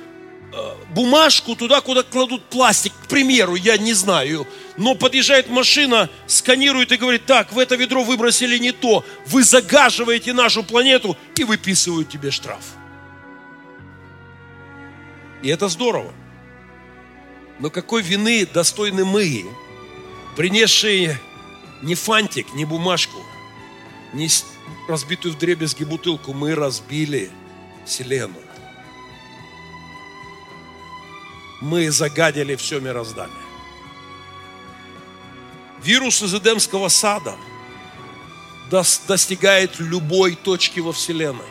Э, 0.51 0.73
бумажку 0.95 1.55
туда, 1.55 1.79
куда 1.81 2.01
кладут 2.01 2.43
пластик, 2.45 2.91
к 3.03 3.07
примеру, 3.07 3.55
я 3.55 3.77
не 3.77 3.93
знаю. 3.93 4.47
Но 4.79 4.95
подъезжает 4.95 5.49
машина, 5.49 6.09
сканирует 6.25 6.91
и 6.91 6.97
говорит, 6.97 7.25
так, 7.25 7.51
в 7.51 7.59
это 7.59 7.75
ведро 7.75 8.03
выбросили 8.03 8.57
не 8.57 8.71
то, 8.71 9.05
вы 9.27 9.43
загаживаете 9.43 10.33
нашу 10.33 10.63
планету 10.63 11.15
и 11.35 11.43
выписывают 11.43 12.09
тебе 12.09 12.31
штраф. 12.31 12.63
И 15.41 15.49
это 15.49 15.67
здорово. 15.67 16.11
Но 17.59 17.69
какой 17.69 18.01
вины 18.01 18.45
достойны 18.45 19.05
мы, 19.05 19.45
принесшие 20.35 21.19
не 21.83 21.95
фантик, 21.95 22.53
не 22.53 22.65
бумажку, 22.65 23.21
не 24.13 24.27
разбитую 24.87 25.33
в 25.33 25.37
дребезги 25.37 25.83
бутылку, 25.83 26.33
мы 26.33 26.55
разбили 26.55 27.29
Вселенную 27.85 28.49
мы 31.61 31.91
загадили 31.91 32.55
все 32.55 32.79
мироздание. 32.79 33.48
Вирус 35.83 36.21
из 36.21 36.33
Эдемского 36.33 36.89
сада 36.89 37.35
достигает 38.69 39.79
любой 39.79 40.35
точки 40.35 40.79
во 40.79 40.91
Вселенной. 40.91 41.45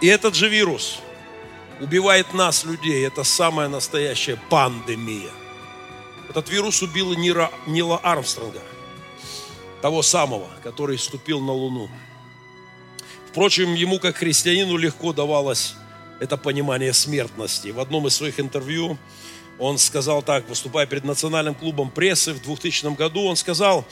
И 0.00 0.06
этот 0.08 0.34
же 0.34 0.48
вирус 0.48 0.98
убивает 1.80 2.34
нас, 2.34 2.64
людей. 2.64 3.06
Это 3.06 3.24
самая 3.24 3.68
настоящая 3.68 4.38
пандемия. 4.50 5.30
Этот 6.28 6.50
вирус 6.50 6.82
убил 6.82 7.14
Нира, 7.14 7.50
Нила 7.66 7.98
Армстронга, 7.98 8.60
того 9.80 10.02
самого, 10.02 10.48
который 10.62 10.98
ступил 10.98 11.40
на 11.40 11.52
Луну. 11.52 11.88
Впрочем, 13.30 13.74
ему 13.74 13.98
как 13.98 14.16
христианину 14.16 14.76
легко 14.76 15.12
давалось 15.12 15.74
это 16.20 16.36
понимание 16.36 16.92
смертности. 16.92 17.68
В 17.68 17.80
одном 17.80 18.06
из 18.06 18.16
своих 18.16 18.40
интервью 18.40 18.98
он 19.58 19.78
сказал 19.78 20.22
так, 20.22 20.48
выступая 20.48 20.86
перед 20.86 21.04
Национальным 21.04 21.54
клубом 21.54 21.90
прессы 21.90 22.32
в 22.32 22.42
2000 22.42 22.94
году, 22.94 23.24
он 23.24 23.36
сказал, 23.36 23.86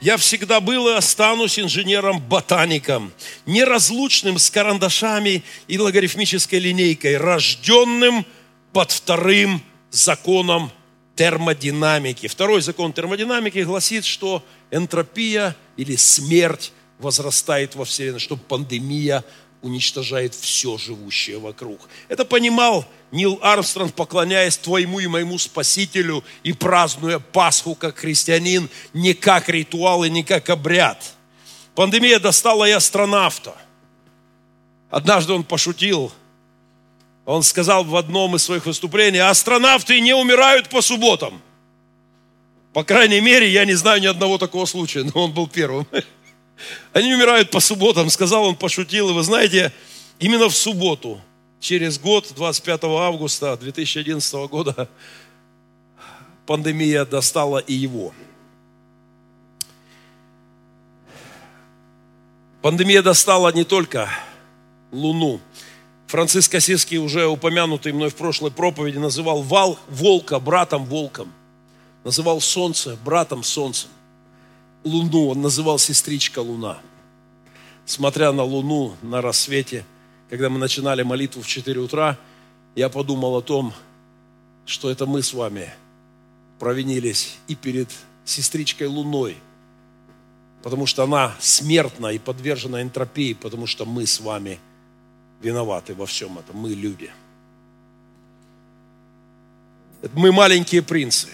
«Я 0.00 0.16
всегда 0.16 0.60
был 0.60 0.88
и 0.88 0.92
останусь 0.92 1.58
инженером-ботаником, 1.58 3.12
неразлучным 3.44 4.38
с 4.38 4.50
карандашами 4.50 5.42
и 5.68 5.78
логарифмической 5.78 6.58
линейкой, 6.58 7.18
рожденным 7.18 8.24
под 8.72 8.90
вторым 8.90 9.62
законом 9.90 10.70
термодинамики». 11.16 12.26
Второй 12.26 12.62
закон 12.62 12.92
термодинамики 12.92 13.58
гласит, 13.58 14.06
что 14.06 14.42
энтропия 14.70 15.54
или 15.76 15.96
смерть 15.96 16.72
возрастает 16.98 17.74
во 17.74 17.84
Вселенной, 17.84 18.20
что 18.20 18.36
пандемия 18.36 19.22
уничтожает 19.62 20.34
все 20.34 20.78
живущее 20.78 21.38
вокруг. 21.38 21.88
Это 22.08 22.24
понимал 22.24 22.86
Нил 23.12 23.38
Армстронг, 23.42 23.94
поклоняясь 23.94 24.56
твоему 24.56 25.00
и 25.00 25.06
моему 25.06 25.38
Спасителю 25.38 26.22
и 26.42 26.52
празднуя 26.52 27.18
Пасху 27.18 27.74
как 27.74 27.98
христианин, 27.98 28.70
не 28.92 29.14
как 29.14 29.48
ритуал 29.48 30.04
и 30.04 30.10
не 30.10 30.22
как 30.22 30.48
обряд. 30.48 31.14
Пандемия 31.74 32.20
достала 32.20 32.68
и 32.68 32.72
астронавта. 32.72 33.56
Однажды 34.90 35.32
он 35.32 35.44
пошутил, 35.44 36.12
он 37.24 37.42
сказал 37.42 37.84
в 37.84 37.96
одном 37.96 38.36
из 38.36 38.42
своих 38.42 38.66
выступлений, 38.66 39.18
астронавты 39.18 40.00
не 40.00 40.14
умирают 40.14 40.68
по 40.68 40.80
субботам. 40.80 41.40
По 42.72 42.84
крайней 42.84 43.20
мере, 43.20 43.48
я 43.48 43.64
не 43.64 43.74
знаю 43.74 44.00
ни 44.00 44.06
одного 44.06 44.38
такого 44.38 44.64
случая, 44.64 45.02
но 45.02 45.24
он 45.24 45.32
был 45.32 45.48
первым. 45.48 45.86
Они 46.92 47.12
умирают 47.12 47.50
по 47.50 47.60
субботам, 47.60 48.10
сказал 48.10 48.44
он, 48.44 48.54
пошутил. 48.54 49.10
И 49.10 49.12
вы 49.12 49.22
знаете, 49.22 49.72
именно 50.18 50.48
в 50.48 50.54
субботу, 50.54 51.20
через 51.60 51.98
год, 51.98 52.32
25 52.34 52.84
августа 52.84 53.56
2011 53.56 54.50
года, 54.50 54.88
пандемия 56.46 57.04
достала 57.04 57.58
и 57.58 57.74
его. 57.74 58.12
Пандемия 62.62 63.02
достала 63.02 63.52
не 63.52 63.64
только 63.64 64.10
Луну. 64.90 65.40
Франциск 66.08 66.54
Осиский, 66.56 66.98
уже 66.98 67.26
упомянутый 67.26 67.92
мной 67.92 68.10
в 68.10 68.16
прошлой 68.16 68.50
проповеди, 68.50 68.98
называл 68.98 69.42
вал, 69.42 69.78
волка 69.88 70.40
братом 70.40 70.84
волком. 70.84 71.32
Называл 72.04 72.40
солнце 72.40 72.98
братом 73.04 73.44
солнцем. 73.44 73.90
Луну 74.82 75.28
он 75.28 75.40
называл 75.40 75.78
сестричка 75.78 76.40
Луна. 76.40 76.78
Смотря 77.86 78.32
на 78.32 78.42
Луну 78.42 78.96
на 79.02 79.20
рассвете, 79.22 79.84
когда 80.30 80.48
мы 80.48 80.60
начинали 80.60 81.02
молитву 81.02 81.42
в 81.42 81.46
4 81.48 81.80
утра, 81.80 82.16
я 82.76 82.88
подумал 82.88 83.36
о 83.36 83.42
том, 83.42 83.74
что 84.64 84.88
это 84.88 85.04
мы 85.04 85.22
с 85.22 85.34
вами 85.34 85.68
провинились 86.60 87.36
и 87.48 87.56
перед 87.56 87.90
сестричкой 88.24 88.86
Луной, 88.86 89.36
потому 90.62 90.86
что 90.86 91.02
она 91.02 91.34
смертна 91.40 92.12
и 92.12 92.18
подвержена 92.18 92.80
энтропии, 92.80 93.34
потому 93.34 93.66
что 93.66 93.84
мы 93.84 94.06
с 94.06 94.20
вами 94.20 94.60
виноваты 95.42 95.96
во 95.96 96.06
всем 96.06 96.38
этом, 96.38 96.56
мы 96.56 96.70
люди. 96.70 97.10
Мы 100.12 100.30
маленькие 100.30 100.82
принцы, 100.82 101.28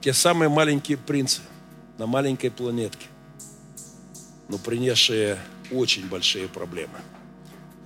те 0.00 0.12
самые 0.12 0.48
маленькие 0.48 0.96
принцы– 0.96 1.42
на 1.98 2.06
маленькой 2.06 2.50
планетке, 2.50 3.06
но 4.48 4.58
принесшие 4.58 5.38
очень 5.70 6.08
большие 6.08 6.48
проблемы 6.48 6.98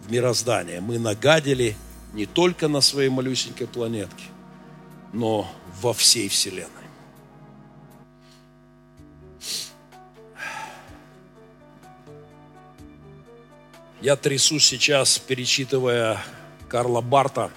в 0.09 0.13
мироздание. 0.13 0.81
Мы 0.81 0.99
нагадили 0.99 1.77
не 2.15 2.27
только 2.27 2.67
на 2.67 2.81
своей 2.81 3.11
малюсенькой 3.11 3.67
планетке, 3.67 4.25
но 5.13 5.49
во 5.81 5.93
всей 5.93 6.29
Вселенной. 6.29 6.73
Я 14.01 14.17
трясусь 14.17 14.65
сейчас, 14.65 15.19
перечитывая 15.19 16.19
Карла 16.69 17.01
Барта. 17.01 17.51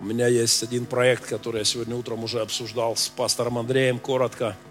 У 0.00 0.04
меня 0.04 0.26
есть 0.26 0.62
один 0.62 0.84
проект, 0.84 1.26
который 1.26 1.58
я 1.58 1.64
сегодня 1.64 1.94
утром 1.94 2.24
уже 2.24 2.40
обсуждал 2.40 2.96
с 2.96 3.08
пастором 3.08 3.58
Андреем 3.58 3.98
коротко– 3.98 4.56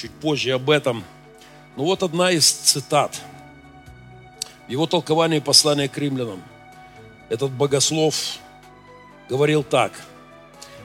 чуть 0.00 0.10
позже 0.12 0.52
об 0.52 0.70
этом. 0.70 1.04
Ну 1.76 1.84
вот 1.84 2.02
одна 2.02 2.30
из 2.30 2.50
цитат. 2.50 3.20
Его 4.70 4.86
толковании 4.86 5.40
послания 5.40 5.88
к 5.88 5.98
римлянам 5.98 6.40
этот 7.28 7.50
богослов 7.50 8.38
говорил 9.28 9.64
так. 9.64 9.92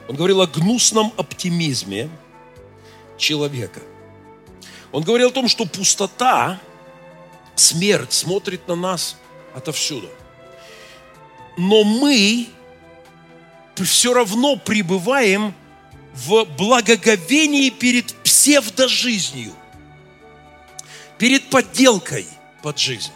Он 0.08 0.16
говорил 0.16 0.40
о 0.40 0.48
гнусном 0.48 1.12
оптимизме 1.16 2.10
человека. 3.16 3.80
Он 4.90 5.04
говорил 5.04 5.28
о 5.28 5.32
том, 5.32 5.46
что 5.46 5.66
пустота, 5.66 6.60
смерть 7.54 8.12
смотрит 8.12 8.66
на 8.66 8.74
нас 8.74 9.16
отовсюду. 9.54 10.10
Но 11.56 11.84
мы 11.84 12.48
все 13.76 14.12
равно 14.12 14.56
пребываем 14.56 15.54
в 16.12 16.44
благоговении 16.58 17.70
перед 17.70 18.12
псевдожизнью, 18.24 19.52
перед 21.18 21.48
подделкой 21.50 22.26
под 22.62 22.78
жизнь. 22.78 23.12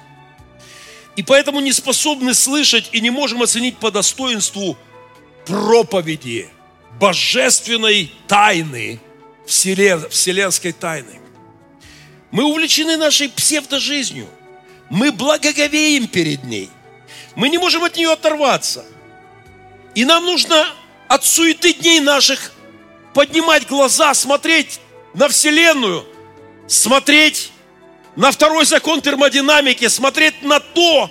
И 1.16 1.22
поэтому 1.22 1.60
не 1.60 1.72
способны 1.72 2.34
слышать 2.34 2.88
и 2.92 3.00
не 3.00 3.10
можем 3.10 3.42
оценить 3.42 3.78
по 3.78 3.90
достоинству 3.90 4.76
проповеди 5.46 6.48
божественной 6.98 8.12
тайны, 8.28 9.00
вселенской 9.46 10.72
тайны. 10.72 11.20
Мы 12.30 12.44
увлечены 12.44 12.96
нашей 12.96 13.28
псевдожизнью. 13.28 14.28
Мы 14.88 15.12
благоговеем 15.12 16.06
перед 16.06 16.44
ней. 16.44 16.70
Мы 17.34 17.48
не 17.48 17.58
можем 17.58 17.84
от 17.84 17.96
нее 17.96 18.12
оторваться. 18.12 18.84
И 19.94 20.04
нам 20.04 20.24
нужно 20.24 20.66
от 21.08 21.24
суеты 21.24 21.72
дней 21.72 22.00
наших 22.00 22.52
поднимать 23.14 23.66
глаза, 23.66 24.14
смотреть 24.14 24.80
на 25.14 25.28
Вселенную, 25.28 26.06
смотреть 26.68 27.50
на 28.20 28.30
второй 28.32 28.66
закон 28.66 29.00
термодинамики, 29.00 29.88
смотреть 29.88 30.42
на 30.42 30.60
то, 30.60 31.10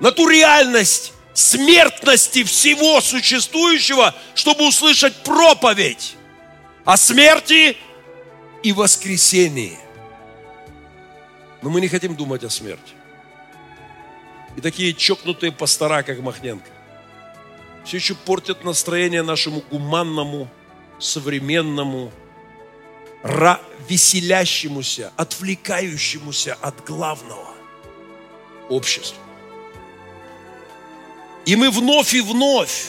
на 0.00 0.12
ту 0.12 0.28
реальность 0.28 1.14
смертности 1.32 2.44
всего 2.44 3.00
существующего, 3.00 4.14
чтобы 4.34 4.68
услышать 4.68 5.14
проповедь 5.22 6.14
о 6.84 6.98
смерти 6.98 7.74
и 8.62 8.72
воскресении. 8.74 9.78
Но 11.62 11.70
мы 11.70 11.80
не 11.80 11.88
хотим 11.88 12.14
думать 12.14 12.44
о 12.44 12.50
смерти. 12.50 12.92
И 14.54 14.60
такие 14.60 14.92
чокнутые 14.92 15.52
пастора, 15.52 16.02
как 16.02 16.20
Махненко, 16.20 16.68
все 17.86 17.96
еще 17.96 18.14
портят 18.14 18.62
настроение 18.62 19.22
нашему 19.22 19.62
гуманному 19.70 20.50
современному, 20.98 22.12
веселящемуся, 23.92 25.12
отвлекающемуся 25.18 26.56
от 26.62 26.82
главного 26.84 27.54
обществу. 28.70 29.18
И 31.44 31.56
мы 31.56 31.70
вновь 31.70 32.14
и 32.14 32.22
вновь 32.22 32.86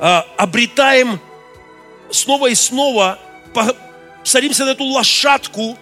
а, 0.00 0.26
обретаем 0.38 1.20
снова 2.10 2.48
и 2.48 2.54
снова, 2.54 3.18
по, 3.52 3.76
садимся 4.24 4.64
на 4.64 4.70
эту 4.70 4.84
лошадку 4.84 5.76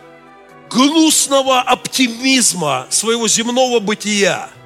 гнусного 0.68 1.60
оптимизма 1.60 2.88
своего 2.90 3.28
земного 3.28 3.78
бытия– 3.78 4.50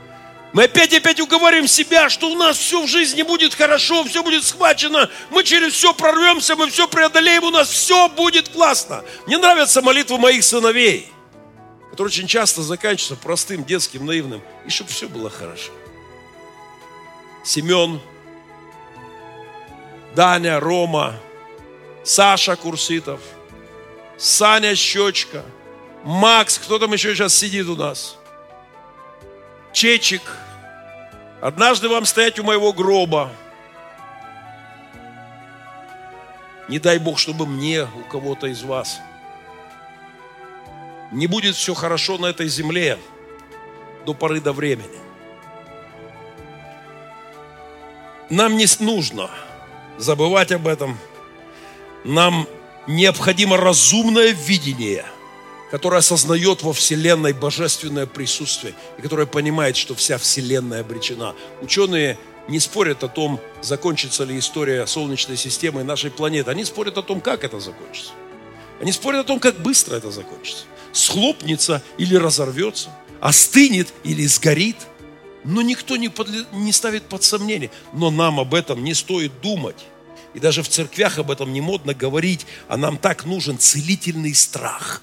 мы 0.52 0.64
опять 0.64 0.92
и 0.92 0.98
опять 0.98 1.18
уговариваем 1.18 1.66
себя, 1.66 2.10
что 2.10 2.30
у 2.30 2.34
нас 2.34 2.58
все 2.58 2.82
в 2.82 2.86
жизни 2.86 3.22
будет 3.22 3.54
хорошо, 3.54 4.04
все 4.04 4.22
будет 4.22 4.44
схвачено, 4.44 5.08
мы 5.30 5.44
через 5.44 5.72
все 5.72 5.94
прорвемся, 5.94 6.56
мы 6.56 6.68
все 6.68 6.86
преодолеем, 6.86 7.44
у 7.44 7.50
нас 7.50 7.70
все 7.70 8.08
будет 8.10 8.50
классно. 8.50 9.02
Мне 9.26 9.38
нравятся 9.38 9.80
молитвы 9.80 10.18
моих 10.18 10.44
сыновей, 10.44 11.10
которые 11.90 12.08
очень 12.08 12.26
часто 12.26 12.62
заканчиваются 12.62 13.16
простым, 13.16 13.64
детским, 13.64 14.04
наивным, 14.04 14.42
и 14.66 14.70
чтобы 14.70 14.90
все 14.90 15.08
было 15.08 15.30
хорошо. 15.30 15.72
Семен, 17.44 17.98
Даня, 20.14 20.60
Рома, 20.60 21.14
Саша 22.04 22.56
Курситов, 22.56 23.20
Саня 24.18 24.74
Щечка, 24.74 25.44
Макс, 26.04 26.58
кто 26.58 26.78
там 26.78 26.92
еще 26.92 27.14
сейчас 27.14 27.34
сидит 27.34 27.68
у 27.68 27.76
нас– 27.76 28.16
Чечик, 29.72 30.22
Однажды 31.42 31.88
вам 31.88 32.04
стоять 32.04 32.38
у 32.38 32.44
моего 32.44 32.72
гроба. 32.72 33.32
Не 36.68 36.78
дай 36.78 36.98
Бог, 36.98 37.18
чтобы 37.18 37.46
мне, 37.46 37.82
у 37.82 38.04
кого-то 38.08 38.46
из 38.46 38.62
вас, 38.62 39.00
не 41.10 41.26
будет 41.26 41.56
все 41.56 41.74
хорошо 41.74 42.16
на 42.16 42.26
этой 42.26 42.46
земле 42.46 42.96
до 44.06 44.14
поры 44.14 44.40
до 44.40 44.52
времени. 44.52 45.00
Нам 48.30 48.56
не 48.56 48.66
нужно 48.78 49.28
забывать 49.98 50.52
об 50.52 50.68
этом. 50.68 50.96
Нам 52.04 52.46
необходимо 52.86 53.56
разумное 53.56 54.30
видение, 54.30 55.04
которое 55.72 55.96
осознает 55.96 56.62
во 56.62 56.74
Вселенной 56.74 57.32
божественное 57.32 58.04
присутствие 58.04 58.74
и 58.98 59.00
которое 59.00 59.26
понимает, 59.26 59.74
что 59.74 59.94
вся 59.94 60.18
Вселенная 60.18 60.82
обречена. 60.82 61.34
Ученые 61.62 62.18
не 62.46 62.60
спорят 62.60 63.02
о 63.02 63.08
том, 63.08 63.40
закончится 63.62 64.24
ли 64.24 64.38
история 64.38 64.86
Солнечной 64.86 65.38
системы 65.38 65.80
и 65.80 65.84
нашей 65.84 66.10
планеты. 66.10 66.50
Они 66.50 66.66
спорят 66.66 66.98
о 66.98 67.02
том, 67.02 67.22
как 67.22 67.42
это 67.42 67.58
закончится. 67.58 68.12
Они 68.82 68.92
спорят 68.92 69.22
о 69.22 69.24
том, 69.24 69.40
как 69.40 69.60
быстро 69.60 69.96
это 69.96 70.10
закончится. 70.10 70.64
Схлопнется 70.92 71.82
или 71.96 72.16
разорвется, 72.16 72.90
остынет 73.20 73.88
или 74.04 74.26
сгорит– 74.26 74.76
но 75.44 75.60
никто 75.60 75.96
не, 75.96 76.08
подле, 76.08 76.44
не 76.52 76.70
ставит 76.70 77.02
под 77.02 77.24
сомнение. 77.24 77.72
Но 77.92 78.12
нам 78.12 78.38
об 78.38 78.54
этом 78.54 78.84
не 78.84 78.94
стоит 78.94 79.32
думать. 79.40 79.86
И 80.34 80.38
даже 80.38 80.62
в 80.62 80.68
церквях 80.68 81.18
об 81.18 81.32
этом 81.32 81.52
не 81.52 81.60
модно 81.60 81.94
говорить, 81.94 82.46
а 82.68 82.76
нам 82.76 82.96
так 82.96 83.24
нужен 83.24 83.58
целительный 83.58 84.34
страх 84.34 85.02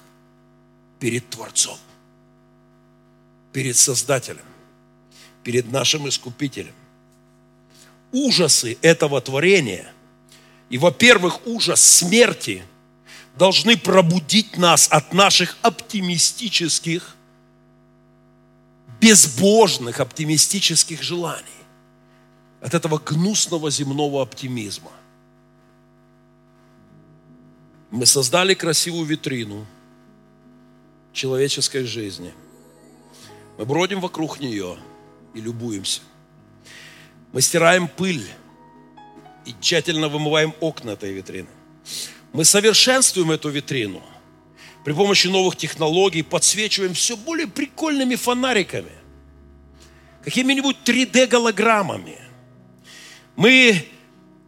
перед 1.00 1.28
Творцом, 1.30 1.78
перед 3.52 3.76
Создателем, 3.76 4.44
перед 5.42 5.72
нашим 5.72 6.08
Искупителем. 6.08 6.74
Ужасы 8.12 8.76
этого 8.82 9.20
творения 9.20 9.92
и, 10.68 10.78
во-первых, 10.78 11.46
ужас 11.46 11.80
смерти 11.80 12.62
должны 13.36 13.76
пробудить 13.76 14.56
нас 14.58 14.88
от 14.90 15.12
наших 15.12 15.56
оптимистических 15.62 17.16
безбожных 19.00 20.00
оптимистических 20.00 21.02
желаний, 21.02 21.44
от 22.60 22.74
этого 22.74 22.98
гнусного 22.98 23.70
земного 23.70 24.22
оптимизма. 24.22 24.92
Мы 27.90 28.04
создали 28.04 28.54
красивую 28.54 29.06
витрину 29.06 29.66
человеческой 31.12 31.84
жизни. 31.84 32.32
Мы 33.58 33.64
бродим 33.64 34.00
вокруг 34.00 34.40
нее 34.40 34.78
и 35.34 35.40
любуемся. 35.40 36.00
Мы 37.32 37.40
стираем 37.40 37.88
пыль 37.88 38.26
и 39.44 39.54
тщательно 39.60 40.08
вымываем 40.08 40.54
окна 40.60 40.90
этой 40.90 41.12
витрины. 41.12 41.48
Мы 42.32 42.44
совершенствуем 42.44 43.30
эту 43.30 43.48
витрину– 43.48 44.02
при 44.84 44.92
помощи 44.94 45.26
новых 45.26 45.56
технологий 45.56 46.22
подсвечиваем 46.22 46.94
все 46.94 47.16
более 47.16 47.46
прикольными 47.46 48.14
фонариками, 48.14 48.92
какими-нибудь 50.24 50.78
3D-голограммами. 50.84 52.18
Мы 53.36 53.84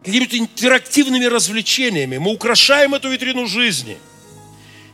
какими-то 0.03 0.39
интерактивными 0.39 1.27
развлечениями, 1.27 2.17
мы 2.17 2.33
украшаем 2.33 2.95
эту 2.95 3.11
витрину 3.11 3.47
жизни 3.47 3.99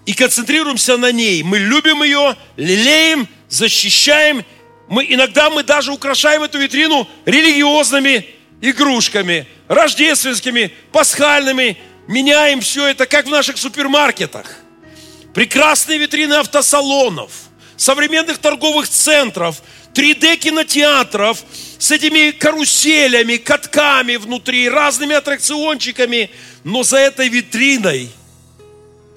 и 0.08 0.14
концентрируемся 0.14 0.96
на 0.96 1.12
ней. 1.12 1.42
Мы 1.42 1.58
любим 1.58 2.02
ее, 2.02 2.34
лелеем, 2.56 3.28
защищаем. 3.50 4.42
Мы, 4.88 5.04
иногда 5.06 5.50
мы 5.50 5.62
даже 5.62 5.92
украшаем 5.92 6.42
эту 6.42 6.58
витрину 6.58 7.06
религиозными 7.26 8.24
игрушками, 8.62 9.46
рождественскими, 9.68 10.72
пасхальными. 10.92 11.76
Меняем 12.06 12.62
все 12.62 12.86
это, 12.86 13.04
как 13.04 13.26
в 13.26 13.30
наших 13.30 13.58
супермаркетах– 13.58 14.46
прекрасные 15.34 15.98
витрины 15.98 16.32
автосалонов, 16.32 17.30
современных 17.76 18.38
торговых 18.38 18.88
центров, 18.88 19.62
3D-кинотеатров 19.92 21.36
с 21.78 21.90
этими 21.90 22.30
каруселями, 22.30 23.36
катками 23.36 24.16
внутри, 24.16 24.70
разными 24.70 25.14
аттракциончиками. 25.14 26.30
Но 26.64 26.82
за 26.82 26.96
этой 26.96 27.28
витриной 27.28 28.08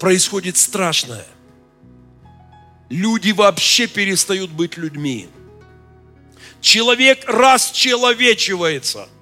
происходит 0.02 0.56
страшное. 0.56 1.24
Люди 2.90 3.30
вообще 3.30 3.86
перестают 3.86 4.50
быть 4.50 4.76
людьми. 4.76 5.28
Человек 6.60 7.22
расчеловечивается– 7.28 9.08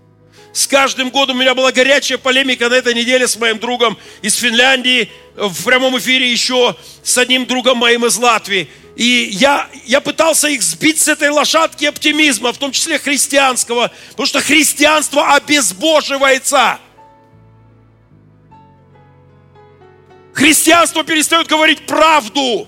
с 0.53 0.67
каждым 0.67 1.11
годом 1.11 1.37
у 1.37 1.41
меня 1.41 1.55
была 1.55 1.71
горячая 1.71 2.19
полемика 2.19 2.69
на 2.69 2.75
этой 2.75 2.93
неделе 2.93 3.29
с 3.29 3.37
моим 3.37 3.61
другом 3.61 3.97
из 4.21 4.35
Финляндии, 4.35 5.09
в 5.37 5.65
прямом 5.65 5.97
эфире 5.99 6.31
еще 6.31 6.75
с 7.05 7.17
одним 7.19 7.47
другом 7.47 7.79
моим 7.79 8.05
из 8.05 8.17
Латвии. 8.17 8.69
И 8.97 9.29
я, 9.31 9.69
я 9.87 10.01
пытался 10.01 10.49
их 10.49 10.63
сбить 10.63 10.99
с 10.99 11.07
этой 11.07 11.31
лошадки 11.31 11.85
оптимизма, 11.85 12.53
в 12.53 12.59
том 12.59 12.73
числе 12.73 12.99
христианского, 12.99 13.93
потому 14.11 14.27
что 14.27 14.41
христианство 14.41 15.35
обезбоживается. 15.35 16.81
Христианство 20.41 21.05
перестает 21.05 21.49
говорить 21.49 21.85
правду, 21.85 22.67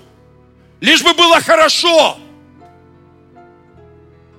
лишь 0.79 1.01
бы 1.01 1.15
было 1.15 1.41
хорошо. 1.41 2.19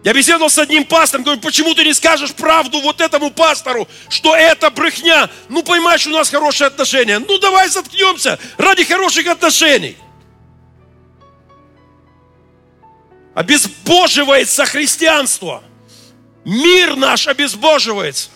Я 0.05 0.12
беседовал 0.12 0.49
с 0.49 0.57
одним 0.57 0.85
пастором, 0.85 1.24
говорю, 1.24 1.41
почему 1.41 1.74
ты 1.74 1.82
не 1.82 1.95
скажешь 1.95 2.32
правду 2.32 2.80
вот 2.80 3.01
этому 3.01 3.32
пастору, 3.32 3.89
что 4.09 4.37
это 4.37 4.70
брехня? 4.70 5.28
Ну, 5.49 5.64
понимаешь, 5.64 6.07
у 6.07 6.11
нас 6.11 6.30
хорошие 6.30 6.68
отношения. 6.68 7.18
Ну, 7.18 7.39
давай 7.41 7.68
заткнемся 7.68 8.39
ради 8.57 8.85
хороших 8.85 9.26
отношений. 9.26 9.97
Обезбоживается 13.35 14.64
христианство. 14.64 15.64
Мир 16.45 16.95
наш 16.95 17.26
обезбоживается. 17.26 18.30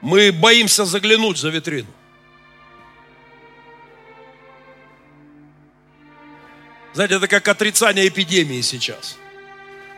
Мы 0.00 0.32
боимся 0.32 0.84
заглянуть 0.84 1.38
за 1.38 1.50
витрину. 1.50 1.88
Знаете, 6.92 7.14
это 7.16 7.28
как 7.28 7.46
отрицание 7.48 8.08
эпидемии 8.08 8.60
сейчас. 8.62 9.16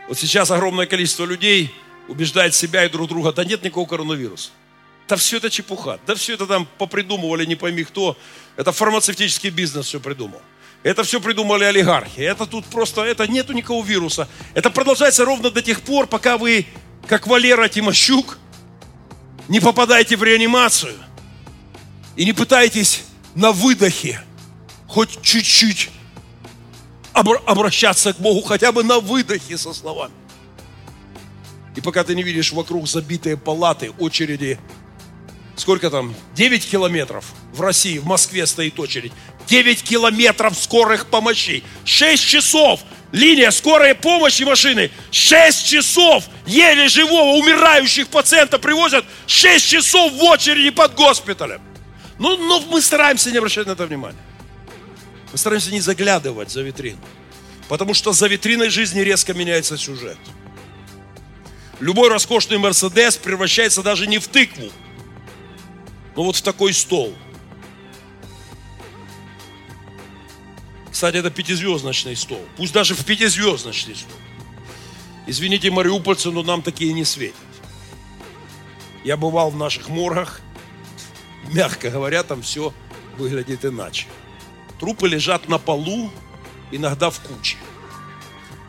Вот 0.07 0.19
сейчас 0.19 0.51
огромное 0.51 0.85
количество 0.85 1.25
людей 1.25 1.73
убеждает 2.07 2.53
себя 2.53 2.85
и 2.85 2.89
друг 2.89 3.09
друга, 3.09 3.31
да 3.31 3.43
нет 3.45 3.63
никакого 3.63 3.87
коронавируса. 3.87 4.51
Да 5.07 5.15
все 5.15 5.37
это 5.37 5.49
чепуха. 5.49 5.99
Да 6.05 6.15
все 6.15 6.33
это 6.33 6.45
там 6.45 6.67
попридумывали, 6.77 7.45
не 7.45 7.55
пойми 7.55 7.83
кто. 7.83 8.17
Это 8.57 8.71
фармацевтический 8.71 9.49
бизнес 9.49 9.87
все 9.87 9.99
придумал. 9.99 10.41
Это 10.83 11.03
все 11.03 11.19
придумали 11.21 11.63
олигархи. 11.63 12.19
Это 12.19 12.45
тут 12.45 12.65
просто, 12.65 13.03
это 13.03 13.25
нету 13.27 13.53
никакого 13.53 13.85
вируса. 13.85 14.27
Это 14.53 14.69
продолжается 14.69 15.25
ровно 15.25 15.49
до 15.49 15.61
тех 15.61 15.81
пор, 15.81 16.07
пока 16.07 16.37
вы, 16.37 16.65
как 17.07 17.25
Валера 17.27 17.67
Тимощук, 17.69 18.37
не 19.53 19.59
попадаете 19.59 20.17
в 20.17 20.23
реанимацию 20.23 20.95
и 22.15 22.25
не 22.25 22.33
пытаетесь 22.33 23.03
на 23.35 23.51
выдохе 23.51 24.19
хоть 24.87 25.21
чуть-чуть 25.21 25.91
обращаться 27.13 28.13
к 28.13 28.17
Богу 28.17 28.41
хотя 28.41 28.71
бы 28.71 28.83
на 28.83 28.97
выдохе 28.97 29.59
со 29.59 29.71
словами. 29.75 30.15
И 31.75 31.81
пока 31.81 32.03
ты 32.03 32.15
не 32.15 32.23
видишь 32.23 32.51
вокруг 32.51 32.87
забитые 32.87 33.37
палаты, 33.37 33.91
очереди, 33.99 34.57
сколько 35.55 35.91
там, 35.91 36.15
9 36.33 36.67
километров 36.67 37.31
в 37.53 37.61
России, 37.61 37.99
в 37.99 38.07
Москве 38.07 38.47
стоит 38.47 38.79
очередь, 38.79 39.13
9 39.45 39.83
километров 39.83 40.57
скорых 40.57 41.05
помощей, 41.05 41.63
6 41.85 42.23
часов, 42.23 42.79
линия 43.13 43.51
скорой 43.51 43.95
помощи 43.95 44.43
машины, 44.43 44.91
6 45.11 45.65
часов 45.65 46.25
еле 46.45 46.89
живого 46.89 47.37
умирающих 47.37 48.09
пациента 48.09 48.59
привозят 48.59 49.05
6 49.27 49.65
часов 49.65 50.11
в 50.11 50.23
очереди 50.23 50.71
под 50.71 50.95
госпиталем. 50.95 51.61
Ну, 52.19 52.35
но 52.37 52.59
мы 52.59 52.81
стараемся 52.81 53.31
не 53.31 53.37
обращать 53.37 53.67
на 53.67 53.71
это 53.71 53.85
внимания. 53.85 54.17
Мы 55.31 55.37
стараемся 55.37 55.71
не 55.71 55.79
заглядывать 55.79 56.51
за 56.51 56.61
витрину. 56.61 56.99
Потому 57.69 57.93
что 57.93 58.11
за 58.11 58.27
витриной 58.27 58.69
жизни 58.69 59.01
резко 59.01 59.33
меняется 59.33 59.77
сюжет. 59.77 60.17
Любой 61.79 62.09
роскошный 62.09 62.57
Мерседес 62.57 63.15
превращается 63.15 63.81
даже 63.83 64.07
не 64.07 64.19
в 64.19 64.27
тыкву, 64.27 64.71
но 66.15 66.23
вот 66.23 66.35
в 66.35 66.41
такой 66.41 66.73
стол. 66.73 67.13
Кстати, 70.93 71.17
это 71.17 71.31
пятизвездочный 71.31 72.15
стол. 72.15 72.47
Пусть 72.55 72.71
даже 72.71 72.93
в 72.93 73.03
пятизвездочный 73.03 73.95
стол. 73.95 74.19
Извините, 75.25 75.71
мариупольцы, 75.71 76.29
но 76.29 76.43
нам 76.43 76.61
такие 76.61 76.93
не 76.93 77.03
светят. 77.03 77.35
Я 79.03 79.17
бывал 79.17 79.49
в 79.49 79.57
наших 79.57 79.89
моргах. 79.89 80.39
Мягко 81.51 81.89
говоря, 81.89 82.21
там 82.21 82.43
все 82.43 82.73
выглядит 83.17 83.65
иначе 83.65 84.05
Трупы 84.79 85.07
лежат 85.07 85.49
на 85.49 85.57
полу, 85.57 86.11
иногда 86.71 87.09
в 87.09 87.19
куче. 87.21 87.57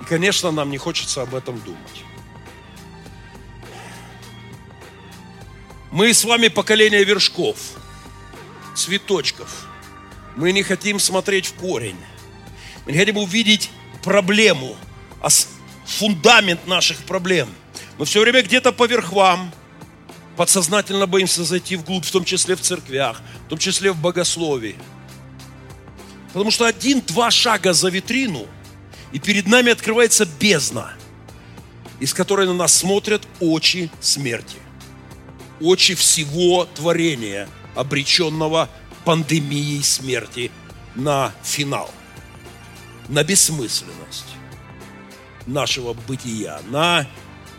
И, 0.00 0.04
конечно, 0.04 0.50
нам 0.50 0.70
не 0.70 0.78
хочется 0.78 1.20
об 1.20 1.34
этом 1.34 1.60
думать. 1.60 2.04
Мы 5.92 6.12
с 6.14 6.24
вами 6.24 6.48
поколение 6.48 7.04
вершков, 7.04 7.58
цветочков. 8.74 9.66
Мы 10.36 10.52
не 10.52 10.62
хотим 10.62 10.98
смотреть 10.98 11.46
в 11.46 11.54
корень. 11.54 11.98
Мы 12.86 12.92
хотим 12.92 13.16
увидеть 13.16 13.70
проблему, 14.02 14.76
а 15.22 15.28
фундамент 15.86 16.66
наших 16.66 16.98
проблем. 17.04 17.48
Мы 17.98 18.04
все 18.04 18.20
время 18.20 18.42
где-то 18.42 18.72
по 18.72 18.86
верхвам, 18.86 19.52
подсознательно 20.36 21.06
боимся 21.06 21.44
зайти 21.44 21.76
вглубь, 21.76 22.04
в 22.04 22.10
том 22.10 22.24
числе 22.24 22.56
в 22.56 22.60
церквях, 22.60 23.22
в 23.46 23.48
том 23.48 23.58
числе 23.58 23.92
в 23.92 23.96
богословии. 23.96 24.76
Потому 26.32 26.50
что 26.50 26.66
один-два 26.66 27.30
шага 27.30 27.72
за 27.72 27.88
витрину, 27.88 28.46
и 29.12 29.18
перед 29.18 29.46
нами 29.46 29.70
открывается 29.70 30.26
бездна, 30.26 30.92
из 32.00 32.12
которой 32.12 32.46
на 32.46 32.54
нас 32.54 32.74
смотрят 32.74 33.22
очи 33.40 33.90
смерти. 34.00 34.56
Очи 35.60 35.94
всего 35.94 36.64
творения, 36.74 37.48
обреченного 37.76 38.68
пандемией 39.04 39.82
смерти 39.84 40.50
на 40.96 41.32
финал, 41.44 41.90
на 43.08 43.24
бессмысленность 43.24 44.24
нашего 45.46 45.92
бытия, 45.92 46.60
на 46.70 47.06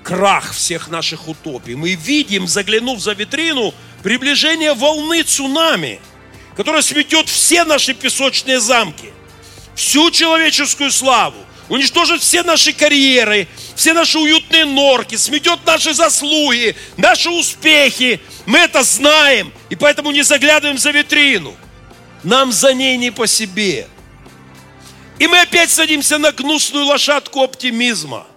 крах 0.04 0.54
всех 0.54 0.88
наших 0.88 1.28
утопий. 1.28 1.76
Мы 1.76 1.93
видим, 1.93 2.48
заглянув 2.48 3.00
за 3.00 3.14
витрину, 3.14 3.74
приближение 4.04 4.74
волны 4.74 5.24
цунами, 5.24 6.00
которая 6.56 6.82
сметет 6.82 7.28
все 7.28 7.64
наши 7.64 7.93
песочные 7.93 8.60
замки, 8.60 9.12
всю 9.76 10.12
человеческую 10.12 10.91
славу, 10.91 11.38
уничтожит 11.70 12.22
все 12.22 12.43
наши 12.43 12.72
карьеры, 12.74 13.48
все 13.76 13.93
наши 13.93 14.20
уютные 14.20 14.66
норки, 14.66 15.16
сметет 15.16 15.60
наши 15.66 15.93
заслуги, 15.93 16.76
наши 16.98 17.30
успехи. 17.30 18.22
Мы 18.46 18.60
это 18.60 18.84
знаем, 18.84 19.52
и 19.70 19.76
поэтому 19.76 20.12
не 20.12 20.22
заглядываем 20.22 20.78
за 20.78 20.91
витрину. 20.91 21.56
Нам 22.24 22.52
за 22.52 22.74
ней 22.74 22.98
не 22.98 23.12
по 23.12 23.28
себе. 23.28 23.88
И 25.20 25.28
мы 25.28 25.39
опять 25.39 25.70
садимся 25.70 26.18
на 26.18 26.32
гнусную 26.32 26.86
лошадку 26.86 27.41
оптимизма, 27.41 28.28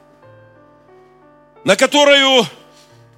на 1.64 1.76
которую, 1.76 2.46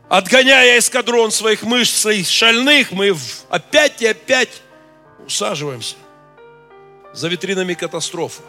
отгоняя 0.08 0.78
эскадрон 0.78 1.30
своих 1.30 1.62
мышц, 1.62 2.00
своих 2.00 2.26
шальных, 2.26 2.92
мы 2.92 3.14
опять 3.48 4.00
и 4.02 4.06
опять 4.06 4.62
усаживаемся 5.26 5.96
за 7.12 7.28
витринами 7.28 7.74
катастрофы 7.74 8.42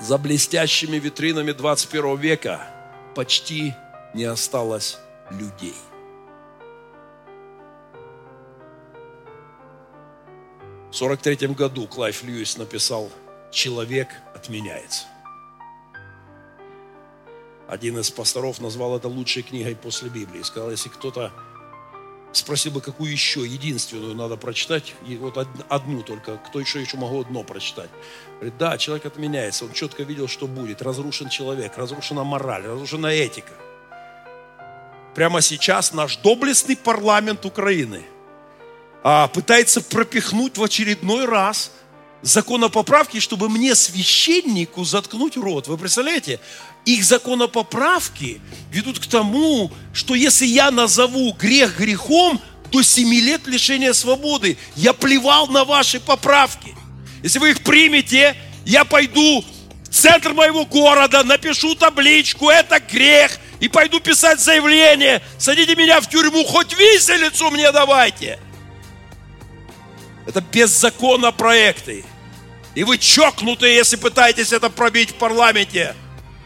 за 0.00 0.18
блестящими 0.18 0.98
витринами 0.98 1.52
21 1.52 2.16
века 2.16 2.68
почти 3.14 3.74
не 4.14 4.24
осталось 4.24 4.98
людей. 5.30 5.74
В 10.90 10.94
43 10.94 11.48
году 11.48 11.86
Клайв 11.86 12.22
Льюис 12.22 12.56
написал 12.56 13.10
«Человек 13.50 14.08
отменяется». 14.34 15.04
Один 17.68 17.98
из 17.98 18.10
пасторов 18.10 18.60
назвал 18.60 18.96
это 18.96 19.08
лучшей 19.08 19.42
книгой 19.42 19.74
после 19.74 20.08
Библии. 20.08 20.42
Сказал, 20.42 20.70
если 20.70 20.88
кто-то 20.88 21.32
спросил 22.32 22.72
бы, 22.72 22.80
какую 22.80 23.10
еще 23.10 23.44
единственную 23.44 24.14
надо 24.14 24.36
прочитать, 24.36 24.94
и 25.08 25.16
вот 25.16 25.36
одну 25.68 26.02
только, 26.02 26.36
кто 26.36 26.60
еще 26.60 26.80
еще 26.80 26.96
могу 26.96 27.20
одно 27.20 27.42
прочитать. 27.42 27.90
Говорит, 28.36 28.56
да, 28.58 28.78
человек 28.78 29.06
отменяется, 29.06 29.64
он 29.64 29.72
четко 29.72 30.04
видел, 30.04 30.28
что 30.28 30.46
будет. 30.46 30.82
Разрушен 30.82 31.28
человек, 31.28 31.76
разрушена 31.76 32.22
мораль, 32.22 32.64
разрушена 32.64 33.08
этика. 33.08 33.52
Прямо 35.14 35.40
сейчас 35.40 35.92
наш 35.92 36.18
доблестный 36.18 36.76
парламент 36.76 37.44
Украины 37.44 38.04
пытается 39.32 39.80
пропихнуть 39.82 40.58
в 40.58 40.64
очередной 40.64 41.26
раз 41.26 41.70
законопоправки, 42.22 43.20
чтобы 43.20 43.48
мне, 43.48 43.76
священнику, 43.76 44.84
заткнуть 44.84 45.36
рот. 45.36 45.68
Вы 45.68 45.78
представляете? 45.78 46.40
Их 46.84 47.04
законопоправки 47.04 48.40
ведут 48.72 48.98
к 48.98 49.06
тому, 49.06 49.70
что 49.92 50.14
если 50.14 50.46
я 50.46 50.72
назову 50.72 51.32
грех 51.34 51.78
грехом, 51.78 52.40
то 52.72 52.82
7 52.82 53.08
лет 53.14 53.46
лишения 53.46 53.92
свободы. 53.92 54.58
Я 54.74 54.92
плевал 54.92 55.46
на 55.46 55.64
ваши 55.64 56.00
поправки. 56.00 56.74
Если 57.22 57.38
вы 57.38 57.50
их 57.50 57.60
примете, 57.60 58.36
я 58.64 58.84
пойду 58.84 59.44
в 59.84 59.88
центр 59.88 60.32
моего 60.32 60.64
города, 60.64 61.22
напишу 61.22 61.76
табличку, 61.76 62.48
это 62.48 62.80
грех, 62.80 63.38
и 63.60 63.68
пойду 63.68 64.00
писать 64.00 64.40
заявление. 64.40 65.22
Садите 65.38 65.76
меня 65.76 66.00
в 66.00 66.08
тюрьму, 66.08 66.44
хоть 66.44 66.76
виселицу 66.76 67.50
мне 67.50 67.70
давайте. 67.70 68.40
Это 70.26 70.40
беззаконно 70.40 71.32
проекты. 71.32 72.04
И 72.74 72.84
вы 72.84 72.98
чокнутые, 72.98 73.76
если 73.76 73.96
пытаетесь 73.96 74.52
это 74.52 74.68
пробить 74.68 75.10
в 75.10 75.14
парламенте. 75.14 75.94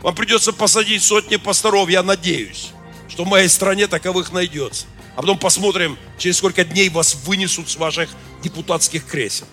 Вам 0.02 0.14
придется 0.14 0.52
посадить 0.52 1.02
сотни 1.02 1.36
пасторов, 1.36 1.88
я 1.88 2.02
надеюсь, 2.02 2.70
что 3.08 3.24
в 3.24 3.28
моей 3.28 3.48
стране 3.48 3.86
таковых 3.86 4.32
найдется. 4.32 4.86
А 5.16 5.22
потом 5.22 5.38
посмотрим, 5.38 5.98
через 6.18 6.38
сколько 6.38 6.64
дней 6.64 6.88
вас 6.88 7.14
вынесут 7.26 7.68
с 7.68 7.76
ваших 7.76 8.08
депутатских 8.42 9.06
кресел. 9.06 9.46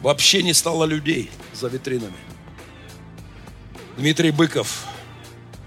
Вообще 0.00 0.42
не 0.42 0.52
стало 0.52 0.84
людей 0.84 1.30
за 1.52 1.68
витринами. 1.68 2.23
Дмитрий 3.96 4.30
Быков, 4.30 4.84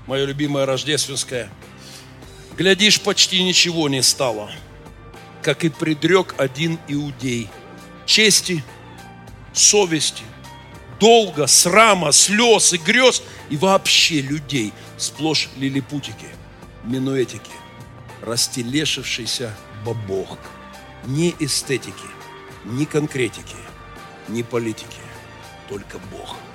мое 0.06 0.26
любимое 0.26 0.66
рождественское– 0.66 1.50
Глядишь, 2.58 3.00
почти 3.00 3.44
ничего 3.44 3.88
не 3.88 4.02
стало, 4.02 4.52
как 5.44 5.64
и 5.64 5.70
предрек 5.70 6.34
один 6.40 6.80
иудей. 6.88 7.50
Чести, 8.08 8.64
совести, 9.54 10.24
долга, 11.00 11.46
срама, 11.46 12.12
слез 12.12 12.74
и 12.74 12.78
грез 12.78 13.22
и 13.52 13.58
вообще 13.58 14.22
людей 14.22 14.74
сплошь 14.98 15.50
лилипутики, 15.56 16.30
минуэтики, 16.84 17.52
растелешившийся 18.24 19.56
бабок. 19.86 20.40
Ни 21.06 21.36
эстетики, 21.40 22.10
ни 22.66 22.86
конкретики, 22.86 23.56
ни 24.30 24.42
политики, 24.42 24.98
только 25.70 26.00
Бог– 26.12 26.36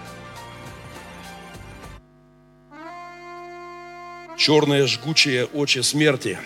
черные 4.42 4.88
жгучие 4.88 5.44
очи 5.44 5.78
смерти. 5.82 6.36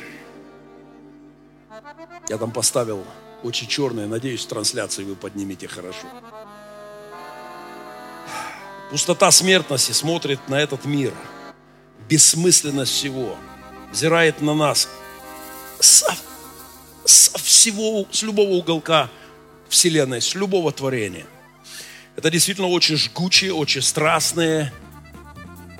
Я 2.28 2.36
там 2.36 2.50
поставил 2.50 3.02
очи 3.42 3.66
черные, 3.66 4.06
надеюсь, 4.06 4.44
в 4.44 4.48
трансляции 4.48 5.02
вы 5.02 5.16
поднимете 5.16 5.66
хорошо. 5.66 6.06
Пустота 8.90 9.30
смертности 9.30 9.92
смотрит 9.92 10.46
на 10.46 10.60
этот 10.60 10.84
мир, 10.84 11.14
бессмысленность 12.06 12.92
всего, 12.92 13.34
взирает 13.90 14.42
на 14.42 14.52
нас 14.52 14.90
со, 15.80 16.14
со 17.06 17.38
всего, 17.38 18.06
с 18.12 18.22
любого 18.22 18.50
уголка 18.50 19.08
Вселенной, 19.70 20.20
с 20.20 20.34
любого 20.34 20.70
творения. 20.70 21.24
Это 22.14 22.30
действительно 22.30 22.68
очень 22.68 22.98
жгучие, 22.98 23.54
очень 23.54 23.80
страстные, 23.80 24.70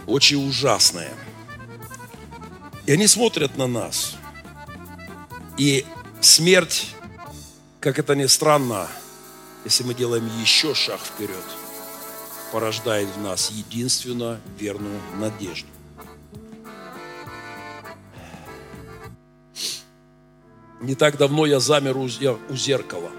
очень 0.06 0.48
ужасные– 0.48 1.12
и 2.86 2.92
они 2.92 3.06
смотрят 3.06 3.56
на 3.56 3.66
нас. 3.66 4.16
И 5.58 5.84
смерть, 6.20 6.88
как 7.80 7.98
это 7.98 8.14
ни 8.14 8.26
странно, 8.26 8.88
если 9.64 9.82
мы 9.82 9.94
делаем 9.94 10.26
еще 10.40 10.74
шаг 10.74 11.00
вперед, 11.00 11.44
порождает 12.52 13.08
в 13.08 13.20
нас 13.20 13.50
единственно 13.50 14.40
верную 14.58 15.00
надежду. 15.16 15.68
Не 20.80 20.94
так 20.94 21.16
давно 21.16 21.46
я 21.46 21.58
замер 21.58 21.96
у 21.96 22.06
зеркала. 22.08 23.10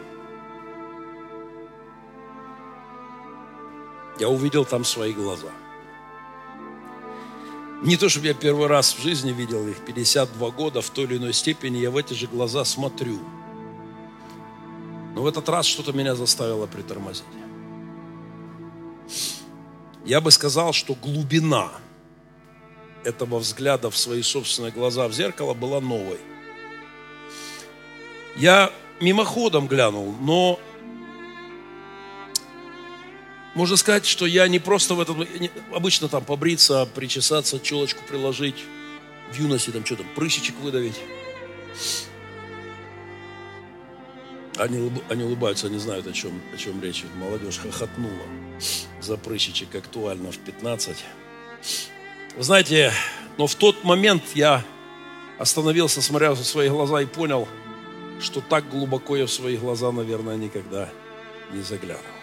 Я 4.19 4.29
увидел 4.29 4.63
там 4.63 4.85
свои 4.85 5.11
глаза– 5.11 5.49
не 7.83 7.95
то, 7.95 8.09
чтобы 8.09 8.27
я 8.27 8.33
первый 8.33 8.67
раз 8.67 8.93
в 8.93 9.01
жизни 9.01 9.31
видел 9.31 9.67
их, 9.67 9.85
52 9.85 10.49
года, 10.51 10.81
в 10.81 10.89
той 10.89 11.05
или 11.05 11.17
иной 11.17 11.33
степени 11.33 11.77
я 11.77 11.91
в 11.91 11.97
эти 11.97 12.13
же 12.13 12.27
глаза 12.27 12.65
смотрю. 12.65 13.19
Но 15.13 15.21
в 15.21 15.27
этот 15.27 15.47
раз 15.49 15.65
что-то 15.65 15.93
меня 15.93 16.15
заставило 16.15 16.65
притормозить. 16.67 17.25
Я 20.05 20.21
бы 20.21 20.31
сказал, 20.31 20.73
что 20.73 20.95
глубина 20.95 21.69
этого 23.03 23.39
взгляда 23.39 23.89
в 23.89 23.97
свои 23.97 24.21
собственные 24.21 24.71
глаза 24.71 25.07
в 25.07 25.13
зеркало 25.13 25.53
была 25.53 25.79
новой. 25.79 26.19
Я 28.35 28.71
мимоходом 29.01 29.67
глянул, 29.67 30.13
но 30.21 30.59
можно 33.57 33.75
сказать, 33.75 34.05
что 34.05 34.27
я 34.27 34.47
не 34.47 34.59
просто 34.59 34.93
в 34.93 34.99
этом, 35.01 35.27
обычно 35.73 36.07
там 36.07 36.23
побриться, 36.23 36.87
причесаться, 36.93 37.59
челочку 37.59 38.03
приложить, 38.07 38.63
в 39.31 39.39
юности 39.39 39.71
там 39.71 39.83
что 39.83 39.95
там, 39.95 40.05
прыщичек 40.15 40.55
выдавить. 40.59 40.93
Они, 44.57 44.91
они 45.09 45.23
улыбаются, 45.23 45.67
они 45.67 45.79
знают, 45.79 46.05
о 46.05 46.13
чем, 46.13 46.39
о 46.53 46.57
чем 46.57 46.83
речь. 46.83 47.03
Молодежь 47.15 47.57
хохотнула 47.57 48.27
за 49.01 49.17
прыщичек 49.17 49.73
актуально 49.73 50.31
в 50.31 50.37
15. 50.37 50.95
Вы 52.35 52.43
знаете, 52.43 52.93
но 53.39 53.47
в 53.47 53.55
тот 53.55 53.83
момент 53.83 54.21
я 54.35 54.63
остановился, 55.39 56.03
смотрел 56.03 56.35
в 56.35 56.43
свои 56.43 56.69
глаза 56.69 57.01
и 57.01 57.07
понял, 57.07 57.47
что 58.21 58.39
так 58.39 58.69
глубоко 58.69 59.15
я 59.17 59.25
в 59.25 59.31
свои 59.31 59.57
глаза, 59.57 59.91
наверное, 59.91 60.37
никогда 60.37 60.89
не 61.51 61.63
заглянул. 61.63 62.16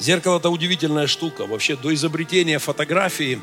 Зеркало– 0.00 0.38
это 0.38 0.50
удивительная 0.50 1.06
штука. 1.06 1.46
Вообще, 1.46 1.76
до 1.76 1.94
изобретения 1.94 2.58
фотографии 2.58 3.40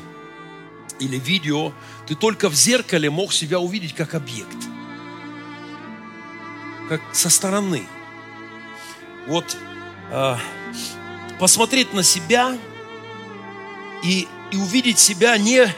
или 1.00 1.16
видео, 1.16 1.72
ты 2.06 2.14
только 2.14 2.50
в 2.50 2.54
зеркале 2.54 3.08
мог 3.08 3.32
себя 3.32 3.58
увидеть 3.58 3.94
как 3.94 4.14
объект– 4.14 4.56
как 6.88 7.02
со 7.12 7.28
стороны. 7.28 7.86
Вот 9.26 9.56
э, 10.10 10.36
посмотреть 11.38 11.92
на 11.92 12.02
себя 12.02 12.56
и, 14.02 14.26
и 14.50 14.56
увидеть 14.56 14.98
себя 14.98 15.36
не... 15.36 15.68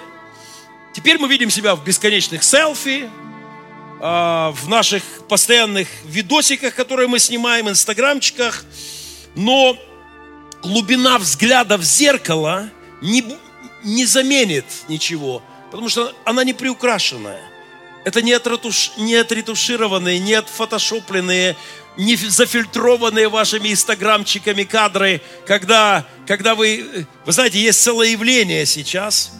Теперь 0.92 1.18
мы 1.18 1.28
видим 1.28 1.50
себя 1.50 1.74
в 1.74 1.84
бесконечных 1.84 2.44
селфи, 2.44 3.10
э, 4.00 4.00
в 4.00 4.68
наших 4.68 5.02
постоянных 5.28 5.88
видосиках, 6.04 6.74
которые 6.74 7.08
мы 7.08 7.18
снимаем, 7.18 7.68
инстаграмчиках, 7.68 8.64
но 9.34 9.76
глубина 10.62 11.18
взгляда 11.18 11.76
в 11.76 11.82
зеркало 11.82 12.70
не, 13.00 13.24
не 13.82 14.06
заменит 14.06 14.64
ничего, 14.88 15.42
потому 15.70 15.88
что 15.88 16.14
она 16.24 16.44
не 16.44 16.52
приукрашенная. 16.52 17.40
Это 18.04 18.22
не, 18.22 18.32
отретуш, 18.32 18.92
не 18.96 19.14
отретушированные, 19.14 20.18
не 20.18 20.34
отфотошопленные, 20.34 21.56
не 21.98 22.16
зафильтрованные 22.16 23.28
вашими 23.28 23.72
инстаграмчиками 23.72 24.64
кадры, 24.64 25.20
когда, 25.46 26.06
когда 26.26 26.54
вы... 26.54 27.06
Вы 27.26 27.32
знаете, 27.32 27.60
есть 27.60 27.82
целое 27.82 28.08
явление 28.08 28.64
сейчас, 28.64 29.32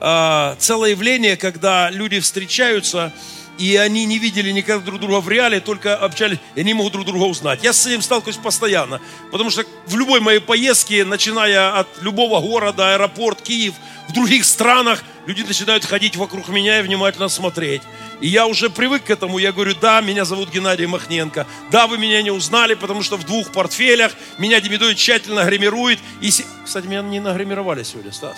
э, 0.00 0.56
целое 0.58 0.90
явление, 0.90 1.36
когда 1.36 1.90
люди 1.90 2.20
встречаются, 2.20 3.12
и 3.58 3.76
они 3.76 4.04
не 4.04 4.18
видели 4.18 4.50
никогда 4.50 4.84
друг 4.84 5.00
друга 5.00 5.20
в 5.20 5.28
реале, 5.28 5.60
только 5.60 5.96
общались, 5.96 6.38
и 6.54 6.60
они 6.60 6.74
могут 6.74 6.92
друг 6.92 7.06
друга 7.06 7.24
узнать. 7.24 7.62
Я 7.62 7.72
с 7.72 7.86
этим 7.86 8.02
сталкиваюсь 8.02 8.36
постоянно, 8.36 9.00
потому 9.30 9.50
что 9.50 9.64
в 9.86 9.96
любой 9.96 10.20
моей 10.20 10.40
поездке, 10.40 11.04
начиная 11.04 11.78
от 11.78 11.88
любого 12.02 12.40
города, 12.40 12.94
аэропорт, 12.94 13.40
Киев, 13.42 13.74
в 14.08 14.12
других 14.12 14.44
странах, 14.44 15.02
люди 15.26 15.42
начинают 15.42 15.84
ходить 15.84 16.16
вокруг 16.16 16.48
меня 16.48 16.80
и 16.80 16.82
внимательно 16.82 17.28
смотреть. 17.28 17.82
И 18.20 18.28
я 18.28 18.46
уже 18.46 18.70
привык 18.70 19.04
к 19.04 19.10
этому. 19.10 19.38
Я 19.38 19.52
говорю, 19.52 19.74
да, 19.80 20.00
меня 20.00 20.24
зовут 20.24 20.50
Геннадий 20.50 20.86
Махненко. 20.86 21.46
Да, 21.70 21.86
вы 21.86 21.98
меня 21.98 22.22
не 22.22 22.30
узнали, 22.30 22.74
потому 22.74 23.02
что 23.02 23.16
в 23.16 23.24
двух 23.24 23.50
портфелях 23.50 24.12
меня 24.38 24.60
Демидович 24.60 24.98
тщательно 24.98 25.44
гримирует. 25.44 25.98
И, 26.20 26.30
кстати, 26.64 26.86
меня 26.86 27.02
не 27.02 27.20
нагримировали 27.20 27.82
сегодня, 27.82 28.12
Стас. 28.12 28.36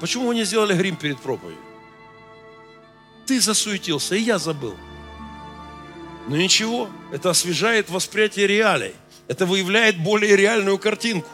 Почему 0.00 0.26
вы 0.26 0.34
не 0.34 0.44
сделали 0.44 0.74
грим 0.74 0.96
перед 0.96 1.20
проповедью? 1.20 1.71
Ты 3.32 3.40
засуетился, 3.40 4.14
и 4.14 4.20
я 4.20 4.38
забыл. 4.38 4.76
Но 6.28 6.36
ничего, 6.36 6.90
это 7.12 7.30
освежает 7.30 7.88
восприятие 7.88 8.46
реалий. 8.46 8.94
Это 9.26 9.46
выявляет 9.46 9.96
более 9.96 10.36
реальную 10.36 10.78
картинку. 10.78 11.30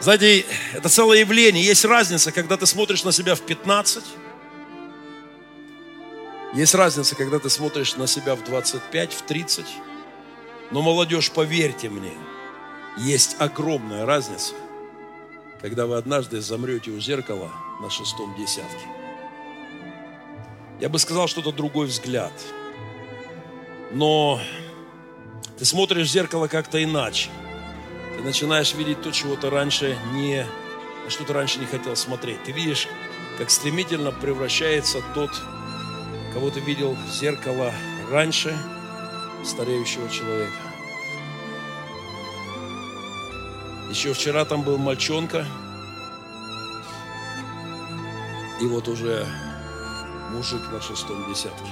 Знаете, 0.00 0.46
это 0.72 0.88
целое 0.88 1.18
явление. 1.18 1.62
Есть 1.62 1.84
разница, 1.84 2.32
когда 2.32 2.56
ты 2.56 2.64
смотришь 2.64 3.04
на 3.04 3.12
себя 3.12 3.34
в 3.34 3.42
15. 3.42 4.02
Есть 6.54 6.74
разница, 6.74 7.14
когда 7.14 7.38
ты 7.38 7.50
смотришь 7.50 7.96
на 7.96 8.06
себя 8.06 8.34
в 8.34 8.42
25, 8.44 9.12
в 9.12 9.22
30. 9.26 9.66
Но, 10.70 10.80
молодежь, 10.80 11.30
поверьте 11.30 11.90
мне, 11.90 12.14
есть 12.96 13.36
огромная 13.38 14.06
разница, 14.06 14.54
когда 15.60 15.84
вы 15.84 15.98
однажды 15.98 16.40
замрете 16.40 16.92
у 16.92 16.98
зеркала 16.98 17.52
на 17.82 17.90
шестом 17.90 18.34
десятке. 18.34 18.97
Я 20.80 20.88
бы 20.88 20.98
сказал, 20.98 21.26
что 21.26 21.40
это 21.40 21.50
другой 21.50 21.86
взгляд. 21.86 22.32
Но 23.90 24.40
ты 25.58 25.64
смотришь 25.64 26.08
в 26.08 26.12
зеркало 26.12 26.46
как-то 26.46 26.82
иначе. 26.82 27.30
Ты 28.16 28.22
начинаешь 28.22 28.74
видеть 28.74 29.02
то, 29.02 29.10
чего 29.10 29.34
ты 29.34 29.50
раньше 29.50 29.98
не, 30.12 30.46
что 31.08 31.24
ты 31.24 31.32
раньше 31.32 31.58
не 31.58 31.66
хотел 31.66 31.96
смотреть. 31.96 32.44
Ты 32.44 32.52
видишь, 32.52 32.86
как 33.38 33.50
стремительно 33.50 34.12
превращается 34.12 35.02
тот, 35.14 35.30
кого 36.32 36.50
ты 36.50 36.60
видел 36.60 36.94
в 36.94 37.12
зеркало 37.12 37.72
раньше, 38.10 38.56
стареющего 39.44 40.08
человека. 40.08 40.52
Еще 43.90 44.12
вчера 44.12 44.44
там 44.44 44.62
был 44.62 44.78
мальчонка, 44.78 45.46
и 48.60 48.66
вот 48.66 48.86
уже 48.86 49.26
мужик 50.30 50.62
на 50.72 50.80
шестом 50.80 51.28
десятке. 51.28 51.70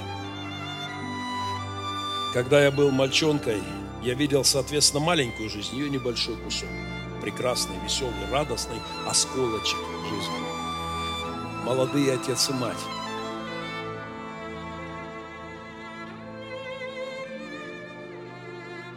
Когда 2.33 2.63
я 2.63 2.71
был 2.71 2.91
мальчонкой, 2.91 3.63
я 4.03 4.15
видел, 4.15 4.45
соответственно, 4.45 5.03
маленькую 5.03 5.49
жизнь, 5.49 5.75
ее 5.75 5.89
небольшой 5.89 6.37
кусок. 6.37 6.69
Прекрасный, 7.23 7.77
веселый, 7.83 8.13
радостный 8.31 8.77
осколочек 9.07 9.79
жизни. 10.09 11.65
Молодые 11.65 12.13
отец 12.13 12.51
и 12.51 12.53
мать. 12.53 12.77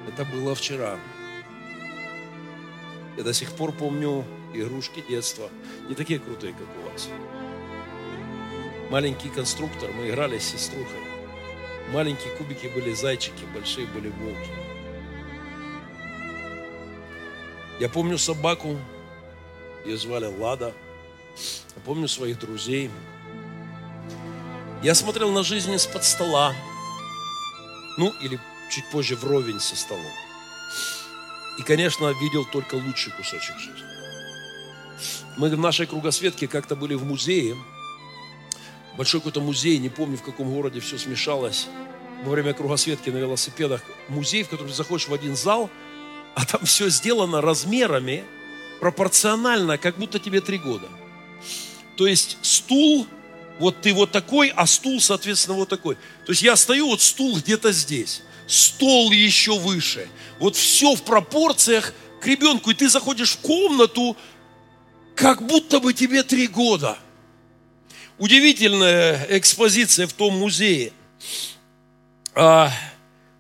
Это 0.08 0.26
было 0.26 0.54
вчера. 0.54 1.00
Я 3.18 3.24
до 3.24 3.34
сих 3.34 3.52
пор 3.54 3.72
помню 3.72 4.26
игрушки 4.54 5.04
детства. 5.08 5.50
Не 5.88 5.96
такие 5.96 6.20
крутые, 6.20 6.54
как 6.54 6.68
у 6.84 6.92
вас. 6.92 7.10
Маленький 8.90 9.30
конструктор, 9.30 9.92
мы 9.92 10.10
играли 10.10 10.40
с 10.40 10.46
сеструхой. 10.46 11.00
Маленькие 11.92 12.34
кубики 12.36 12.68
были 12.68 12.92
зайчики, 12.94 13.46
большие 13.54 13.86
были 13.88 14.10
волки. 14.10 14.50
Я 17.80 17.88
помню 17.88 18.18
собаку, 18.18 18.78
ее 19.86 19.98
звали 19.98 20.26
Лада. 20.26 20.74
Я 21.76 21.82
помню 21.86 22.08
своих 22.08 22.40
друзей. 22.40 22.90
Я 24.82 24.96
смотрел 24.96 25.32
на 25.32 25.44
жизнь 25.44 25.72
из-под 25.74 26.04
стола. 26.04 26.56
Ну, 27.98 28.12
или 28.22 28.40
чуть 28.72 28.90
позже 28.92 29.16
вровень 29.16 29.60
со 29.60 29.76
столом. 29.76 30.12
И, 31.58 31.64
конечно, 31.64 32.08
видел 32.22 32.46
только 32.46 32.76
лучший 32.76 33.14
кусочек 33.14 33.58
жизни. 33.58 33.84
Мы 35.38 35.50
в 35.50 35.60
нашей 35.60 35.86
кругосветке 35.86 36.48
как-то 36.48 36.76
были 36.76 36.96
в 36.96 37.04
музее. 37.04 37.56
Большой 39.00 39.22
какой-то 39.22 39.42
музей, 39.42 39.80
не 39.80 39.90
помню 39.90 40.18
в 40.18 40.22
каком 40.22 40.54
городе 40.54 40.80
все 40.80 41.00
смешалось. 41.00 41.68
Во 42.24 42.32
время 42.32 42.54
кругосветки 42.54 43.10
на 43.10 43.18
велосипедах. 43.18 43.82
Музей, 44.10 44.44
в 44.44 44.50
который 44.50 44.68
ты 44.68 44.76
заходишь 44.76 45.08
в 45.08 45.14
один 45.14 45.36
зал– 45.36 45.72
а 46.36 46.46
там 46.46 46.66
все 46.66 46.90
сделано 46.90 47.42
размерами 47.42 48.24
пропорционально, 48.80 49.78
как 49.78 49.98
будто 49.98 50.20
тебе 50.20 50.40
три 50.40 50.58
года. 50.58 50.88
То 51.98 52.08
есть 52.08 52.38
стул, 52.42 53.08
вот 53.60 53.82
ты 53.82 53.94
вот 53.94 54.12
такой, 54.12 54.48
а 54.56 54.66
стул, 54.66 55.02
соответственно, 55.02 55.58
вот 55.58 55.68
такой. 55.68 55.96
То 56.26 56.32
есть 56.32 56.42
я 56.42 56.56
стою, 56.56 56.88
вот 56.88 57.02
стул 57.02 57.36
где-то 57.36 57.74
здесь, 57.74 58.22
стол 58.48 59.12
еще 59.12 59.60
выше. 59.60 60.08
Вот 60.40 60.56
все 60.56 60.96
в 60.96 61.02
пропорциях 61.02 61.94
к 62.22 62.26
ребенку. 62.26 62.72
И 62.72 62.74
ты 62.74 62.88
заходишь 62.88 63.34
в 63.34 63.40
комнату, 63.40 64.16
как 65.16 65.46
будто 65.46 65.82
бы 65.82 65.94
тебе 65.94 66.24
три 66.24 66.48
года. 66.48 66.98
Удивительная 68.20 69.28
экспозиция 69.30 70.06
в 70.06 70.12
том 70.12 70.38
музее. 70.38 70.92
А, 72.36 72.70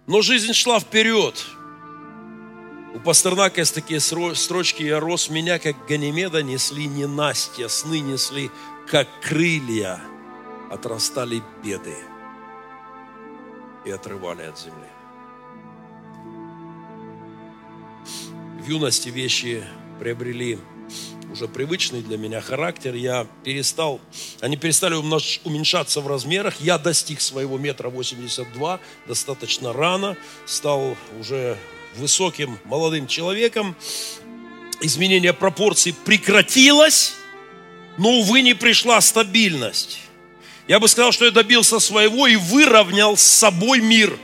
но 0.07 0.21
жизнь 0.21 0.53
шла 0.53 0.79
вперед. 0.79 1.45
У 2.95 2.99
Пастернака 3.01 3.59
есть 3.59 3.75
такие 3.75 3.99
строчки 3.99 4.83
«Я 4.83 5.01
рос 5.01 5.29
меня, 5.29 5.59
как 5.59 5.85
Ганимеда, 5.85 6.41
несли 6.43 6.87
не 6.87 7.05
Настя, 7.05 7.67
сны 7.67 7.99
несли, 7.99 8.49
как 8.87 9.07
крылья, 9.21 9.99
отрастали 10.71 11.43
беды 11.61 11.97
и 13.85 13.91
отрывали 13.91 14.43
от 14.43 14.57
земли». 14.57 14.87
В 18.63 18.67
юности 18.67 19.09
вещи 19.09 19.63
приобрели 19.99 20.57
уже 21.31 21.47
привычный 21.47 22.01
для 22.01 22.17
меня 22.17 22.41
характер, 22.41 22.95
я 22.95 23.27
перестал, 23.43 23.99
они 24.41 24.57
перестали 24.57 24.95
уменьшаться 24.95 26.01
в 26.01 26.07
размерах, 26.07 26.55
я 26.59 26.77
достиг 26.77 27.21
своего 27.21 27.57
метра 27.57 27.89
82 27.89 28.79
достаточно 29.07 29.73
рано, 29.73 30.17
стал 30.45 30.95
уже 31.19 31.57
высоким 31.95 32.57
молодым 32.65 33.07
человеком, 33.07 33.75
изменение 34.81 35.33
пропорций 35.33 35.93
прекратилось, 36.05 37.13
но, 37.97 38.09
увы, 38.19 38.41
не 38.41 38.53
пришла 38.53 39.01
стабильность. 39.01 39.99
Я 40.67 40.79
бы 40.79 40.87
сказал, 40.87 41.11
что 41.11 41.25
я 41.25 41.31
добился 41.31 41.79
своего 41.79 42.27
и 42.27 42.35
выровнял 42.35 43.17
с 43.17 43.23
собой 43.23 43.81
мир, 43.81 44.17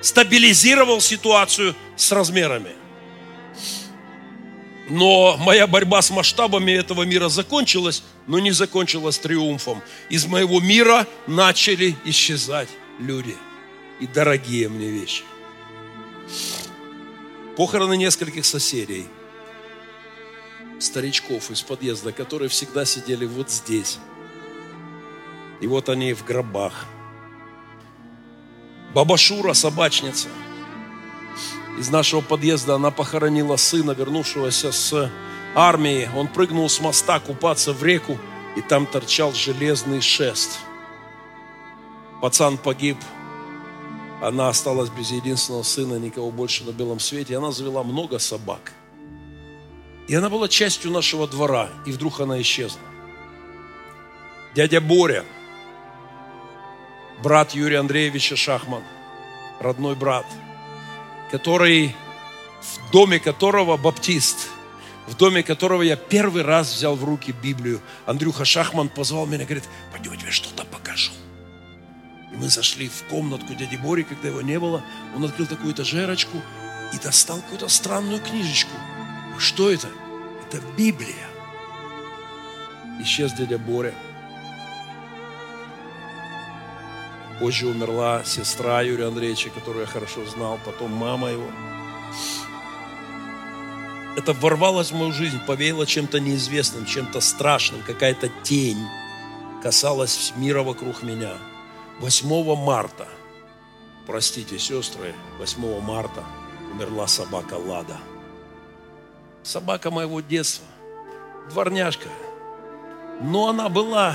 стабилизировал 0.00 1.00
ситуацию 1.00 1.74
с 1.96 2.12
размерами– 2.12 2.70
но 4.88 5.36
моя 5.38 5.66
борьба 5.66 6.00
с 6.00 6.10
масштабами 6.10 6.72
этого 6.72 7.02
мира 7.02 7.28
закончилась, 7.28 8.02
но 8.26 8.38
не 8.38 8.52
закончилась 8.52 9.18
триумфом. 9.18 9.82
Из 10.10 10.26
моего 10.26 10.60
мира 10.60 11.06
начали 11.26 11.96
исчезать 12.04 12.68
люди 12.98 13.36
и 14.00 14.06
дорогие 14.06 14.68
мне 14.68 14.88
вещи. 14.88 15.24
Похороны 17.56 17.96
нескольких 17.96 18.44
соседей, 18.44 19.06
старичков 20.78 21.50
из 21.50 21.62
подъезда, 21.62 22.12
которые 22.12 22.48
всегда 22.48 22.84
сидели 22.84 23.24
вот 23.24 23.50
здесь. 23.50 23.98
И 25.60 25.66
вот 25.66 25.88
они 25.88 26.12
в 26.12 26.24
гробах. 26.24 26.86
Баба 28.94 29.16
Шура, 29.16 29.52
собачница– 29.52 30.28
из 31.78 31.90
нашего 31.90 32.22
подъезда 32.22 32.76
она 32.76 32.90
похоронила 32.90 33.56
сына, 33.56 33.92
вернувшегося 33.92 34.72
с 34.72 35.10
армии. 35.54 36.08
Он 36.16 36.26
прыгнул 36.28 36.68
с 36.68 36.80
моста 36.80 37.20
купаться 37.20 37.72
в 37.72 37.82
реку, 37.82 38.18
и 38.56 38.62
там 38.62 38.86
торчал 38.86 39.32
железный 39.32 40.00
шест. 40.00 40.58
Пацан 42.22 42.56
погиб, 42.56 42.96
она 44.22 44.48
осталась 44.48 44.88
без 44.88 45.10
единственного 45.10 45.62
сына, 45.62 45.98
никого 45.98 46.30
больше 46.30 46.64
на 46.64 46.70
белом 46.70 46.98
свете. 46.98 47.36
Она 47.36 47.52
завела 47.52 47.82
много 47.82 48.18
собак. 48.18 48.72
И 50.08 50.14
она 50.14 50.30
была 50.30 50.48
частью 50.48 50.90
нашего 50.90 51.28
двора, 51.28 51.68
и 51.84 51.90
вдруг 51.90 52.20
она 52.20 52.40
исчезла. 52.40 52.80
Дядя 54.54 54.80
Боря, 54.80 55.24
брат 57.22 57.52
Юрия 57.52 57.80
Андреевича 57.80 58.36
Шахман, 58.36 58.82
родной 59.60 59.94
брат– 59.94 60.24
который, 61.30 61.94
в 62.60 62.90
доме 62.90 63.18
которого 63.18 63.76
баптист, 63.76 64.48
в 65.06 65.16
доме 65.16 65.42
которого 65.42 65.82
я 65.82 65.96
первый 65.96 66.42
раз 66.42 66.74
взял 66.74 66.96
в 66.96 67.04
руки 67.04 67.32
Библию. 67.42 67.80
Андрюха 68.06 68.44
Шахман 68.44 68.88
позвал 68.88 69.26
меня, 69.26 69.44
говорит, 69.44 69.64
пойдем, 69.92 70.12
я 70.12 70.18
тебе 70.18 70.30
что-то 70.30 70.64
покажу. 70.64 71.12
И 72.32 72.36
мы 72.36 72.48
зашли 72.48 72.88
в 72.88 73.04
комнатку 73.04 73.54
дяди 73.54 73.76
Бори, 73.76 74.02
когда 74.02 74.28
его 74.28 74.42
не 74.42 74.58
было. 74.58 74.82
Он 75.14 75.24
открыл 75.24 75.46
такую 75.46 75.72
этажерочку 75.72 76.42
и 76.92 76.98
достал 76.98 77.40
какую-то 77.40 77.68
странную 77.68 78.20
книжечку. 78.20 78.72
Что 79.38 79.70
это? 79.70 79.88
Это 80.46 80.60
Библия. 80.76 81.14
Исчез 83.00 83.32
дядя 83.32 83.58
Боря. 83.58 83.94
Позже 87.40 87.66
умерла 87.66 88.24
сестра 88.24 88.80
Юрия 88.80 89.08
Андреевича, 89.08 89.50
которую 89.50 89.82
я 89.82 89.86
хорошо 89.86 90.24
знал, 90.24 90.58
потом 90.64 90.90
мама 90.92 91.30
его. 91.30 91.46
Это 94.16 94.32
ворвалось 94.32 94.90
в 94.90 94.94
мою 94.96 95.12
жизнь, 95.12 95.38
повеяло 95.46 95.84
чем-то 95.84 96.18
неизвестным, 96.18 96.86
чем-то 96.86 97.20
страшным, 97.20 97.82
какая-то 97.82 98.30
тень 98.42 98.82
касалась 99.62 100.32
мира 100.36 100.62
вокруг 100.62 101.02
меня. 101.02 101.34
8 102.00 102.56
марта, 102.56 103.06
простите, 104.06 104.58
сестры, 104.58 105.14
8 105.38 105.80
марта 105.80 106.24
умерла 106.72 107.06
собака 107.06 107.54
Лада. 107.54 107.98
Собака 109.42 109.90
моего 109.90 110.20
детства, 110.20 110.66
дворняжка. 111.50 112.08
Но 113.20 113.48
она 113.48 113.68
была 113.68 114.14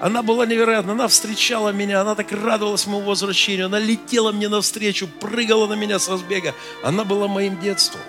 она 0.00 0.22
была 0.22 0.44
невероятна, 0.44 0.92
она 0.92 1.08
встречала 1.08 1.70
меня, 1.70 2.00
она 2.00 2.14
так 2.14 2.32
радовалась 2.32 2.86
моему 2.86 3.06
возвращению, 3.06 3.66
она 3.66 3.78
летела 3.78 4.32
мне 4.32 4.48
навстречу, 4.48 5.06
прыгала 5.06 5.66
на 5.66 5.74
меня 5.74 5.98
с 5.98 6.08
разбега. 6.08 6.54
Она 6.82 7.04
была 7.04 7.28
моим 7.28 7.58
детством. 7.60 8.00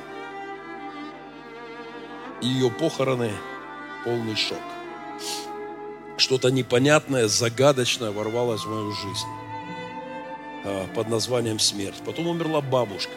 Ее 2.41 2.69
похороны– 2.69 3.31
полный 4.03 4.35
шок. 4.35 4.59
Что-то 6.17 6.49
непонятное, 6.49 7.27
загадочное 7.27 8.11
ворвалось 8.11 8.61
в 8.61 8.69
мою 8.69 8.91
жизнь 8.91 9.27
а, 10.65 10.87
под 10.95 11.07
названием 11.09 11.59
смерть. 11.59 12.01
Потом 12.05 12.27
умерла 12.27 12.61
бабушка. 12.61 13.13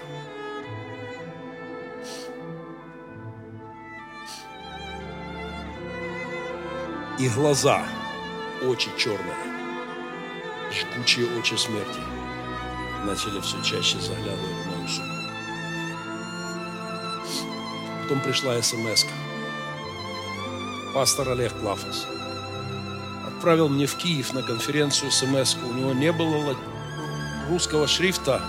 И 7.19 7.29
глаза– 7.29 7.85
очи 8.63 8.91
черные, 8.97 9.37
жгучие 10.73 11.27
очи 11.39 11.55
смерти 11.55 12.01
начали 13.05 13.41
все 13.41 13.63
чаще 13.63 13.99
заглядывать 14.01 14.57
в 14.65 14.67
мою 14.67 14.89
судьбу. 14.89 15.15
Потом 18.03 18.21
пришла 18.21 18.61
смс 18.61 19.05
-ка. 19.05 19.13
Пастор 20.95 21.31
Олег 21.31 21.53
Клафос 21.61 22.07
отправил 23.27 23.69
мне 23.69 23.87
в 23.87 23.95
Киев 23.97 24.33
на 24.33 24.43
конференцию 24.43 25.13
смс 25.13 25.55
-ку. 25.55 25.71
У 25.71 25.75
него 25.75 25.93
не 25.93 26.11
было 26.13 26.57
русского 27.49 27.87
шрифта. 27.87 28.43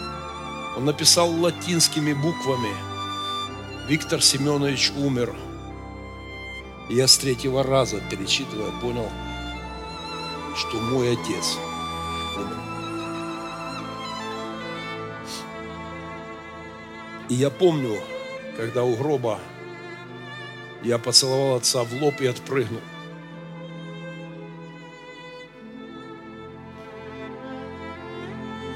Он 0.75 0.85
написал 0.85 1.29
латинскими 1.29 2.13
буквами. 2.13 2.73
Виктор 3.87 4.21
Семенович 4.21 4.91
умер. 4.97 5.35
я 6.89 7.07
с 7.07 7.17
третьего 7.17 7.63
раза, 7.63 8.01
перечитывая, 8.09 8.71
понял– 8.81 9.09
что 10.59 10.77
мой 10.77 11.13
отец 11.13 11.57
умер. 12.35 12.57
И 17.29 17.35
я 17.35 17.49
помню, 17.49 17.97
когда 18.57 18.83
у 18.83 18.95
гроба 18.97 19.39
я 20.83 20.97
поцеловал 20.97 21.55
отца 21.55 21.83
в 21.83 21.93
лоб 21.93 22.19
и 22.19 22.27
отпрыгнул. 22.27 22.81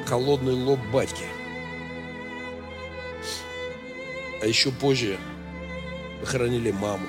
Холодный 0.05 0.53
лоб 0.53 0.79
батьки. 0.93 1.25
А 4.41 4.45
еще 4.45 4.71
позже 4.71 5.17
похоронили 6.21 6.71
маму. 6.71 7.07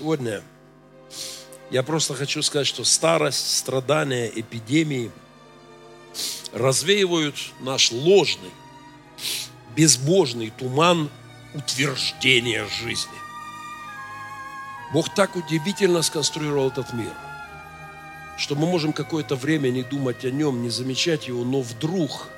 Сегодня 0.00 0.40
я 1.70 1.82
просто 1.82 2.14
хочу 2.14 2.40
сказать, 2.40 2.66
что 2.66 2.84
старость, 2.84 3.58
страдания, 3.58 4.32
эпидемии 4.34 5.10
развеивают 6.54 7.34
наш 7.60 7.92
ложный, 7.92 8.50
безбожный 9.76 10.54
туман 10.58 11.10
утверждения 11.52 12.66
жизни. 12.82 13.12
Бог 14.94 15.14
так 15.14 15.36
удивительно 15.36 16.00
сконструировал 16.00 16.68
этот 16.68 16.94
мир, 16.94 17.12
что 18.38 18.54
мы 18.54 18.66
можем 18.66 18.94
какое-то 18.94 19.36
время 19.36 19.68
не 19.68 19.82
думать 19.82 20.24
о 20.24 20.30
нем, 20.30 20.62
не 20.62 20.70
замечать 20.70 21.28
его, 21.28 21.44
но 21.44 21.60
вдруг, 21.60 22.28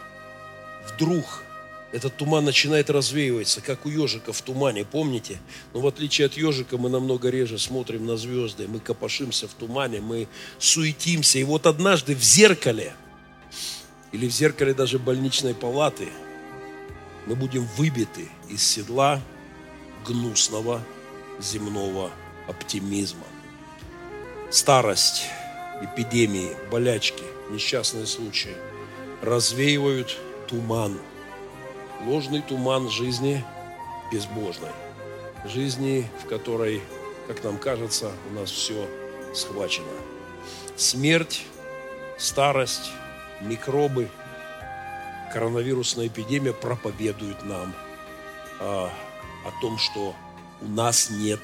вдруг 0.88 1.44
этот 1.92 2.16
туман 2.16 2.46
начинает 2.46 2.88
развеиваться, 2.88 3.60
как 3.60 3.84
у 3.84 3.90
ежика 3.90 4.32
в 4.32 4.40
тумане, 4.40 4.84
помните? 4.84 5.38
Но 5.74 5.80
в 5.80 5.86
отличие 5.86 6.26
от 6.26 6.32
ежика 6.32 6.78
мы 6.78 6.88
намного 6.88 7.28
реже 7.28 7.58
смотрим 7.58 8.06
на 8.06 8.16
звезды, 8.16 8.66
мы 8.66 8.80
копошимся 8.80 9.46
в 9.46 9.52
тумане, 9.52 10.00
мы 10.00 10.26
суетимся. 10.58 11.38
И 11.38 11.44
вот 11.44 11.66
однажды 11.66 12.14
в 12.14 12.22
зеркале, 12.22 12.94
или 14.10 14.26
в 14.26 14.32
зеркале 14.32 14.72
даже 14.72 14.98
больничной 14.98 15.54
палаты, 15.54 16.08
мы 17.26 17.36
будем 17.36 17.68
выбиты 17.76 18.28
из 18.48 18.66
седла 18.66 19.20
гнусного 20.06 20.82
земного 21.38 22.10
оптимизма. 22.48 23.26
Старость, 24.50 25.24
эпидемии, 25.82 26.56
болячки, 26.70 27.22
несчастные 27.50 28.06
случаи 28.06 28.56
развеивают 29.20 30.16
туман– 30.48 30.98
ложный 32.06 32.42
туман 32.42 32.88
жизни 32.88 33.44
безбожной. 34.10 34.70
Жизни, 35.44 36.08
в 36.22 36.28
которой, 36.28 36.82
как 37.26 37.42
нам 37.42 37.58
кажется, 37.58 38.12
у 38.30 38.34
нас 38.34 38.50
все 38.50 38.86
схвачено. 39.34 39.86
Смерть, 40.76 41.44
старость, 42.18 42.90
микробы, 43.40 44.08
коронавирусная 45.32 46.08
эпидемия 46.08 46.52
проповедует 46.52 47.42
нам 47.44 47.74
а, 48.60 48.90
о 49.44 49.60
том, 49.60 49.78
что 49.78 50.14
у 50.60 50.68
нас 50.68 51.10
нет 51.10 51.40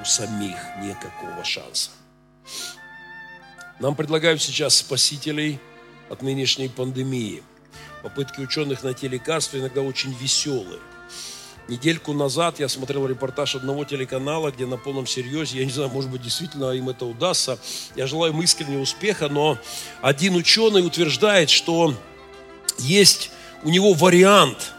у 0.00 0.04
самих 0.04 0.56
никакого 0.82 1.42
шанса. 1.44 1.90
Нам 3.80 3.94
предлагают 3.94 4.40
сейчас 4.40 4.76
спасителей 4.76 5.58
от 6.08 6.22
нынешней 6.22 6.68
пандемии. 6.68 7.42
Попытки 8.06 8.40
ученых 8.40 8.84
найти 8.84 9.08
лекарства 9.08 9.58
иногда 9.58 9.82
очень 9.82 10.12
веселые. 10.12 10.78
Недельку 11.66 12.12
назад 12.12 12.60
я 12.60 12.68
смотрел 12.68 13.04
репортаж 13.08 13.56
одного 13.56 13.84
телеканала, 13.84 14.52
где 14.52 14.64
на 14.64 14.76
полном 14.76 15.08
серьезе, 15.08 15.58
я 15.58 15.64
не 15.64 15.72
знаю, 15.72 15.90
может 15.90 16.08
быть, 16.08 16.22
действительно 16.22 16.70
им 16.70 16.88
это 16.88 17.04
удастся. 17.04 17.58
Я 17.96 18.06
желаю 18.06 18.32
им 18.32 18.40
искреннего 18.42 18.82
успеха, 18.82 19.28
но 19.28 19.58
один 20.02 20.36
ученый 20.36 20.86
утверждает, 20.86 21.50
что 21.50 21.96
есть 22.78 23.32
у 23.64 23.70
него 23.70 23.92
вариант, 23.92 24.72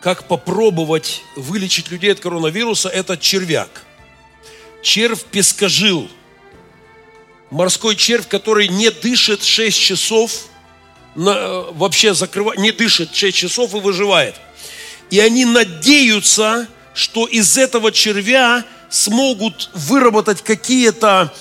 как 0.00 0.26
попробовать 0.26 1.20
вылечить 1.36 1.90
людей 1.90 2.12
от 2.12 2.20
коронавируса, 2.20 2.88
это 2.88 3.18
червяк. 3.18 3.82
Червь-пескожил. 4.80 6.08
Морской 7.50 7.96
червь, 7.96 8.28
который 8.28 8.68
не 8.68 8.90
дышит 8.90 9.42
6 9.42 9.78
часов, 9.78 10.46
вообще 11.14 12.14
закрывает, 12.14 12.58
не 12.58 12.72
дышит 12.72 13.14
6 13.14 13.36
часов 13.36 13.74
и 13.74 13.80
выживает. 13.80 14.34
И 15.10 15.20
они 15.20 15.44
надеются, 15.44 16.68
что 16.94 17.26
из 17.26 17.58
этого 17.58 17.92
червя 17.92 18.64
смогут 18.90 19.70
выработать 19.74 20.42
какие-то 20.42 21.32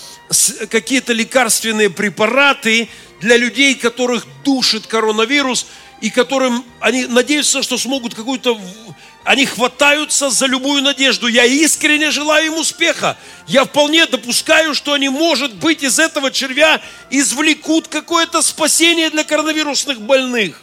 какие 0.70 1.04
лекарственные 1.12 1.90
препараты 1.90 2.90
для 3.20 3.36
людей, 3.36 3.76
которых 3.76 4.26
душит 4.46 4.88
коронавирус, 4.88 5.68
и 6.00 6.10
которым 6.10 6.66
они 6.80 7.06
надеются, 7.06 7.62
что 7.62 7.78
смогут 7.78 8.16
какую-то... 8.16 8.60
Они 9.24 9.46
хватаются 9.46 10.32
за 10.32 10.48
любую 10.48 10.82
надежду. 10.82 11.28
Я 11.28 11.46
искренне 11.46 12.10
желаю 12.10 12.48
им 12.48 12.54
успеха. 12.56 13.18
Я 13.46 13.66
вполне 13.66 14.08
допускаю, 14.08 14.74
что 14.74 14.94
они, 14.94 15.10
может 15.10 15.54
быть, 15.56 15.84
из 15.84 16.00
этого 16.00 16.32
червя 16.32 16.82
извлекут 17.12 17.88
какое-то 17.88 18.42
спасение 18.42 19.12
для 19.12 19.24
коронавирусных 19.24 20.02
больных. 20.02 20.60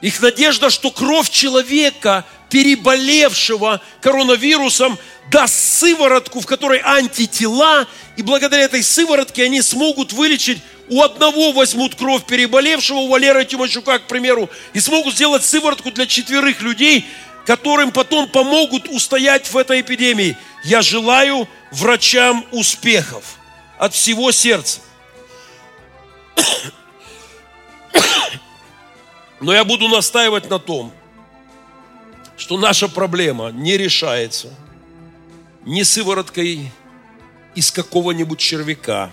Их 0.00 0.20
надежда, 0.20 0.70
что 0.70 0.90
кровь 0.90 1.28
человека, 1.28 2.24
переболевшего 2.48 3.82
коронавирусом, 4.00 4.98
даст 5.30 5.54
сыворотку, 5.54 6.40
в 6.40 6.46
которой 6.46 6.80
антитела, 6.82 7.86
и 8.16 8.22
благодаря 8.22 8.64
этой 8.64 8.82
сыворотке 8.82 9.44
они 9.44 9.62
смогут 9.62 10.12
вылечить 10.12 10.62
у 10.88 11.02
одного 11.02 11.52
возьмут 11.52 11.96
кровь 11.96 12.24
переболевшего, 12.26 12.98
у 12.98 13.08
Валеры 13.08 13.44
Тимощука, 13.44 13.98
к 13.98 14.06
примеру, 14.06 14.48
и 14.72 14.80
смогут 14.80 15.14
сделать 15.14 15.44
сыворотку 15.44 15.90
для 15.90 16.06
четверых 16.06 16.62
людей, 16.62 17.04
которым 17.44 17.90
потом 17.90 18.28
помогут 18.28 18.88
устоять 18.88 19.50
в 19.50 19.56
этой 19.56 19.80
эпидемии. 19.80 20.36
Я 20.64 20.82
желаю 20.82 21.48
врачам 21.72 22.44
успехов 22.52 23.36
от 23.78 23.94
всего 23.94 24.30
сердца. 24.30 24.80
Но 29.40 29.52
я 29.52 29.64
буду 29.64 29.88
настаивать 29.88 30.48
на 30.48 30.60
том, 30.60 30.92
что 32.36 32.58
наша 32.58 32.86
проблема 32.88 33.50
не 33.50 33.76
решается 33.76 34.54
ни 35.66 35.82
сывороткой 35.82 36.72
из 37.54 37.70
какого-нибудь 37.70 38.38
червяка, 38.38 39.10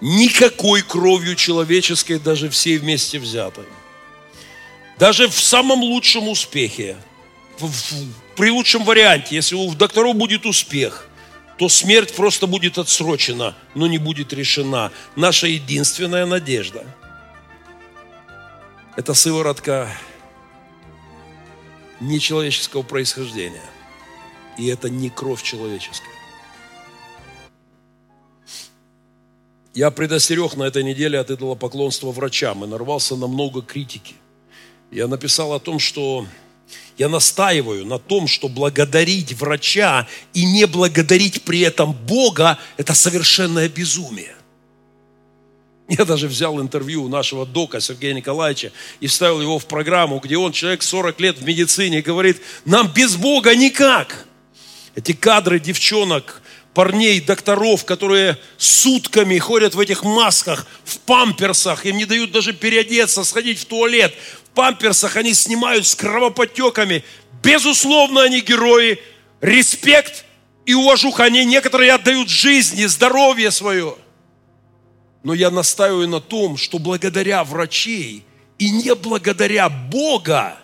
никакой 0.00 0.82
кровью 0.82 1.34
человеческой, 1.34 2.18
даже 2.18 2.48
всей 2.48 2.78
вместе 2.78 3.18
взятой. 3.18 3.64
Даже 4.96 5.28
в 5.28 5.38
самом 5.38 5.80
лучшем 5.80 6.28
успехе, 6.28 6.96
в, 7.58 7.66
в, 7.66 8.12
при 8.36 8.50
лучшем 8.50 8.84
варианте, 8.84 9.34
если 9.34 9.56
у 9.56 9.74
докторов 9.74 10.16
будет 10.16 10.46
успех, 10.46 11.08
то 11.58 11.68
смерть 11.68 12.14
просто 12.14 12.46
будет 12.46 12.78
отсрочена, 12.78 13.56
но 13.74 13.88
не 13.88 13.98
будет 13.98 14.32
решена. 14.32 14.92
Наша 15.16 15.48
единственная 15.48 16.26
надежда– 16.26 16.84
это 18.96 19.14
сыворотка 19.14 19.90
нечеловеческого 21.98 22.82
происхождения. 22.82 23.62
И 24.58 24.66
это 24.66 24.90
не 24.90 25.08
кровь 25.08 25.42
человеческая. 25.42 26.18
Я 29.74 29.92
предостерег 29.92 30.56
на 30.56 30.64
этой 30.64 30.82
неделе 30.82 31.20
от 31.20 31.30
идолопоклонства 31.30 32.10
врачам 32.10 32.64
и 32.64 32.66
нарвался 32.66 33.14
на 33.14 33.28
много 33.28 33.62
критики. 33.62 34.16
Я 34.90 35.06
написал 35.06 35.52
о 35.52 35.60
том, 35.60 35.78
что 35.78 36.26
я 36.96 37.08
настаиваю 37.08 37.86
на 37.86 38.00
том, 38.00 38.26
что 38.26 38.48
благодарить 38.48 39.34
врача 39.34 40.08
и 40.34 40.44
не 40.44 40.66
благодарить 40.66 41.42
при 41.42 41.60
этом 41.60 41.92
Бога– 41.92 42.58
это 42.76 42.94
совершенное 42.94 43.68
безумие. 43.68 44.34
Я 45.88 46.04
даже 46.04 46.28
взял 46.28 46.60
интервью 46.60 47.04
у 47.04 47.08
нашего 47.08 47.46
дока 47.46 47.80
Сергея 47.80 48.12
Николаевича 48.12 48.72
и 49.00 49.06
вставил 49.06 49.40
его 49.40 49.58
в 49.58 49.66
программу, 49.66 50.18
где 50.18 50.36
он, 50.36 50.52
человек 50.52 50.82
40 50.82 51.20
лет 51.20 51.38
в 51.38 51.44
медицине, 51.44 52.02
говорит, 52.02 52.42
нам 52.64 52.92
без 52.92 53.16
Бога 53.16 53.54
никак. 53.54 54.27
Эти 54.98 55.12
кадры 55.12 55.60
девчонок, 55.60 56.42
парней, 56.74 57.20
докторов, 57.20 57.84
которые 57.84 58.36
сутками 58.56 59.38
ходят 59.38 59.76
в 59.76 59.80
этих 59.80 60.02
масках, 60.02 60.66
в 60.84 60.98
памперсах, 60.98 61.86
им 61.86 61.96
не 61.96 62.04
дают 62.04 62.32
даже 62.32 62.52
переодеться, 62.52 63.22
сходить 63.22 63.60
в 63.60 63.66
туалет. 63.66 64.12
В 64.44 64.50
памперсах 64.56 65.14
они 65.14 65.34
снимают 65.34 65.86
с 65.86 65.94
кровоподтеками. 65.94 67.04
Безусловно, 67.44 68.22
они 68.22 68.40
герои. 68.40 68.98
Респект 69.40 70.24
и 70.66 70.74
уважуха. 70.74 71.22
Они 71.22 71.44
некоторые 71.44 71.92
отдают 71.92 72.28
жизни, 72.28 72.84
здоровье 72.86 73.52
свое– 73.52 73.94
но 75.22 75.34
я 75.34 75.50
настаиваю 75.50 76.08
на 76.08 76.20
том, 76.20 76.56
что 76.56 76.78
благодаря 76.78 77.44
врачей 77.44 78.24
и 78.58 78.70
не 78.70 78.94
благодаря 78.94 79.68
Бога, 79.68 80.56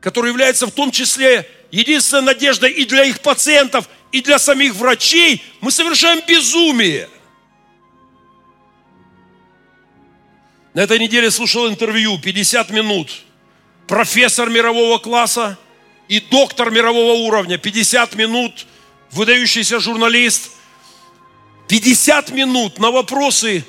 который 0.00 0.28
является 0.28 0.66
в 0.66 0.72
том 0.72 0.90
числе 0.90 1.48
единственной 1.72 2.22
надеждой 2.22 2.70
и 2.70 2.84
для 2.84 3.02
их 3.04 3.20
пациентов, 3.20 3.88
и 4.12 4.20
для 4.20 4.38
самих 4.38 4.76
врачей, 4.76 5.42
мы 5.60 5.72
совершаем 5.72 6.22
безумие. 6.24 7.08
На 10.74 10.80
этой 10.80 11.00
неделе 11.00 11.30
слушал 11.30 11.68
интервью 11.68 12.18
50 12.18 12.70
минут. 12.70 13.10
Профессор 13.88 14.48
мирового 14.48 14.98
класса 14.98 15.58
и 16.06 16.20
доктор 16.20 16.70
мирового 16.70 17.14
уровня. 17.14 17.58
50 17.58 18.14
минут. 18.14 18.66
Выдающийся 19.10 19.80
журналист– 19.80 20.52
50 21.72 22.32
минут 22.32 22.78
на 22.78 22.90
вопросы, 22.90 23.64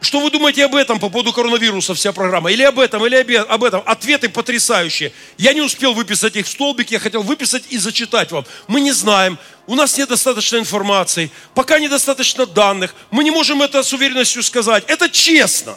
что 0.00 0.20
вы 0.20 0.30
думаете 0.30 0.64
об 0.64 0.74
этом 0.74 0.98
по 0.98 1.08
поводу 1.08 1.32
коронавируса, 1.32 1.94
вся 1.94 2.12
программа? 2.12 2.52
Или 2.52 2.62
об 2.62 2.78
этом, 2.78 3.04
или 3.06 3.34
об 3.36 3.64
этом? 3.64 3.82
Ответы 3.86 4.28
потрясающие. 4.28 5.12
Я 5.38 5.54
не 5.54 5.62
успел 5.62 5.94
выписать 5.94 6.36
их 6.36 6.46
в 6.46 6.50
столбик, 6.50 6.90
я 6.90 6.98
хотел 6.98 7.22
выписать 7.22 7.64
и 7.70 7.78
зачитать 7.78 8.30
вам. 8.30 8.44
Мы 8.68 8.80
не 8.82 8.92
знаем, 8.92 9.38
у 9.66 9.74
нас 9.74 9.96
нет 9.96 10.08
достаточно 10.08 10.58
информации, 10.58 11.30
пока 11.54 11.78
недостаточно 11.78 12.46
данных, 12.46 12.94
мы 13.10 13.24
не 13.24 13.30
можем 13.30 13.62
это 13.62 13.82
с 13.82 13.92
уверенностью 13.92 14.42
сказать. 14.42 14.84
Это 14.86 15.08
честно. 15.08 15.76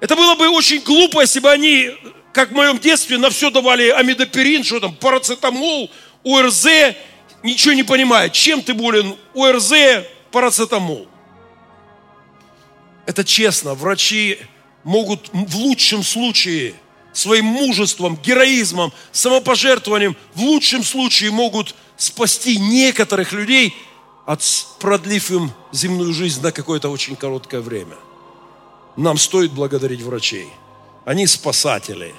Это 0.00 0.14
было 0.14 0.34
бы 0.36 0.48
очень 0.48 0.80
глупо, 0.80 1.22
если 1.22 1.40
бы 1.40 1.50
они, 1.50 1.90
как 2.32 2.50
в 2.50 2.54
моем 2.54 2.78
детстве, 2.78 3.18
на 3.18 3.30
все 3.30 3.50
давали 3.50 3.88
амидоперин, 3.88 4.62
что 4.62 4.78
там, 4.78 4.94
парацетамол, 4.94 5.90
ОРЗ, 6.24 6.66
ничего 7.42 7.74
не 7.74 7.82
понимая, 7.82 8.28
чем 8.28 8.62
ты 8.62 8.74
болен, 8.74 9.16
ОРЗ, 9.34 9.72
парацетамол. 10.30 11.08
Это 13.06 13.24
честно, 13.24 13.74
врачи 13.74 14.38
могут 14.84 15.30
в 15.32 15.56
лучшем 15.56 16.02
случае 16.02 16.74
своим 17.12 17.46
мужеством, 17.46 18.16
героизмом, 18.16 18.92
самопожертвованием 19.12 20.16
в 20.34 20.42
лучшем 20.42 20.84
случае 20.84 21.30
могут 21.30 21.74
спасти 21.96 22.58
некоторых 22.58 23.32
людей, 23.32 23.74
от, 24.26 24.42
продлив 24.80 25.30
им 25.30 25.52
земную 25.72 26.12
жизнь 26.12 26.42
на 26.42 26.52
какое-то 26.52 26.88
очень 26.88 27.16
короткое 27.16 27.60
время. 27.60 27.96
Нам 28.96 29.18
стоит 29.18 29.52
благодарить 29.52 30.02
врачей. 30.02 30.48
Они 31.04 31.26
спасатели. 31.26 32.14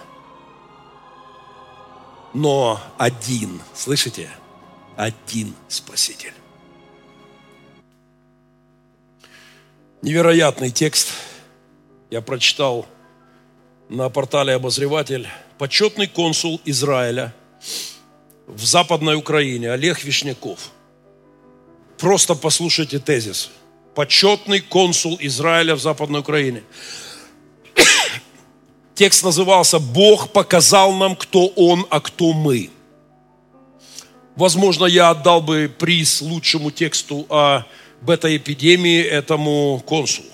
Но 2.34 2.80
один, 2.98 3.62
слышите? 3.76 4.30
Один 4.96 5.54
спаситель. 5.68 6.34
Невероятный 10.04 10.70
текст 10.70 11.10
я 12.12 12.22
прочитал 12.22 12.86
на 13.89 14.10
портале 14.10 14.54
«Обозреватель». 14.54 15.28
Почетный 15.58 16.06
консул 16.06 16.62
Израиля 16.66 17.34
в 18.45 18.64
Западной 18.64 19.16
Украине 19.16 19.72
Олег 19.72 20.04
Вишняков 20.04 20.72
Просто 21.98 22.36
послушайте 22.36 23.00
тезис. 23.00 23.50
Почетный 23.95 24.60
консул 24.60 25.18
Израиля 25.20 25.74
в 25.74 25.82
Западной 25.82 26.20
Украине. 26.20 26.62
Текст 28.93 29.24
назывался 29.24 29.80
«Бог 29.80 30.30
показал 30.32 30.93
нам, 30.93 31.16
кто 31.16 31.48
Он, 31.56 31.88
а 31.89 32.00
кто 32.00 32.34
мы». 32.34 32.70
Возможно, 34.36 34.86
я 34.86 35.10
отдал 35.10 35.41
бы 35.41 35.74
приз 35.76 36.22
лучшему 36.22 36.70
тексту 36.70 37.26
об 38.02 38.10
этой 38.10 38.38
эпидемии 38.38 39.02
этому 39.02 39.82
консулу. 39.86 40.30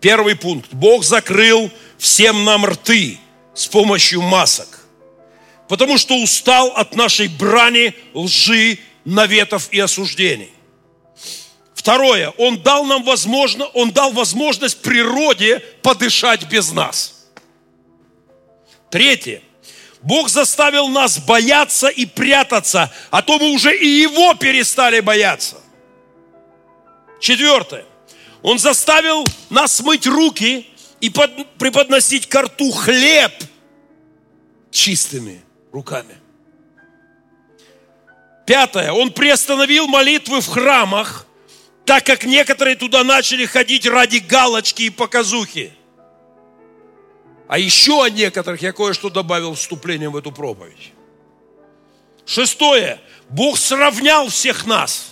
Первый 0.00 0.34
пункт. 0.34 0.72
Бог 0.72 1.04
закрыл 1.04 1.70
всем 1.98 2.44
нам 2.44 2.66
рты 2.66 3.18
с 3.54 3.66
помощью 3.66 4.22
масок. 4.22 4.80
Потому 5.68 5.96
что 5.96 6.16
устал 6.16 6.68
от 6.68 6.96
нашей 6.96 7.28
брани, 7.28 7.94
лжи, 8.12 8.78
наветов 9.04 9.68
и 9.70 9.78
осуждений. 9.78 10.50
Второе, 11.74 12.30
Он 12.36 12.62
дал 12.62 12.84
нам 12.84 13.02
возможно, 13.02 13.64
Он 13.66 13.90
дал 13.90 14.12
возможность 14.12 14.82
природе 14.82 15.60
подышать 15.82 16.44
без 16.48 16.72
нас. 16.72 17.26
Третье, 18.90 19.40
Бог 20.02 20.28
заставил 20.28 20.88
нас 20.88 21.18
бояться 21.18 21.88
и 21.88 22.06
прятаться, 22.06 22.92
а 23.10 23.22
то 23.22 23.38
мы 23.38 23.52
уже 23.52 23.76
и 23.76 23.86
Его 23.86 24.34
перестали 24.34 25.00
бояться. 25.00 25.61
Четвертое. 27.22 27.84
Он 28.42 28.58
заставил 28.58 29.24
нас 29.48 29.80
мыть 29.80 30.08
руки 30.08 30.66
и 31.00 31.08
под, 31.08 31.30
преподносить 31.56 32.28
к 32.28 32.42
рту 32.42 32.72
хлеб 32.72 33.32
чистыми 34.72 35.40
руками. 35.70 36.16
Пятое. 38.44 38.90
Он 38.90 39.12
приостановил 39.12 39.86
молитвы 39.86 40.40
в 40.40 40.48
храмах, 40.48 41.26
так 41.84 42.04
как 42.04 42.24
некоторые 42.24 42.74
туда 42.74 43.04
начали 43.04 43.46
ходить 43.46 43.86
ради 43.86 44.16
галочки 44.16 44.82
и 44.82 44.90
показухи. 44.90 45.72
А 47.46 47.56
еще 47.56 48.02
о 48.02 48.10
некоторых 48.10 48.62
я 48.62 48.72
кое-что 48.72 49.10
добавил 49.10 49.54
вступлением 49.54 50.10
в 50.10 50.16
эту 50.16 50.32
проповедь. 50.32 50.92
Шестое. 52.26 53.00
Бог 53.28 53.58
сравнял 53.58 54.26
всех 54.26 54.66
нас, 54.66 55.11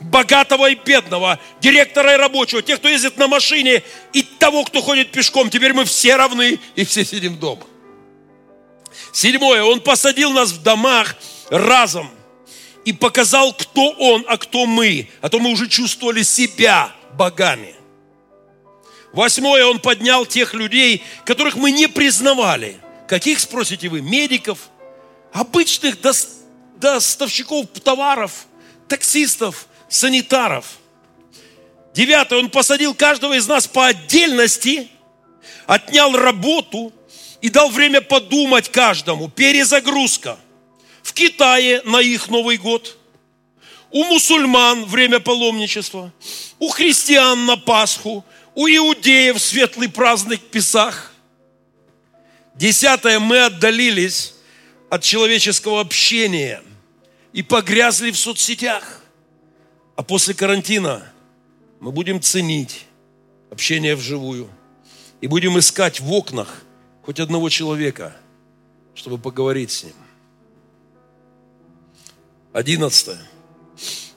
богатого 0.00 0.70
и 0.70 0.74
бедного, 0.74 1.38
директора 1.60 2.14
и 2.14 2.16
рабочего, 2.16 2.62
тех, 2.62 2.78
кто 2.78 2.88
ездит 2.88 3.16
на 3.16 3.28
машине, 3.28 3.82
и 4.12 4.22
того, 4.22 4.64
кто 4.64 4.82
ходит 4.82 5.10
пешком. 5.10 5.50
Теперь 5.50 5.72
мы 5.72 5.84
все 5.84 6.16
равны 6.16 6.58
и 6.74 6.84
все 6.84 7.04
сидим 7.04 7.38
дома. 7.38 7.62
Седьмое. 9.12 9.62
Он 9.62 9.80
посадил 9.80 10.32
нас 10.32 10.50
в 10.50 10.62
домах 10.62 11.16
разом 11.50 12.10
и 12.84 12.92
показал, 12.92 13.52
кто 13.52 13.90
Он, 13.90 14.24
а 14.28 14.38
кто 14.38 14.66
мы. 14.66 15.08
А 15.20 15.28
то 15.28 15.38
мы 15.38 15.50
уже 15.50 15.68
чувствовали 15.68 16.22
себя 16.22 16.92
богами. 17.14 17.74
Восьмое, 19.12 19.64
он 19.64 19.78
поднял 19.78 20.26
тех 20.26 20.52
людей, 20.52 21.02
которых 21.24 21.56
мы 21.56 21.70
не 21.70 21.86
признавали. 21.86 22.76
Каких, 23.08 23.40
спросите 23.40 23.88
вы, 23.88 24.02
медиков, 24.02 24.58
обычных 25.32 25.96
доставщиков 26.76 27.66
товаров, 27.82 28.46
таксистов, 28.88 29.66
санитаров. 29.88 30.78
Девятое, 31.94 32.38
он 32.38 32.50
посадил 32.50 32.94
каждого 32.94 33.34
из 33.34 33.46
нас 33.46 33.66
по 33.66 33.86
отдельности, 33.86 34.88
отнял 35.66 36.14
работу 36.16 36.92
и 37.40 37.48
дал 37.48 37.70
время 37.70 38.00
подумать 38.00 38.70
каждому. 38.70 39.28
Перезагрузка. 39.28 40.38
В 41.02 41.12
Китае 41.12 41.82
на 41.84 42.00
их 42.00 42.28
Новый 42.28 42.56
год, 42.56 42.98
у 43.90 44.04
мусульман 44.04 44.84
время 44.84 45.20
паломничества, 45.20 46.12
у 46.58 46.68
христиан 46.68 47.46
на 47.46 47.56
Пасху– 47.56 48.24
у 48.56 48.66
иудеев 48.66 49.38
светлый 49.38 49.88
праздник 49.88 50.40
Песах. 50.40 51.12
Десятое, 52.54 53.18
мы 53.18 53.44
отдалились 53.44 54.32
от 54.88 55.02
человеческого 55.02 55.80
общения 55.80 56.62
и 57.36 57.42
погрязли 57.42 58.12
в 58.12 58.18
соцсетях. 58.18 59.02
А 59.94 60.02
после 60.02 60.32
карантина 60.32 61.06
мы 61.80 61.92
будем 61.92 62.22
ценить 62.22 62.86
общение 63.50 63.94
вживую 63.94 64.48
и 65.20 65.26
будем 65.26 65.58
искать 65.58 66.00
в 66.00 66.10
окнах 66.10 66.62
хоть 67.02 67.20
одного 67.20 67.50
человека, 67.50 68.16
чтобы 68.94 69.18
поговорить 69.18 69.70
с 69.70 69.84
ним. 69.84 69.92
Одиннадцатое. 72.54 73.20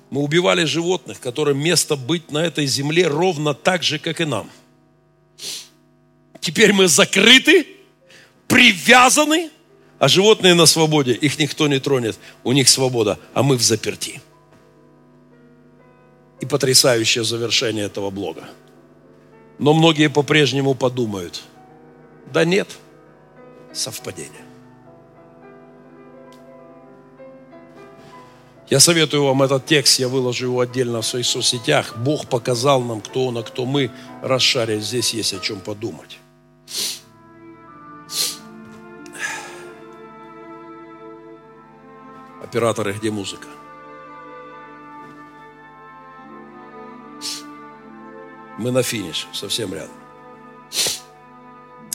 Мы 0.10 0.22
убивали 0.22 0.64
животных, 0.64 1.20
которым 1.20 1.62
место 1.62 1.98
быть 1.98 2.32
на 2.32 2.38
этой 2.46 2.66
земле 2.68 3.08
ровно 3.10 3.54
так 3.54 3.84
же, 3.84 4.00
как 4.00 4.22
и 4.22 4.26
нам. 4.26 4.50
Теперь 6.40 6.72
мы 6.72 6.88
закрыты, 6.88 7.68
привязаны, 8.48 9.52
а 10.00 10.08
животные 10.08 10.54
на 10.54 10.66
свободе. 10.66 11.14
Их 11.14 11.38
никто 11.40 11.68
не 11.68 11.80
тронет. 11.80 12.18
У 12.44 12.54
них 12.54 12.70
свобода, 12.70 13.20
а 13.34 13.44
мы 13.44 13.58
в 13.58 13.62
заперти. 13.62 14.22
И 16.40 16.46
потрясающее 16.46 17.24
завершение 17.24 17.86
этого 17.86 18.10
блога. 18.10 18.46
Но 19.60 19.74
многие 19.74 20.10
по-прежнему 20.10 20.74
подумают, 20.74 21.44
да 22.32 22.46
нет, 22.46 22.70
совпадение. 23.74 24.46
Я 28.70 28.80
советую 28.80 29.26
вам 29.26 29.42
этот 29.42 29.66
текст, 29.66 30.00
я 30.00 30.08
выложу 30.08 30.46
его 30.46 30.60
отдельно 30.60 31.02
в 31.02 31.06
своих 31.06 31.26
соцсетях. 31.26 31.98
Бог 31.98 32.28
показал 32.28 32.82
нам, 32.82 33.02
кто 33.02 33.26
Он, 33.26 33.40
а 33.40 33.44
кто 33.44 33.66
мы. 33.66 33.92
Расшарить 34.22 34.84
здесь 34.84 35.14
есть 35.14 35.34
о 35.34 35.40
чем 35.40 35.60
подумать. 35.60 36.20
Операторы, 42.50 42.94
где 42.94 43.12
музыка? 43.12 43.48
Мы 48.58 48.72
на 48.72 48.82
финише, 48.82 49.28
совсем 49.34 49.72
рядом. 49.72 49.96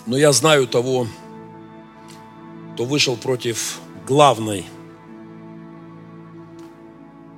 Но 0.07 0.17
я 0.17 0.31
знаю 0.31 0.69
того, 0.69 1.09
кто 2.75 2.85
вышел 2.85 3.17
против 3.17 3.81
главной 4.07 4.65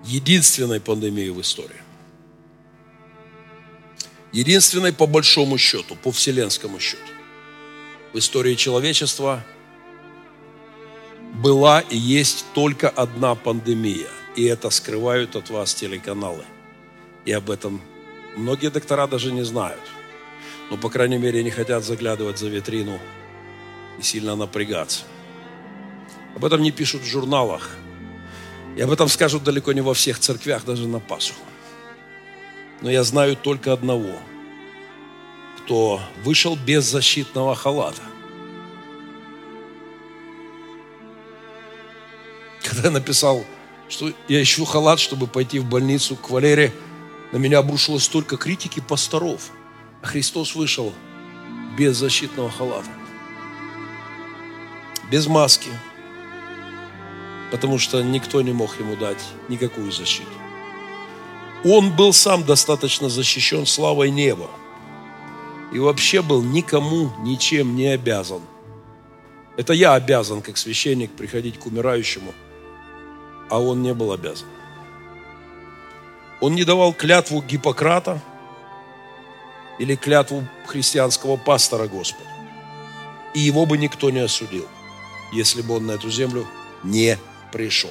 единственной 0.05 0.81
пандемией 0.83 1.31
в 1.31 1.41
истории. 1.41 1.81
Единственной 4.31 4.93
по 4.93 5.07
большому 5.07 5.57
счету, 5.57 5.97
по 5.97 6.13
вселенскому 6.13 6.79
счету. 6.79 7.01
В 8.13 8.19
истории 8.19 8.57
человечества 8.57 9.43
была 11.43 11.81
и 11.81 11.97
есть 11.97 12.47
только 12.55 12.89
одна 12.89 13.35
пандемия. 13.35 14.09
И 14.37 14.45
это 14.45 14.71
скрывают 14.71 15.37
от 15.37 15.51
вас 15.51 15.75
телеканалы. 15.75 16.45
И 17.25 17.33
об 17.33 17.51
этом 17.51 17.81
многие 18.37 18.71
доктора 18.71 19.07
даже 19.07 19.33
не 19.33 19.45
знают. 19.45 19.81
Но, 20.71 20.77
по 20.77 20.91
крайней 20.91 21.19
мере, 21.19 21.43
не 21.43 21.51
хотят 21.51 21.85
заглядывать 21.85 22.39
за 22.39 22.49
витрину 22.49 22.99
и 23.99 24.03
сильно 24.03 24.37
напрягаться. 24.37 25.05
Об 26.35 26.45
этом 26.45 26.63
не 26.63 26.71
пишут 26.71 27.03
в 27.03 27.07
журналах– 27.07 27.71
и 28.77 28.83
об 28.83 28.91
этом 28.91 29.09
скажут 29.09 29.43
далеко 29.43 29.73
не 29.73 29.81
во 29.81 29.95
всех 29.95 30.19
церквях, 30.19 30.65
даже 30.65 30.87
на 30.87 31.01
Пасху. 31.01 31.41
Но 32.83 32.91
я 32.91 33.03
знаю 33.05 33.35
только 33.35 33.73
одного, 33.73 34.19
кто 35.59 36.01
вышел 36.23 36.57
без 36.57 36.85
защитного 36.85 37.55
халата. 37.55 38.03
Когда 42.67 42.89
я 42.89 42.91
написал, 42.91 43.45
что 43.89 44.13
я 44.29 44.43
ищу 44.43 44.65
халат, 44.65 44.99
чтобы 44.99 45.29
пойти 45.29 45.61
в 45.61 45.65
больницу 45.65 46.17
к 46.17 46.31
Валере, 46.31 46.73
на 47.33 47.37
меня 47.37 47.59
обрушилось 47.59 48.05
столько 48.05 48.37
критики 48.37 48.81
пасторов. 48.81 49.51
А 50.03 50.07
Христос 50.07 50.55
вышел 50.57 50.93
без 51.79 51.97
защитного 51.97 52.51
халата. 52.51 52.91
Без 55.11 55.29
маски, 55.29 55.69
потому 57.53 57.79
что 57.79 58.03
никто 58.03 58.43
не 58.43 58.53
мог 58.53 58.81
ему 58.81 58.97
дать 58.97 59.23
никакую 59.49 59.93
защиту. 59.93 60.27
Он 61.65 61.95
был 61.95 62.13
сам 62.13 62.45
достаточно 62.45 63.09
защищен 63.09 63.67
славой 63.67 64.11
неба 64.11 64.51
и 65.73 65.79
вообще 65.79 66.23
был 66.23 66.43
никому 66.43 67.13
ничем 67.21 67.77
не 67.77 67.87
обязан. 67.87 68.43
Это 69.57 69.73
я 69.73 69.95
обязан, 69.95 70.43
как 70.43 70.57
священник, 70.57 71.13
приходить 71.13 71.59
к 71.59 71.67
умирающему, 71.67 72.35
а 73.51 73.61
он 73.61 73.83
не 73.83 73.95
был 73.95 74.13
обязан. 74.13 74.49
Он 76.41 76.55
не 76.55 76.65
давал 76.65 76.93
клятву 76.93 77.43
Гиппократа 77.43 78.21
или 79.79 79.95
клятву 79.95 80.47
христианского 80.67 81.37
пастора 81.37 81.87
Господа. 81.87 82.29
И 83.35 83.41
его 83.41 83.67
бы 83.67 83.79
никто 83.79 84.11
не 84.11 84.21
осудил, 84.21 84.67
если 85.33 85.63
бы 85.63 85.77
он 85.77 85.87
на 85.87 85.93
эту 85.93 86.11
землю 86.11 86.47
не 86.83 87.19
пришел. 87.53 87.91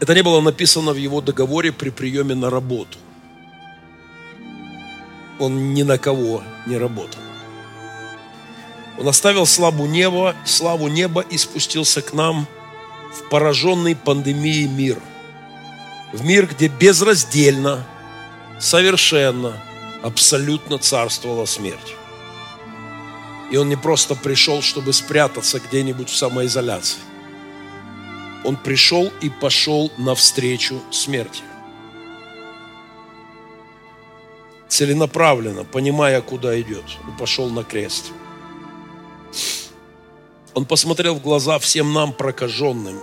Это 0.00 0.14
не 0.14 0.22
было 0.22 0.40
написано 0.40 0.92
в 0.92 0.96
его 0.96 1.20
договоре 1.20 1.72
при 1.72 1.90
приеме 1.90 2.34
на 2.34 2.50
работу. 2.50 2.98
Он 5.38 5.74
ни 5.74 5.82
на 5.82 5.98
кого 5.98 6.42
не 6.66 6.76
работал. 6.76 7.20
Он 8.98 9.06
оставил 9.06 9.46
славу 9.46 9.86
неба, 9.86 10.34
славу 10.44 10.88
неба 10.88 11.20
и 11.20 11.38
спустился 11.38 12.02
к 12.02 12.12
нам 12.12 12.46
в 13.12 13.28
пораженный 13.28 13.94
пандемией 13.94 14.66
мир. 14.66 14.98
В 16.12 16.24
мир, 16.24 16.46
где 16.46 16.68
безраздельно, 16.68 17.86
совершенно, 18.58 19.62
абсолютно 20.02 20.78
царствовала 20.78 21.44
смерть. 21.44 21.94
И 23.52 23.56
он 23.56 23.68
не 23.68 23.76
просто 23.76 24.14
пришел, 24.14 24.62
чтобы 24.62 24.92
спрятаться 24.92 25.60
где-нибудь 25.60 26.10
в 26.10 26.16
самоизоляции. 26.16 27.00
Он 28.44 28.56
пришел 28.56 29.12
и 29.20 29.28
пошел 29.28 29.92
навстречу 29.96 30.80
смерти. 30.90 31.42
Целенаправленно, 34.68 35.64
понимая, 35.64 36.20
куда 36.20 36.60
идет, 36.60 36.84
он 37.06 37.16
пошел 37.16 37.48
на 37.48 37.64
крест. 37.64 38.12
Он 40.58 40.64
посмотрел 40.64 41.14
в 41.14 41.22
глаза 41.22 41.60
всем 41.60 41.92
нам 41.92 42.12
прокаженным, 42.12 42.98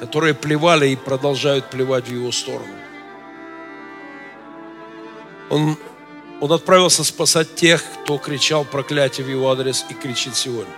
которые 0.00 0.34
плевали 0.34 0.88
и 0.88 0.96
продолжают 0.96 1.70
плевать 1.70 2.08
в 2.08 2.12
его 2.12 2.32
сторону. 2.32 2.74
Он, 5.50 5.76
он 6.40 6.52
отправился 6.52 7.04
спасать 7.04 7.54
тех, 7.54 7.80
кто 8.02 8.18
кричал 8.18 8.64
проклятие 8.64 9.24
в 9.24 9.30
его 9.30 9.48
адрес 9.48 9.86
и 9.88 9.94
кричит 9.94 10.34
сегодня. 10.34 10.74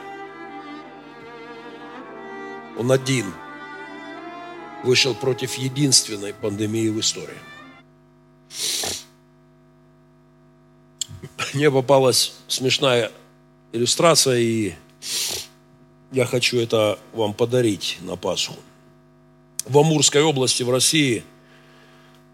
Он 2.78 2.92
один 2.92 3.32
вышел 4.84 5.14
против 5.14 5.55
единственной 5.55 6.34
пандемии 6.34 6.90
в 6.90 7.01
истории. 7.01 7.38
Мне 11.55 11.70
попалась 11.70 12.34
смешная 12.49 13.11
иллюстрация, 13.72 14.36
и 14.40 14.74
я 16.12 16.24
хочу 16.24 16.59
это 16.59 16.98
вам 17.12 17.34
подарить 17.34 17.98
на 18.00 18.16
Пасху. 18.16 18.56
В 19.64 19.78
Амурской 19.78 20.22
области 20.22 20.62
в 20.62 20.70
России 20.70 21.24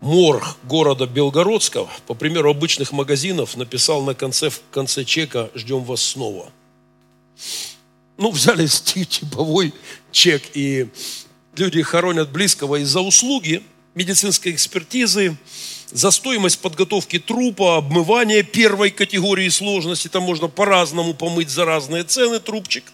морг 0.01 0.57
города 0.65 1.07
Белгородского, 1.07 1.91
по 2.07 2.15
примеру 2.15 2.51
обычных 2.51 2.93
магазинов, 2.93 3.57
написал 3.57 4.03
на 4.03 4.15
конце, 4.15 4.51
в 4.51 4.61
конце 4.71 5.05
чека 5.05 5.51
«Ждем 5.55 5.83
вас 5.85 6.03
снова». 6.03 6.53
Ну, 8.17 8.31
взяли 8.31 8.67
типовой 8.67 9.75
чек, 10.13 10.43
и 10.55 10.89
люди 11.57 11.83
хоронят 11.83 12.31
близкого 12.31 12.77
из-за 12.77 13.01
услуги 13.01 13.63
медицинской 13.95 14.53
экспертизы, 14.53 15.37
за 15.95 16.11
стоимость 16.11 16.61
подготовки 16.61 17.21
трупа, 17.21 17.77
обмывания 17.77 18.43
первой 18.43 18.91
категории 18.91 19.49
сложности, 19.49 20.09
там 20.09 20.25
можно 20.25 20.49
по-разному 20.49 21.15
помыть 21.15 21.49
за 21.49 21.65
разные 21.65 22.03
цены 22.03 22.41
трупчик, 22.41 22.85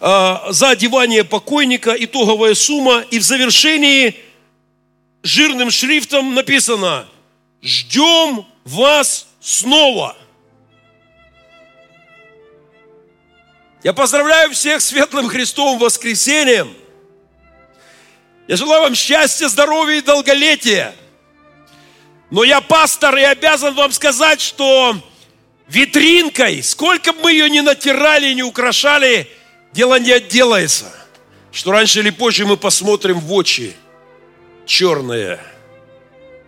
а, 0.00 0.48
за 0.50 0.70
одевание 0.70 1.22
покойника, 1.22 1.94
итоговая 1.96 2.56
сумма, 2.56 3.04
и 3.12 3.20
в 3.20 3.22
завершении 3.22 4.16
жирным 5.22 5.70
шрифтом 5.70 6.34
написано 6.34 7.06
«Ждем 7.62 8.44
вас 8.64 9.28
снова». 9.40 10.16
Я 13.84 13.92
поздравляю 13.92 14.50
всех 14.50 14.80
светлым 14.80 15.28
Христовым 15.28 15.78
воскресением. 15.78 16.74
Я 18.48 18.56
желаю 18.56 18.82
вам 18.82 18.96
счастья, 18.96 19.46
здоровья 19.46 19.98
и 19.98 20.02
долголетия. 20.02 20.96
Но 22.30 22.44
я 22.44 22.60
пастор 22.60 23.16
и 23.16 23.22
обязан 23.22 23.74
вам 23.74 23.92
сказать, 23.92 24.40
что 24.40 24.96
витринкой, 25.66 26.62
сколько 26.62 27.12
бы 27.12 27.20
мы 27.24 27.32
ее 27.32 27.48
ни 27.48 27.60
натирали, 27.60 28.32
ни 28.34 28.42
украшали, 28.42 29.28
дело 29.72 29.98
не 29.98 30.12
отделается. 30.12 30.92
Что 31.50 31.72
раньше 31.72 32.00
или 32.00 32.10
позже 32.10 32.44
мы 32.44 32.56
посмотрим 32.56 33.18
в 33.18 33.32
очи 33.32 33.74
черные, 34.66 35.40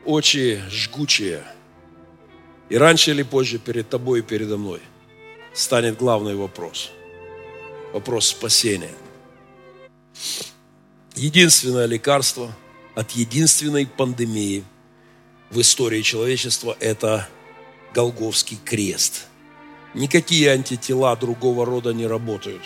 очи 0.04 0.62
жгучие. 0.70 1.42
И 2.68 2.76
раньше 2.76 3.10
или 3.10 3.22
позже 3.22 3.58
перед 3.58 3.88
тобой 3.88 4.20
и 4.20 4.22
передо 4.22 4.58
мной 4.58 4.80
станет 5.54 5.96
главный 5.96 6.36
вопрос– 6.36 6.90
вопрос 7.92 8.28
спасения. 8.28 8.94
Единственное 11.16 11.86
лекарство 11.86 12.54
от 12.94 13.10
единственной 13.12 13.86
пандемии 13.86 14.64
в 15.50 15.60
истории 15.60 16.02
человечества– 16.02 16.76
это 16.80 17.28
Голговский 17.92 18.58
крест. 18.64 19.26
Никакие 19.94 20.50
антитела 20.50 21.16
другого 21.16 21.66
рода 21.66 21.92
не 21.92 22.06
работают. 22.06 22.62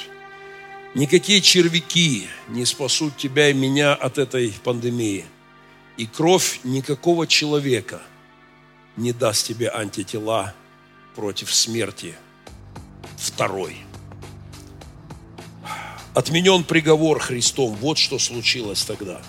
Никакие 0.95 1.41
червяки 1.41 2.28
не 2.49 2.64
спасут 2.66 3.16
тебя 3.16 3.49
и 3.49 3.55
меня 3.55 3.95
от 3.95 4.18
этой 4.18 4.55
пандемии. 4.62 5.24
И 5.97 6.07
кровь 6.07 6.61
никакого 6.62 7.26
человека 7.26 8.03
не 8.97 9.12
даст 9.12 9.47
тебе 9.47 9.70
антитела 9.70 10.55
против 11.16 11.53
смерти 11.53 12.14
второй 13.16 13.85
отменен 16.14 16.64
приговор 16.64 17.18
Христом. 17.18 17.74
Вот 17.80 17.99
что 17.99 18.18
случилось 18.18 18.85
тогда. 18.85 19.20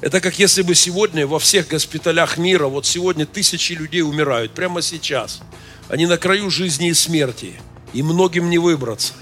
Это 0.00 0.20
как 0.20 0.38
если 0.38 0.62
бы 0.62 0.74
сегодня 0.74 1.26
во 1.26 1.38
всех 1.38 1.68
госпиталях 1.68 2.38
мира, 2.38 2.66
вот 2.66 2.86
сегодня 2.86 3.26
тысячи 3.26 3.72
людей 3.72 4.02
умирают, 4.02 4.52
прямо 4.52 4.82
сейчас. 4.82 5.40
Они 5.88 6.06
на 6.06 6.18
краю 6.18 6.50
жизни 6.50 6.88
и 6.88 6.94
смерти, 6.94 7.54
и 7.92 8.02
многим 8.02 8.48
не 8.50 8.58
выбраться. 8.58 9.14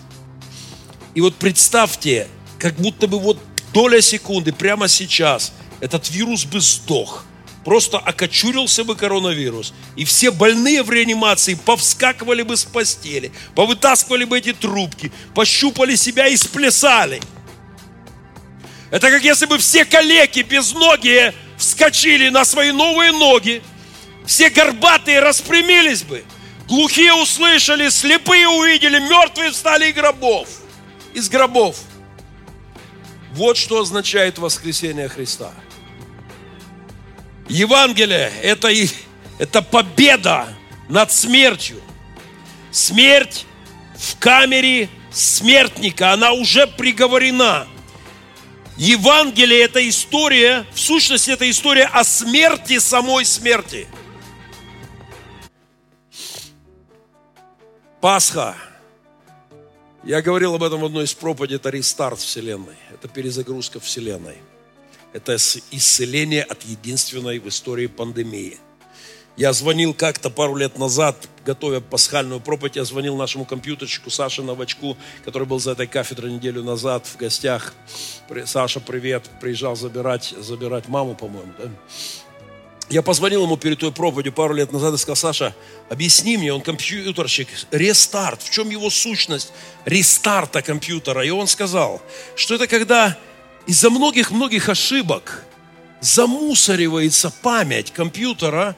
И 1.14 1.20
вот 1.20 1.36
представьте, 1.36 2.28
как 2.58 2.74
будто 2.76 3.06
бы 3.06 3.18
вот 3.18 3.38
доля 3.72 4.00
секунды, 4.00 4.52
прямо 4.52 4.88
сейчас, 4.88 5.52
этот 5.80 6.10
вирус 6.10 6.44
бы 6.44 6.60
сдох– 6.60 7.24
просто 7.66 7.98
окочурился 7.98 8.84
бы 8.84 8.94
коронавирус, 8.94 9.74
и 9.96 10.04
все 10.04 10.30
больные 10.30 10.84
в 10.84 10.90
реанимации 10.92 11.54
повскакивали 11.54 12.42
бы 12.42 12.56
с 12.56 12.64
постели, 12.64 13.32
повытаскивали 13.56 14.22
бы 14.22 14.38
эти 14.38 14.52
трубки, 14.52 15.10
пощупали 15.34 15.96
себя 15.96 16.28
и 16.28 16.36
сплясали. 16.36 17.20
Это 18.90 19.10
как 19.10 19.22
если 19.22 19.46
бы 19.46 19.58
все 19.58 19.84
калеки 19.84 20.40
безногие 20.40 21.34
вскочили 21.58 22.28
на 22.28 22.44
свои 22.44 22.70
новые 22.70 23.12
ноги, 23.12 23.62
все 24.26 24.50
горбатые 24.50 25.20
распрямились 25.20 26.02
бы, 26.02 26.24
глухие 26.66 27.14
услышали, 27.14 27.88
слепые 27.88 28.48
увидели, 28.48 28.98
мертвые 28.98 29.50
встали 29.50 29.90
из 29.90 29.94
гробов, 29.94 30.48
из 31.14 31.28
гробов. 31.28 31.76
Вот 33.32 33.56
что 33.56 33.80
означает 33.80 34.38
воскресение 34.38 35.08
Христа– 35.08 35.52
Евангелие– 37.48 38.32
это, 38.42 38.68
это 39.38 39.62
победа 39.62 40.48
над 40.88 41.12
смертью. 41.12 41.80
Смерть 42.72 43.46
в 43.96 44.18
камере 44.18 44.88
смертника, 45.12 46.12
она 46.12 46.32
уже 46.32 46.66
приговорена. 46.66 47.66
Евангелие– 48.76 49.60
это 49.64 49.88
история, 49.88 50.66
в 50.72 50.78
сущности, 50.78 51.30
это 51.30 51.48
история 51.50 51.84
о 51.84 52.04
смерти 52.04 52.78
самой 52.78 53.24
смерти. 53.24 53.86
Пасха. 58.00 58.54
Я 60.04 60.22
говорил 60.22 60.54
об 60.54 60.62
этом 60.62 60.80
в 60.80 60.84
одной 60.84 61.04
из 61.04 61.14
проповедей, 61.14 61.56
это 61.56 61.70
рестарт 61.70 62.18
Вселенной, 62.20 62.76
это 62.92 63.08
перезагрузка 63.08 63.80
Вселенной– 63.80 64.36
это 65.16 65.36
исцеление 65.70 66.42
от 66.42 66.62
единственной 66.64 67.38
в 67.38 67.48
истории 67.48 67.86
пандемии. 67.86 68.58
Я 69.36 69.52
звонил 69.52 69.92
как-то 69.92 70.30
пару 70.30 70.56
лет 70.56 70.78
назад, 70.78 71.28
готовя 71.44 71.80
пасхальную 71.80 72.40
проповедь, 72.40 72.76
я 72.76 72.84
звонил 72.84 73.16
нашему 73.16 73.44
компьютерщику 73.44 74.08
Саше 74.08 74.42
Новачку, 74.42 74.96
который 75.26 75.46
был 75.46 75.60
за 75.60 75.72
этой 75.72 75.86
кафедрой 75.86 76.32
неделю 76.32 76.62
назад 76.62 77.06
в 77.06 77.18
гостях. 77.18 77.74
Саша, 78.46 78.80
привет, 78.80 79.28
приезжал 79.38 79.76
забирать, 79.76 80.34
забирать 80.38 80.88
маму, 80.88 81.14
по-моему, 81.14 81.52
да? 81.58 81.70
Я 82.88 83.02
позвонил 83.02 83.42
ему 83.42 83.58
перед 83.58 83.80
той 83.80 83.92
проповедью 83.92 84.32
пару 84.32 84.54
лет 84.54 84.72
назад 84.72 84.94
и 84.94 84.96
сказал, 84.96 85.16
Саша, 85.16 85.54
объясни 85.90 86.38
мне, 86.38 86.54
он 86.54 86.62
компьютерщик, 86.62 87.48
рестарт, 87.72 88.40
в 88.40 88.48
чем 88.48 88.70
его 88.70 88.88
сущность 88.88 89.52
рестарта 89.84 90.62
компьютера? 90.62 91.26
И 91.26 91.30
он 91.30 91.46
сказал, 91.46 92.00
что 92.36 92.54
это 92.54 92.68
когда 92.68 93.18
из-за 93.66 93.90
многих-многих 93.90 94.68
ошибок 94.68 95.42
замусоривается 96.00 97.32
память 97.42 97.90
компьютера, 97.90 98.76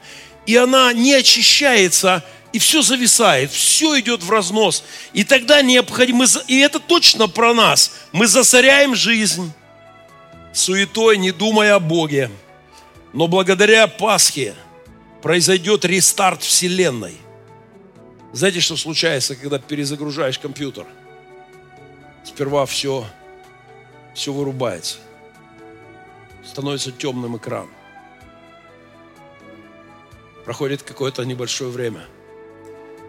и 0.48 0.56
она 0.56 0.94
не 0.94 1.12
очищается, 1.12 2.24
и 2.54 2.58
все 2.58 2.80
зависает, 2.80 3.50
все 3.50 4.00
идет 4.00 4.22
в 4.22 4.30
разнос. 4.30 4.82
И 5.12 5.22
тогда 5.22 5.60
необходимо, 5.60 6.24
и 6.46 6.58
это 6.60 6.80
точно 6.80 7.28
про 7.28 7.52
нас, 7.52 7.92
мы 8.12 8.26
засоряем 8.26 8.94
жизнь, 8.94 9.52
суетой, 10.54 11.18
не 11.18 11.32
думая 11.32 11.74
о 11.74 11.80
Боге. 11.80 12.30
Но 13.12 13.28
благодаря 13.28 13.86
Пасхе 13.88 14.54
произойдет 15.20 15.84
рестарт 15.84 16.42
Вселенной. 16.42 17.18
Знаете, 18.32 18.60
что 18.60 18.78
случается, 18.78 19.36
когда 19.36 19.58
перезагружаешь 19.58 20.38
компьютер? 20.38 20.86
Сперва 22.24 22.64
все, 22.64 23.04
все 24.14 24.32
вырубается. 24.32 24.96
Становится 26.42 26.90
темным 26.90 27.36
экран. 27.36 27.68
Проходит 30.48 30.82
какое-то 30.82 31.24
небольшое 31.24 31.70
время. 31.70 32.06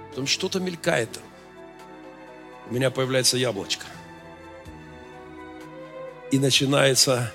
Потом 0.09 0.27
что-то 0.27 0.59
мелькает. 0.59 1.21
У 2.69 2.73
меня 2.73 2.91
появляется 2.91 3.37
яблочко. 3.37 3.85
И 6.31 6.37
начинается, 6.37 7.31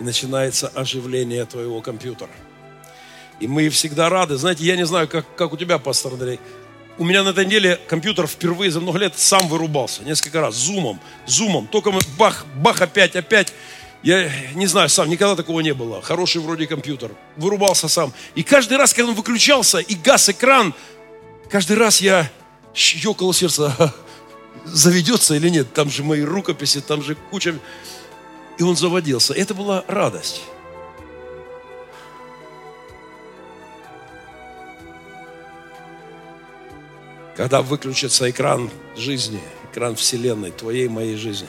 и 0.00 0.02
начинается 0.02 0.66
оживление 0.66 1.44
твоего 1.44 1.80
компьютера. 1.80 2.32
И 3.38 3.46
мы 3.46 3.68
всегда 3.68 4.08
рады. 4.08 4.36
Знаете, 4.36 4.64
я 4.64 4.74
не 4.74 4.84
знаю, 4.84 5.06
как, 5.06 5.24
как 5.36 5.52
у 5.52 5.56
тебя, 5.56 5.78
пастор 5.78 6.14
Андрей. 6.14 6.40
У 6.98 7.04
меня 7.04 7.22
на 7.22 7.28
этой 7.28 7.46
неделе 7.46 7.78
компьютер 7.86 8.26
впервые 8.26 8.72
за 8.72 8.80
много 8.80 8.98
лет 8.98 9.16
сам 9.16 9.46
вырубался. 9.46 10.02
Несколько 10.02 10.40
раз. 10.40 10.56
Зумом. 10.56 10.98
Зумом. 11.26 11.68
Только 11.68 11.92
мы 11.92 12.00
бах, 12.18 12.44
бах, 12.56 12.80
опять, 12.80 13.14
опять. 13.14 13.54
Я 14.08 14.30
не 14.54 14.64
знаю, 14.66 14.88
сам 14.88 15.10
никогда 15.10 15.36
такого 15.36 15.60
не 15.60 15.74
было. 15.74 16.00
Хороший 16.00 16.40
вроде 16.40 16.66
компьютер. 16.66 17.10
Вырубался 17.36 17.88
сам. 17.88 18.14
И 18.34 18.42
каждый 18.42 18.78
раз, 18.78 18.94
когда 18.94 19.10
он 19.10 19.14
выключался 19.14 19.80
и 19.80 19.94
газ 19.94 20.30
экран, 20.30 20.72
каждый 21.50 21.76
раз 21.76 22.00
я 22.00 22.30
щекало 22.72 23.34
сердце, 23.34 23.94
заведется 24.64 25.34
или 25.34 25.50
нет. 25.50 25.74
Там 25.74 25.90
же 25.90 26.04
мои 26.04 26.22
рукописи, 26.22 26.80
там 26.80 27.02
же 27.02 27.16
куча... 27.30 27.58
И 28.56 28.62
он 28.62 28.76
заводился. 28.76 29.34
Это 29.34 29.52
была 29.52 29.84
радость. 29.88 30.40
Когда 37.36 37.60
выключится 37.60 38.30
экран 38.30 38.70
жизни, 38.96 39.42
экран 39.70 39.96
Вселенной, 39.96 40.50
твоей, 40.50 40.88
моей 40.88 41.16
жизни, 41.16 41.48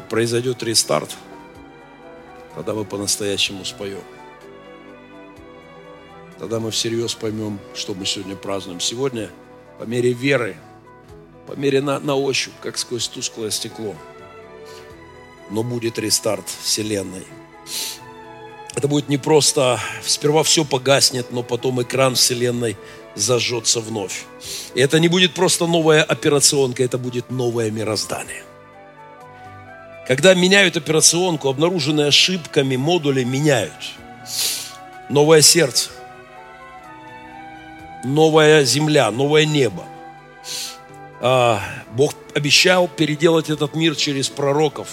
и 0.00 0.08
произойдет 0.08 0.62
рестарт, 0.62 1.16
тогда 2.54 2.74
мы 2.74 2.84
по-настоящему 2.84 3.64
споем. 3.64 4.02
Тогда 6.38 6.58
мы 6.58 6.70
всерьез 6.70 7.14
поймем, 7.14 7.58
что 7.74 7.92
мы 7.94 8.06
сегодня 8.06 8.34
празднуем. 8.34 8.80
Сегодня 8.80 9.30
по 9.78 9.84
мере 9.84 10.12
веры, 10.12 10.56
по 11.46 11.52
мере 11.52 11.82
на, 11.82 12.00
на 12.00 12.14
ощупь, 12.14 12.54
как 12.62 12.78
сквозь 12.78 13.08
тусклое 13.08 13.50
стекло. 13.50 13.94
Но 15.50 15.62
будет 15.62 15.98
рестарт 15.98 16.46
Вселенной. 16.62 17.26
Это 18.74 18.88
будет 18.88 19.10
не 19.10 19.18
просто, 19.18 19.78
сперва 20.02 20.42
все 20.42 20.64
погаснет, 20.64 21.30
но 21.30 21.42
потом 21.42 21.82
экран 21.82 22.14
Вселенной 22.14 22.78
зажжется 23.16 23.80
вновь. 23.80 24.24
И 24.74 24.80
это 24.80 24.98
не 24.98 25.08
будет 25.08 25.34
просто 25.34 25.66
новая 25.66 26.02
операционка, 26.02 26.82
это 26.82 26.96
будет 26.96 27.30
новое 27.30 27.70
мироздание. 27.70 28.44
Когда 30.10 30.34
меняют 30.34 30.76
операционку, 30.76 31.48
обнаруженные 31.48 32.08
ошибками 32.08 32.74
модули 32.74 33.22
меняют. 33.22 33.94
Новое 35.08 35.40
сердце, 35.40 35.90
новая 38.02 38.64
земля, 38.64 39.12
новое 39.12 39.44
небо. 39.44 39.84
А, 41.20 41.62
Бог 41.92 42.16
обещал 42.34 42.88
переделать 42.88 43.50
этот 43.50 43.76
мир 43.76 43.94
через 43.94 44.28
пророков. 44.28 44.88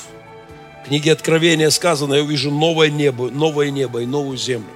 В 0.84 0.89
книге 0.89 1.14
Откровения 1.14 1.72
сказано, 1.72 2.14
я 2.14 2.22
увижу 2.22 2.52
новое 2.52 2.91
небо, 2.91 3.31
новое 3.31 3.72
небо 3.72 4.03
и 4.03 4.06
новую 4.06 4.38
землю 4.38 4.69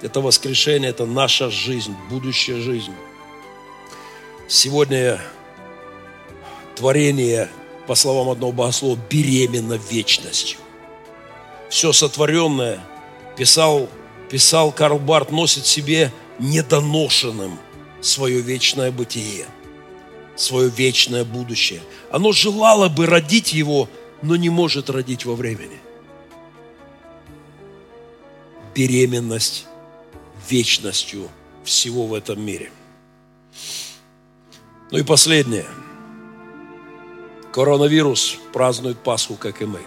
это 0.00 0.20
воскрешение, 0.20 0.88
это 0.88 1.04
наша 1.04 1.50
жизнь, 1.50 1.94
будущая 2.08 2.56
жизнь. 2.56 2.94
Сегодня 4.48 5.20
творение, 6.74 7.48
по 7.92 7.96
словам 7.96 8.30
одного 8.30 8.52
богослова, 8.52 8.98
беременно 9.10 9.74
вечностью. 9.74 10.58
Все 11.68 11.92
сотворенное, 11.92 12.80
писал, 13.36 13.86
писал 14.30 14.72
Карл 14.72 14.98
Барт, 14.98 15.30
носит 15.30 15.66
себе 15.66 16.10
недоношенным 16.38 17.58
свое 18.00 18.40
вечное 18.40 18.90
бытие, 18.90 19.44
свое 20.36 20.70
вечное 20.70 21.26
будущее. 21.26 21.82
Оно 22.10 22.32
желало 22.32 22.88
бы 22.88 23.04
родить 23.04 23.52
его, 23.52 23.90
но 24.22 24.36
не 24.36 24.48
может 24.48 24.88
родить 24.88 25.26
во 25.26 25.34
времени. 25.34 25.78
Беременность 28.74 29.66
вечностью 30.48 31.28
всего 31.62 32.06
в 32.06 32.14
этом 32.14 32.42
мире. 32.42 32.72
Ну 34.90 34.96
и 34.96 35.02
последнее. 35.02 35.66
Коронавирус 37.52 38.38
празднует 38.52 38.98
Пасху, 38.98 39.34
как 39.34 39.62
и 39.62 39.66
мы. 39.66 39.80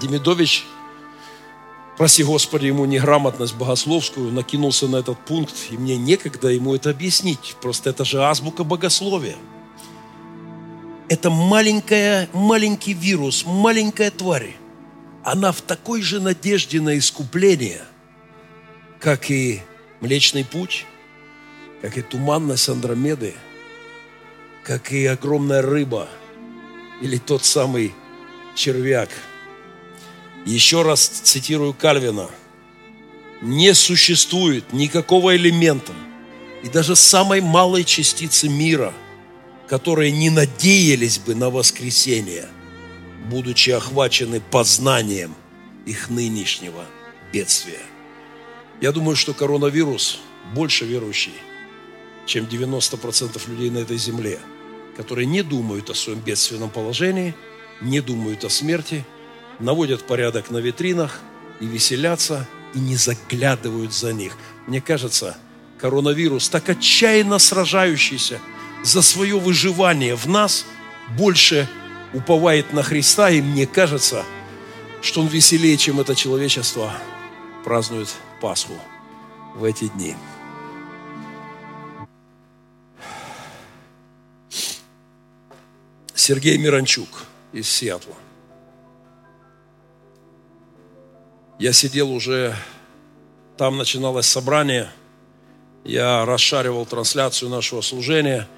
Демидович, 0.00 0.64
прости 1.98 2.22
Господи, 2.22 2.66
ему 2.66 2.84
неграмотность 2.84 3.54
богословскую, 3.54 4.32
накинулся 4.32 4.88
на 4.88 4.96
этот 4.96 5.18
пункт, 5.18 5.54
и 5.70 5.76
мне 5.76 5.96
некогда 5.96 6.48
ему 6.48 6.74
это 6.74 6.90
объяснить. 6.90 7.56
Просто 7.60 7.90
это 7.90 8.04
же 8.04 8.22
азбука 8.22 8.64
богословия. 8.64 9.36
Это 11.08 11.30
маленькая, 11.30 12.28
маленький 12.32 12.94
вирус, 12.94 13.44
маленькая 13.44 14.10
тварь. 14.10 14.56
Она 15.24 15.52
в 15.52 15.60
такой 15.60 16.02
же 16.02 16.20
надежде 16.20 16.80
на 16.80 16.96
искупление– 16.96 17.82
как 19.02 19.32
и 19.32 19.60
Млечный 20.00 20.44
Путь, 20.44 20.86
как 21.82 21.98
и 21.98 22.02
туманность 22.02 22.68
Андромеды, 22.68 23.34
как 24.64 24.92
и 24.92 25.06
огромная 25.06 25.62
рыба 25.62 26.08
или 27.00 27.18
тот 27.18 27.44
самый 27.44 27.94
червяк. 28.54 29.10
Еще 30.46 30.82
раз 30.82 31.06
цитирую 31.06 31.74
Кальвина. 31.74 32.28
Не 33.40 33.74
существует 33.74 34.72
никакого 34.72 35.36
элемента 35.36 35.92
и 36.62 36.68
даже 36.68 36.94
самой 36.94 37.40
малой 37.40 37.84
частицы 37.84 38.48
мира, 38.48 38.92
которые 39.68 40.12
не 40.12 40.30
надеялись 40.30 41.18
бы 41.18 41.34
на 41.34 41.50
воскресение, 41.50 42.48
будучи 43.28 43.70
охвачены 43.70 44.40
познанием 44.40 45.34
их 45.86 46.08
нынешнего 46.08 46.84
бедствия. 47.32 47.80
Я 48.80 48.92
думаю, 48.92 49.16
что 49.16 49.34
коронавирус 49.34 50.20
больше 50.54 50.84
верующий, 50.84 51.34
чем 52.26 52.44
90% 52.44 53.40
людей 53.48 53.70
на 53.70 53.78
этой 53.78 53.96
земле, 53.96 54.38
которые 55.02 55.26
не 55.26 55.42
думают 55.42 55.90
о 55.90 55.94
своем 55.94 56.20
бедственном 56.20 56.70
положении, 56.70 57.34
не 57.80 58.00
думают 58.00 58.44
о 58.44 58.50
смерти, 58.50 59.04
наводят 59.58 60.06
порядок 60.06 60.48
на 60.52 60.58
витринах 60.58 61.20
и 61.58 61.66
веселятся, 61.66 62.46
и 62.72 62.78
не 62.78 62.94
заглядывают 62.94 63.92
за 63.92 64.12
них. 64.12 64.36
Мне 64.68 64.80
кажется, 64.80 65.36
коронавирус, 65.80 66.48
так 66.48 66.68
отчаянно 66.68 67.40
сражающийся 67.40 68.38
за 68.84 69.02
свое 69.02 69.40
выживание 69.40 70.14
в 70.14 70.26
нас, 70.28 70.64
больше 71.18 71.68
уповает 72.14 72.72
на 72.72 72.84
Христа, 72.84 73.28
и 73.30 73.42
мне 73.42 73.66
кажется, 73.66 74.24
что 75.02 75.20
он 75.20 75.26
веселее, 75.26 75.76
чем 75.78 75.98
это 75.98 76.14
человечество 76.14 76.92
празднует 77.64 78.08
Пасху 78.40 78.78
в 79.56 79.64
эти 79.64 79.88
дни. 79.88 80.14
Сергей 86.22 86.56
Миранчук 86.56 87.08
из 87.52 87.68
Сиэтла. 87.68 88.14
Я 91.58 91.72
сидел 91.72 92.12
уже, 92.12 92.54
там 93.56 93.76
начиналось 93.76 94.26
собрание, 94.26 94.92
я 95.84 96.24
расшаривал 96.24 96.86
трансляцию 96.86 97.50
нашего 97.50 97.80
служения 97.80 98.48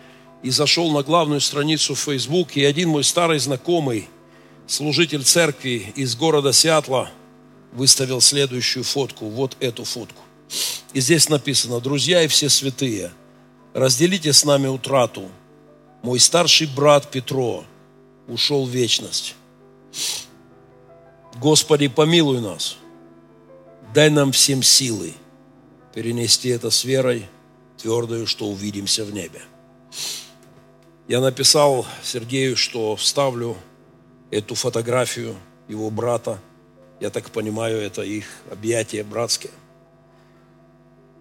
и 0.43 0.51
зашел 0.51 0.93
на 0.93 1.03
главную 1.03 1.41
страницу 1.41 1.95
в 1.95 2.01
Facebook, 2.01 2.55
и 2.59 2.65
один 2.65 2.91
мой 2.91 3.03
старый 3.03 3.39
знакомый, 3.39 4.11
служитель 4.67 5.25
церкви 5.25 5.93
из 5.97 6.17
города 6.17 6.53
Сиэтла– 6.53 7.11
выставил 7.73 8.21
следующую 8.21 8.85
фотку, 8.85 9.31
вот 9.31 9.57
эту 9.61 9.85
фотку. 9.85 10.23
И 10.93 11.01
здесь 11.01 11.31
написано, 11.31 11.81
друзья 11.81 12.23
и 12.23 12.29
все 12.29 12.51
святые, 12.51 13.11
разделите 13.73 14.35
с 14.35 14.45
нами 14.45 14.67
утрату. 14.67 15.31
Мой 16.05 16.21
старший 16.21 16.67
брат 16.67 17.11
Петро 17.11 17.65
ушел 18.29 18.67
в 18.67 18.69
вечность. 18.69 19.37
Господи, 21.41 21.89
помилуй 21.89 22.43
нас. 22.43 22.77
Дай 23.95 24.11
нам 24.11 24.31
всем 24.31 24.63
силы 24.63 25.15
перенести 25.95 26.51
это 26.51 26.69
с 26.69 26.85
верой, 26.85 27.27
твердою, 27.79 28.27
что 28.27 28.49
увидимся 28.49 29.03
в 29.07 29.15
небе. 29.15 29.41
Я 31.09 31.23
написал 31.23 31.87
Сергею, 32.03 32.55
что 32.55 32.97
вставлю 32.97 33.57
эту 34.31 34.55
фотографию 34.55 35.35
его 35.69 35.89
брата. 35.89 36.39
Я 37.01 37.09
так 37.09 37.31
понимаю, 37.31 37.79
это 37.79 38.03
их 38.03 38.27
объятия 38.51 39.05
братские. 39.05 39.53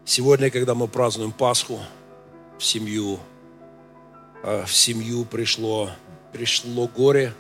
Сегодня, 0.04 0.52
когда 0.52 0.76
мы 0.76 0.90
празднуем 0.90 1.32
Пасху, 1.32 1.80
семью, 2.60 3.22
в 4.44 4.68
семью 4.68 5.26
пришло, 5.26 5.92
пришло 6.34 6.88
горе. 6.88 7.34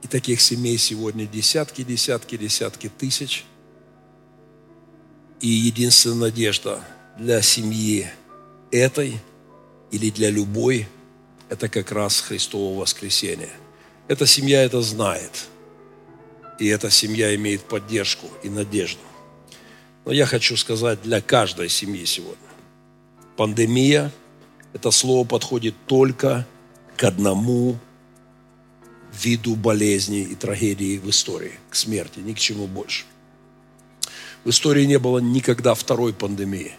И 0.00 0.06
таких 0.06 0.40
семей 0.40 0.78
сегодня 0.78 1.26
десятки, 1.26 1.82
десятки, 1.82 2.36
десятки 2.36 2.88
тысяч. 2.88 3.44
И 5.40 5.48
единственная 5.48 6.30
надежда 6.30 6.84
для 7.18 7.42
семьи 7.42 8.08
этой 8.70 9.20
или 9.90 10.10
для 10.10 10.30
любой, 10.30 10.86
это 11.48 11.68
как 11.68 11.90
раз 11.90 12.20
Христово 12.20 12.78
воскресение. 12.78 13.50
Эта 14.06 14.24
семья 14.24 14.62
это 14.62 14.80
знает. 14.82 15.48
И 16.60 16.66
эта 16.68 16.90
семья 16.90 17.34
имеет 17.34 17.62
поддержку 17.62 18.26
и 18.42 18.48
надежду. 18.48 19.00
Но 20.04 20.12
я 20.12 20.26
хочу 20.26 20.56
сказать 20.56 21.02
для 21.02 21.20
каждой 21.20 21.68
семьи 21.68 22.04
сегодня. 22.04 22.36
Пандемия, 23.36 24.12
это 24.72 24.90
слово 24.90 25.26
подходит 25.26 25.74
только 25.86 26.46
к 26.96 27.04
одному 27.04 27.78
виду 29.12 29.56
болезни 29.56 30.20
и 30.20 30.34
трагедии 30.34 30.98
в 30.98 31.08
истории, 31.10 31.52
к 31.70 31.74
смерти, 31.74 32.20
ни 32.20 32.32
к 32.32 32.38
чему 32.38 32.66
больше. 32.66 33.04
В 34.44 34.50
истории 34.50 34.84
не 34.84 34.98
было 34.98 35.18
никогда 35.18 35.74
второй 35.74 36.12
пандемии. 36.12 36.72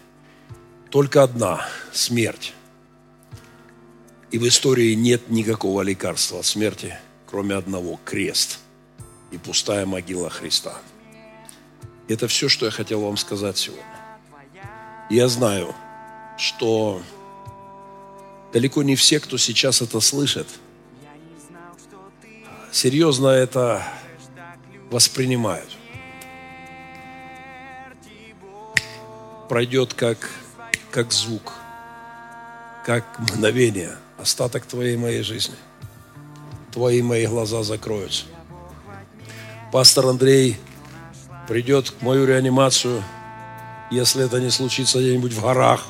Только 0.90 1.22
одна– 1.22 1.66
смерть. 1.92 2.54
И 4.30 4.38
в 4.38 4.46
истории 4.46 4.94
нет 4.94 5.28
никакого 5.28 5.82
лекарства 5.82 6.40
от 6.40 6.46
смерти, 6.46 6.98
кроме 7.26 7.54
одного– 7.54 8.00
крест 8.04 8.58
и 9.30 9.38
пустая 9.38 9.86
могила 9.86 10.30
Христа– 10.30 10.80
это 12.12 12.26
все, 12.26 12.48
что 12.48 12.66
я 12.66 12.72
хотел 12.72 13.02
вам 13.02 13.16
сказать 13.16 13.56
сегодня. 13.56 13.84
Я 15.10 15.28
знаю, 15.28 15.72
что 16.36 17.00
далеко 18.52 18.82
не 18.82 18.96
все, 18.96 19.20
кто 19.20 19.38
сейчас 19.38 19.82
это 19.82 20.00
слышит, 20.00 20.46
серьезно 22.72 23.28
это 23.28 23.82
воспринимают. 24.90 25.68
Пройдет 29.48 29.94
как, 29.94 30.30
как 30.90 31.12
звук, 31.12 31.52
как 32.86 33.18
мгновение, 33.18 33.96
остаток 34.18 34.66
твоей 34.66 34.96
моей 34.96 35.22
жизни. 35.22 35.56
Твои 36.72 37.02
мои 37.02 37.26
глаза 37.26 37.64
закроются. 37.64 38.26
Пастор 39.72 40.06
Андрей 40.06 40.56
придет 41.48 41.88
в 41.88 42.02
мою 42.02 42.26
реанимацию, 42.26 43.02
если 43.90 44.24
это 44.24 44.40
не 44.40 44.50
случится 44.50 45.00
где-нибудь 45.00 45.32
в 45.32 45.42
горах. 45.42 45.84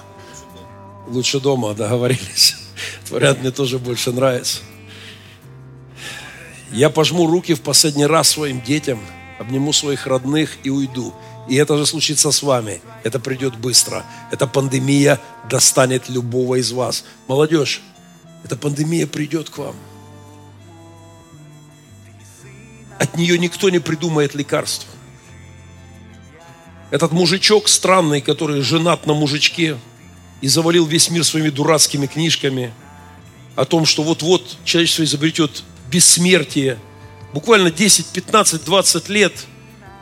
Лучше 1.09 1.41
дома, 1.41 1.75
договорились. 1.75 2.57
Вариант 3.11 3.41
мне 3.41 3.51
тоже 3.51 3.79
больше 3.79 4.13
нравится. 4.13 4.59
Я 6.73 6.89
пожму 6.89 7.27
руки 7.27 7.55
в 7.55 7.63
последний 7.63 8.07
раз 8.07 8.31
своим 8.31 8.61
детям, 8.61 9.01
обниму 9.39 9.73
своих 9.73 10.07
родных 10.07 10.59
и 10.63 10.71
уйду. 10.71 11.13
И 11.49 11.57
это 11.57 11.77
же 11.77 11.85
случится 11.85 12.31
с 12.31 12.43
вами. 12.43 12.81
Это 13.03 13.19
придет 13.19 13.57
быстро. 13.57 14.05
Эта 14.31 14.47
пандемия 14.47 15.19
достанет 15.49 16.09
любого 16.09 16.61
из 16.61 16.71
вас. 16.71 17.05
Молодежь, 17.27 17.81
эта 18.45 18.57
пандемия 18.57 19.07
придет 19.07 19.51
к 19.51 19.59
вам. 19.59 19.75
От 23.01 23.17
нее 23.17 23.39
никто 23.39 23.69
не 23.71 23.81
придумает 23.81 24.35
лекарства. 24.35 24.89
Этот 26.91 27.13
мужичок 27.13 27.69
странный, 27.69 28.21
который 28.21 28.61
женат 28.61 29.07
на 29.07 29.15
мужичке 29.15 29.77
и 30.41 30.49
завалил 30.49 30.87
весь 30.87 31.11
мир 31.11 31.25
своими 31.25 31.51
дурацкими 31.51 32.07
книжками 32.07 32.73
о 33.57 33.65
том, 33.65 33.85
что 33.85 34.03
вот-вот 34.03 34.57
человечество 34.65 35.05
изобретет 35.05 35.63
бессмертие. 35.91 36.79
Буквально 37.33 37.71
10, 37.71 38.07
15, 38.07 38.65
20 38.65 39.09
лет 39.09 39.33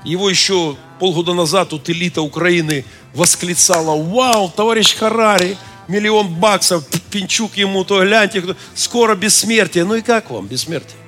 его 0.04 0.30
еще 0.30 0.76
полгода 1.00 1.34
назад 1.34 1.70
тут 1.70 1.90
элита 1.90 2.22
Украины 2.22 2.84
восклицала, 3.14 4.00
вау, 4.00 4.50
товарищ 4.54 4.94
Харари, 4.94 5.56
миллион 5.88 6.34
баксов, 6.34 6.86
Пинчук 7.10 7.56
ему, 7.56 7.84
то 7.84 8.02
гляньте, 8.04 8.44
скоро 8.74 9.14
бессмертие. 9.14 9.84
Ну 9.84 9.96
и 9.96 10.02
как 10.02 10.30
вам 10.30 10.46
бессмертие? 10.46 10.98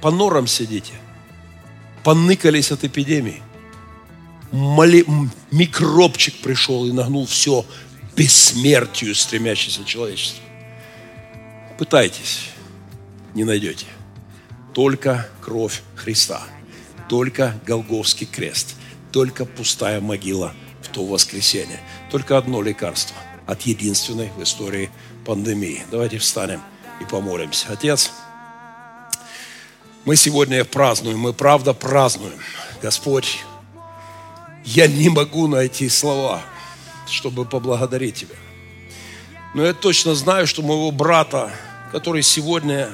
По 0.00 0.10
норам 0.10 0.46
сидите. 0.46 0.92
Поныкались 2.02 2.72
от 2.72 2.84
эпидемии 2.84 3.42
моли, 4.52 5.04
микробчик 5.50 6.34
пришел 6.36 6.86
и 6.86 6.92
нагнул 6.92 7.26
все 7.26 7.64
бессмертию 8.18 9.14
стремящееся 9.14 9.84
человечество. 9.84 10.42
Пытайтесь, 11.78 12.50
не 13.34 13.44
найдете. 13.44 13.86
Только 14.74 15.28
кровь 15.40 15.82
Христа, 15.94 16.42
только 17.08 17.54
Голговский 17.64 18.26
крест, 18.26 18.74
только 19.12 19.44
пустая 19.44 20.00
могила 20.00 20.52
в 20.82 20.88
то 20.88 21.04
воскресенье. 21.04 21.80
Только 22.10 22.36
одно 22.36 22.60
лекарство 22.60 23.16
от 23.46 23.62
единственной 23.62 24.30
в 24.36 24.42
истории 24.42 24.90
пандемии. 25.24 25.84
Давайте 25.90 26.18
встанем 26.18 26.60
и 27.00 27.04
помолимся. 27.04 27.68
Отец, 27.70 28.10
мы 30.04 30.16
сегодня 30.16 30.64
празднуем, 30.64 31.18
мы 31.20 31.32
правда 31.32 31.72
празднуем. 31.72 32.38
Господь, 32.82 33.38
я 34.64 34.88
не 34.88 35.08
могу 35.08 35.46
найти 35.46 35.88
слова, 35.88 36.42
чтобы 37.10 37.44
поблагодарить 37.44 38.16
Тебя. 38.16 38.36
Но 39.54 39.64
я 39.64 39.72
точно 39.72 40.14
знаю, 40.14 40.46
что 40.46 40.62
моего 40.62 40.90
брата, 40.90 41.50
который 41.92 42.22
сегодня, 42.22 42.90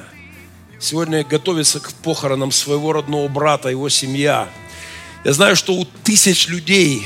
сегодня 0.79 1.23
готовится 1.23 1.79
к 1.79 1.93
похоронам 1.93 2.51
своего 2.51 2.93
родного 2.93 3.27
брата, 3.27 3.69
его 3.69 3.89
семья, 3.89 4.47
я 5.23 5.33
знаю, 5.33 5.55
что 5.55 5.73
у 5.73 5.85
тысяч 6.03 6.47
людей 6.47 7.05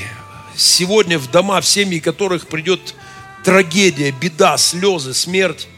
сегодня 0.56 1.18
в 1.18 1.30
дома, 1.30 1.60
в 1.60 1.66
семьи 1.66 1.98
которых 2.00 2.48
придет 2.48 2.94
трагедия, 3.44 4.12
беда, 4.12 4.56
слезы, 4.58 5.14
смерть. 5.14 5.68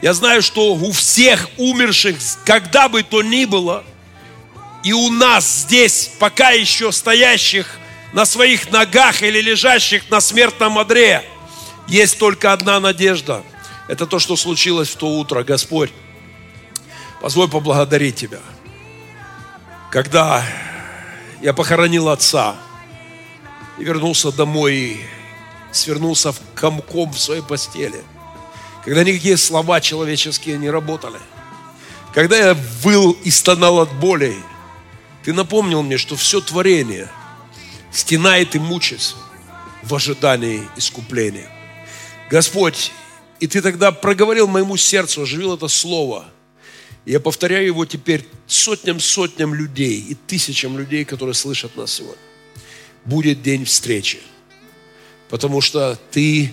Я 0.00 0.14
знаю, 0.14 0.42
что 0.42 0.74
у 0.74 0.92
всех 0.92 1.48
умерших, 1.58 2.16
когда 2.44 2.88
бы 2.88 3.02
то 3.02 3.22
ни 3.22 3.44
было, 3.44 3.84
и 4.84 4.92
у 4.92 5.10
нас 5.10 5.62
здесь, 5.62 6.10
пока 6.18 6.50
еще 6.50 6.92
стоящих 6.92 7.78
на 8.12 8.26
своих 8.26 8.70
ногах 8.70 9.22
или 9.22 9.40
лежащих 9.40 10.10
на 10.10 10.20
смертном 10.20 10.78
одре, 10.78 11.24
есть 11.88 12.18
только 12.18 12.52
одна 12.52 12.78
надежда. 12.78 13.42
Это 13.88 14.06
то, 14.06 14.18
что 14.18 14.36
случилось 14.36 14.90
в 14.90 14.96
то 14.96 15.06
утро. 15.18 15.42
Господь, 15.42 15.90
позволь 17.20 17.48
поблагодарить 17.48 18.16
Тебя. 18.16 18.40
Когда 19.90 20.44
я 21.40 21.52
похоронил 21.52 22.08
отца 22.08 22.56
и 23.78 23.84
вернулся 23.84 24.30
домой, 24.30 24.74
и 24.74 25.00
свернулся 25.72 26.32
в 26.32 26.40
комком 26.54 27.12
в 27.12 27.18
своей 27.18 27.42
постели, 27.42 28.02
когда 28.84 29.04
никакие 29.04 29.36
слова 29.36 29.80
человеческие 29.80 30.58
не 30.58 30.70
работали, 30.70 31.18
когда 32.14 32.36
я 32.36 32.54
выл 32.82 33.12
и 33.24 33.30
стонал 33.30 33.80
от 33.80 33.92
боли, 33.94 34.36
Ты 35.24 35.32
напомнил 35.32 35.82
мне, 35.82 35.96
что 35.98 36.14
все 36.14 36.40
творение– 36.40 37.08
стенает 37.92 38.54
и 38.54 38.58
мучается 38.58 39.16
в 39.82 39.94
ожидании 39.94 40.62
искупления. 40.76 41.50
Господь, 42.30 42.92
и 43.40 43.46
Ты 43.46 43.60
тогда 43.60 43.92
проговорил 43.92 44.48
моему 44.48 44.76
сердцу, 44.76 45.22
оживил 45.22 45.54
это 45.54 45.68
слово. 45.68 46.24
я 47.04 47.20
повторяю 47.20 47.66
его 47.66 47.84
теперь 47.84 48.24
сотням-сотням 48.46 49.54
людей 49.54 50.00
и 50.00 50.14
тысячам 50.14 50.78
людей, 50.78 51.04
которые 51.04 51.34
слышат 51.34 51.76
нас 51.76 51.92
сегодня. 51.92 52.22
Будет 53.04 53.42
день 53.42 53.64
встречи, 53.64 54.20
потому 55.28 55.60
что 55.60 55.98
Ты 56.10 56.52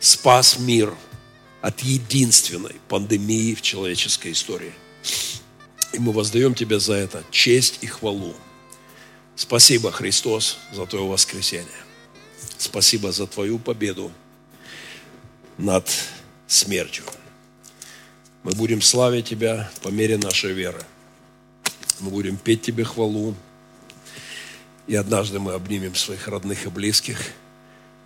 спас 0.00 0.58
мир 0.58 0.94
от 1.60 1.80
единственной 1.80 2.74
пандемии 2.88 3.54
в 3.54 3.62
человеческой 3.62 4.32
истории. 4.32 4.72
И 5.92 5.98
мы 5.98 6.12
воздаем 6.12 6.54
Тебе 6.54 6.80
за 6.80 6.94
это 6.94 7.22
честь 7.30 7.78
и 7.82 7.86
хвалу. 7.86 8.34
Спасибо, 9.36 9.90
Христос, 9.90 10.58
за 10.72 10.86
Твое 10.86 11.06
воскресение. 11.06 11.68
Спасибо 12.58 13.12
за 13.12 13.26
Твою 13.26 13.58
победу 13.58 14.12
над 15.58 15.90
смертью. 16.46 17.04
Мы 18.42 18.52
будем 18.52 18.82
славить 18.82 19.28
Тебя 19.28 19.70
по 19.82 19.88
мере 19.88 20.18
нашей 20.18 20.52
веры. 20.52 20.82
Мы 22.00 22.10
будем 22.10 22.36
петь 22.36 22.62
Тебе 22.62 22.84
хвалу. 22.84 23.34
И 24.86 24.94
однажды 24.94 25.38
мы 25.38 25.52
обнимем 25.52 25.94
своих 25.94 26.28
родных 26.28 26.66
и 26.66 26.68
близких 26.68 27.18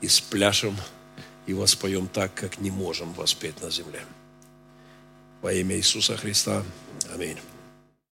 и 0.01 0.09
спляшем 0.09 0.77
и 1.47 1.55
воспоем 1.55 2.07
так, 2.07 2.35
как 2.35 2.59
не 2.61 2.71
можем 2.71 3.13
воспеть 3.15 3.61
на 3.63 3.71
земле. 3.71 4.03
Во 5.43 5.53
имя 5.53 5.77
Иисуса 5.77 6.17
Христа. 6.17 6.65
Аминь. 7.13 7.39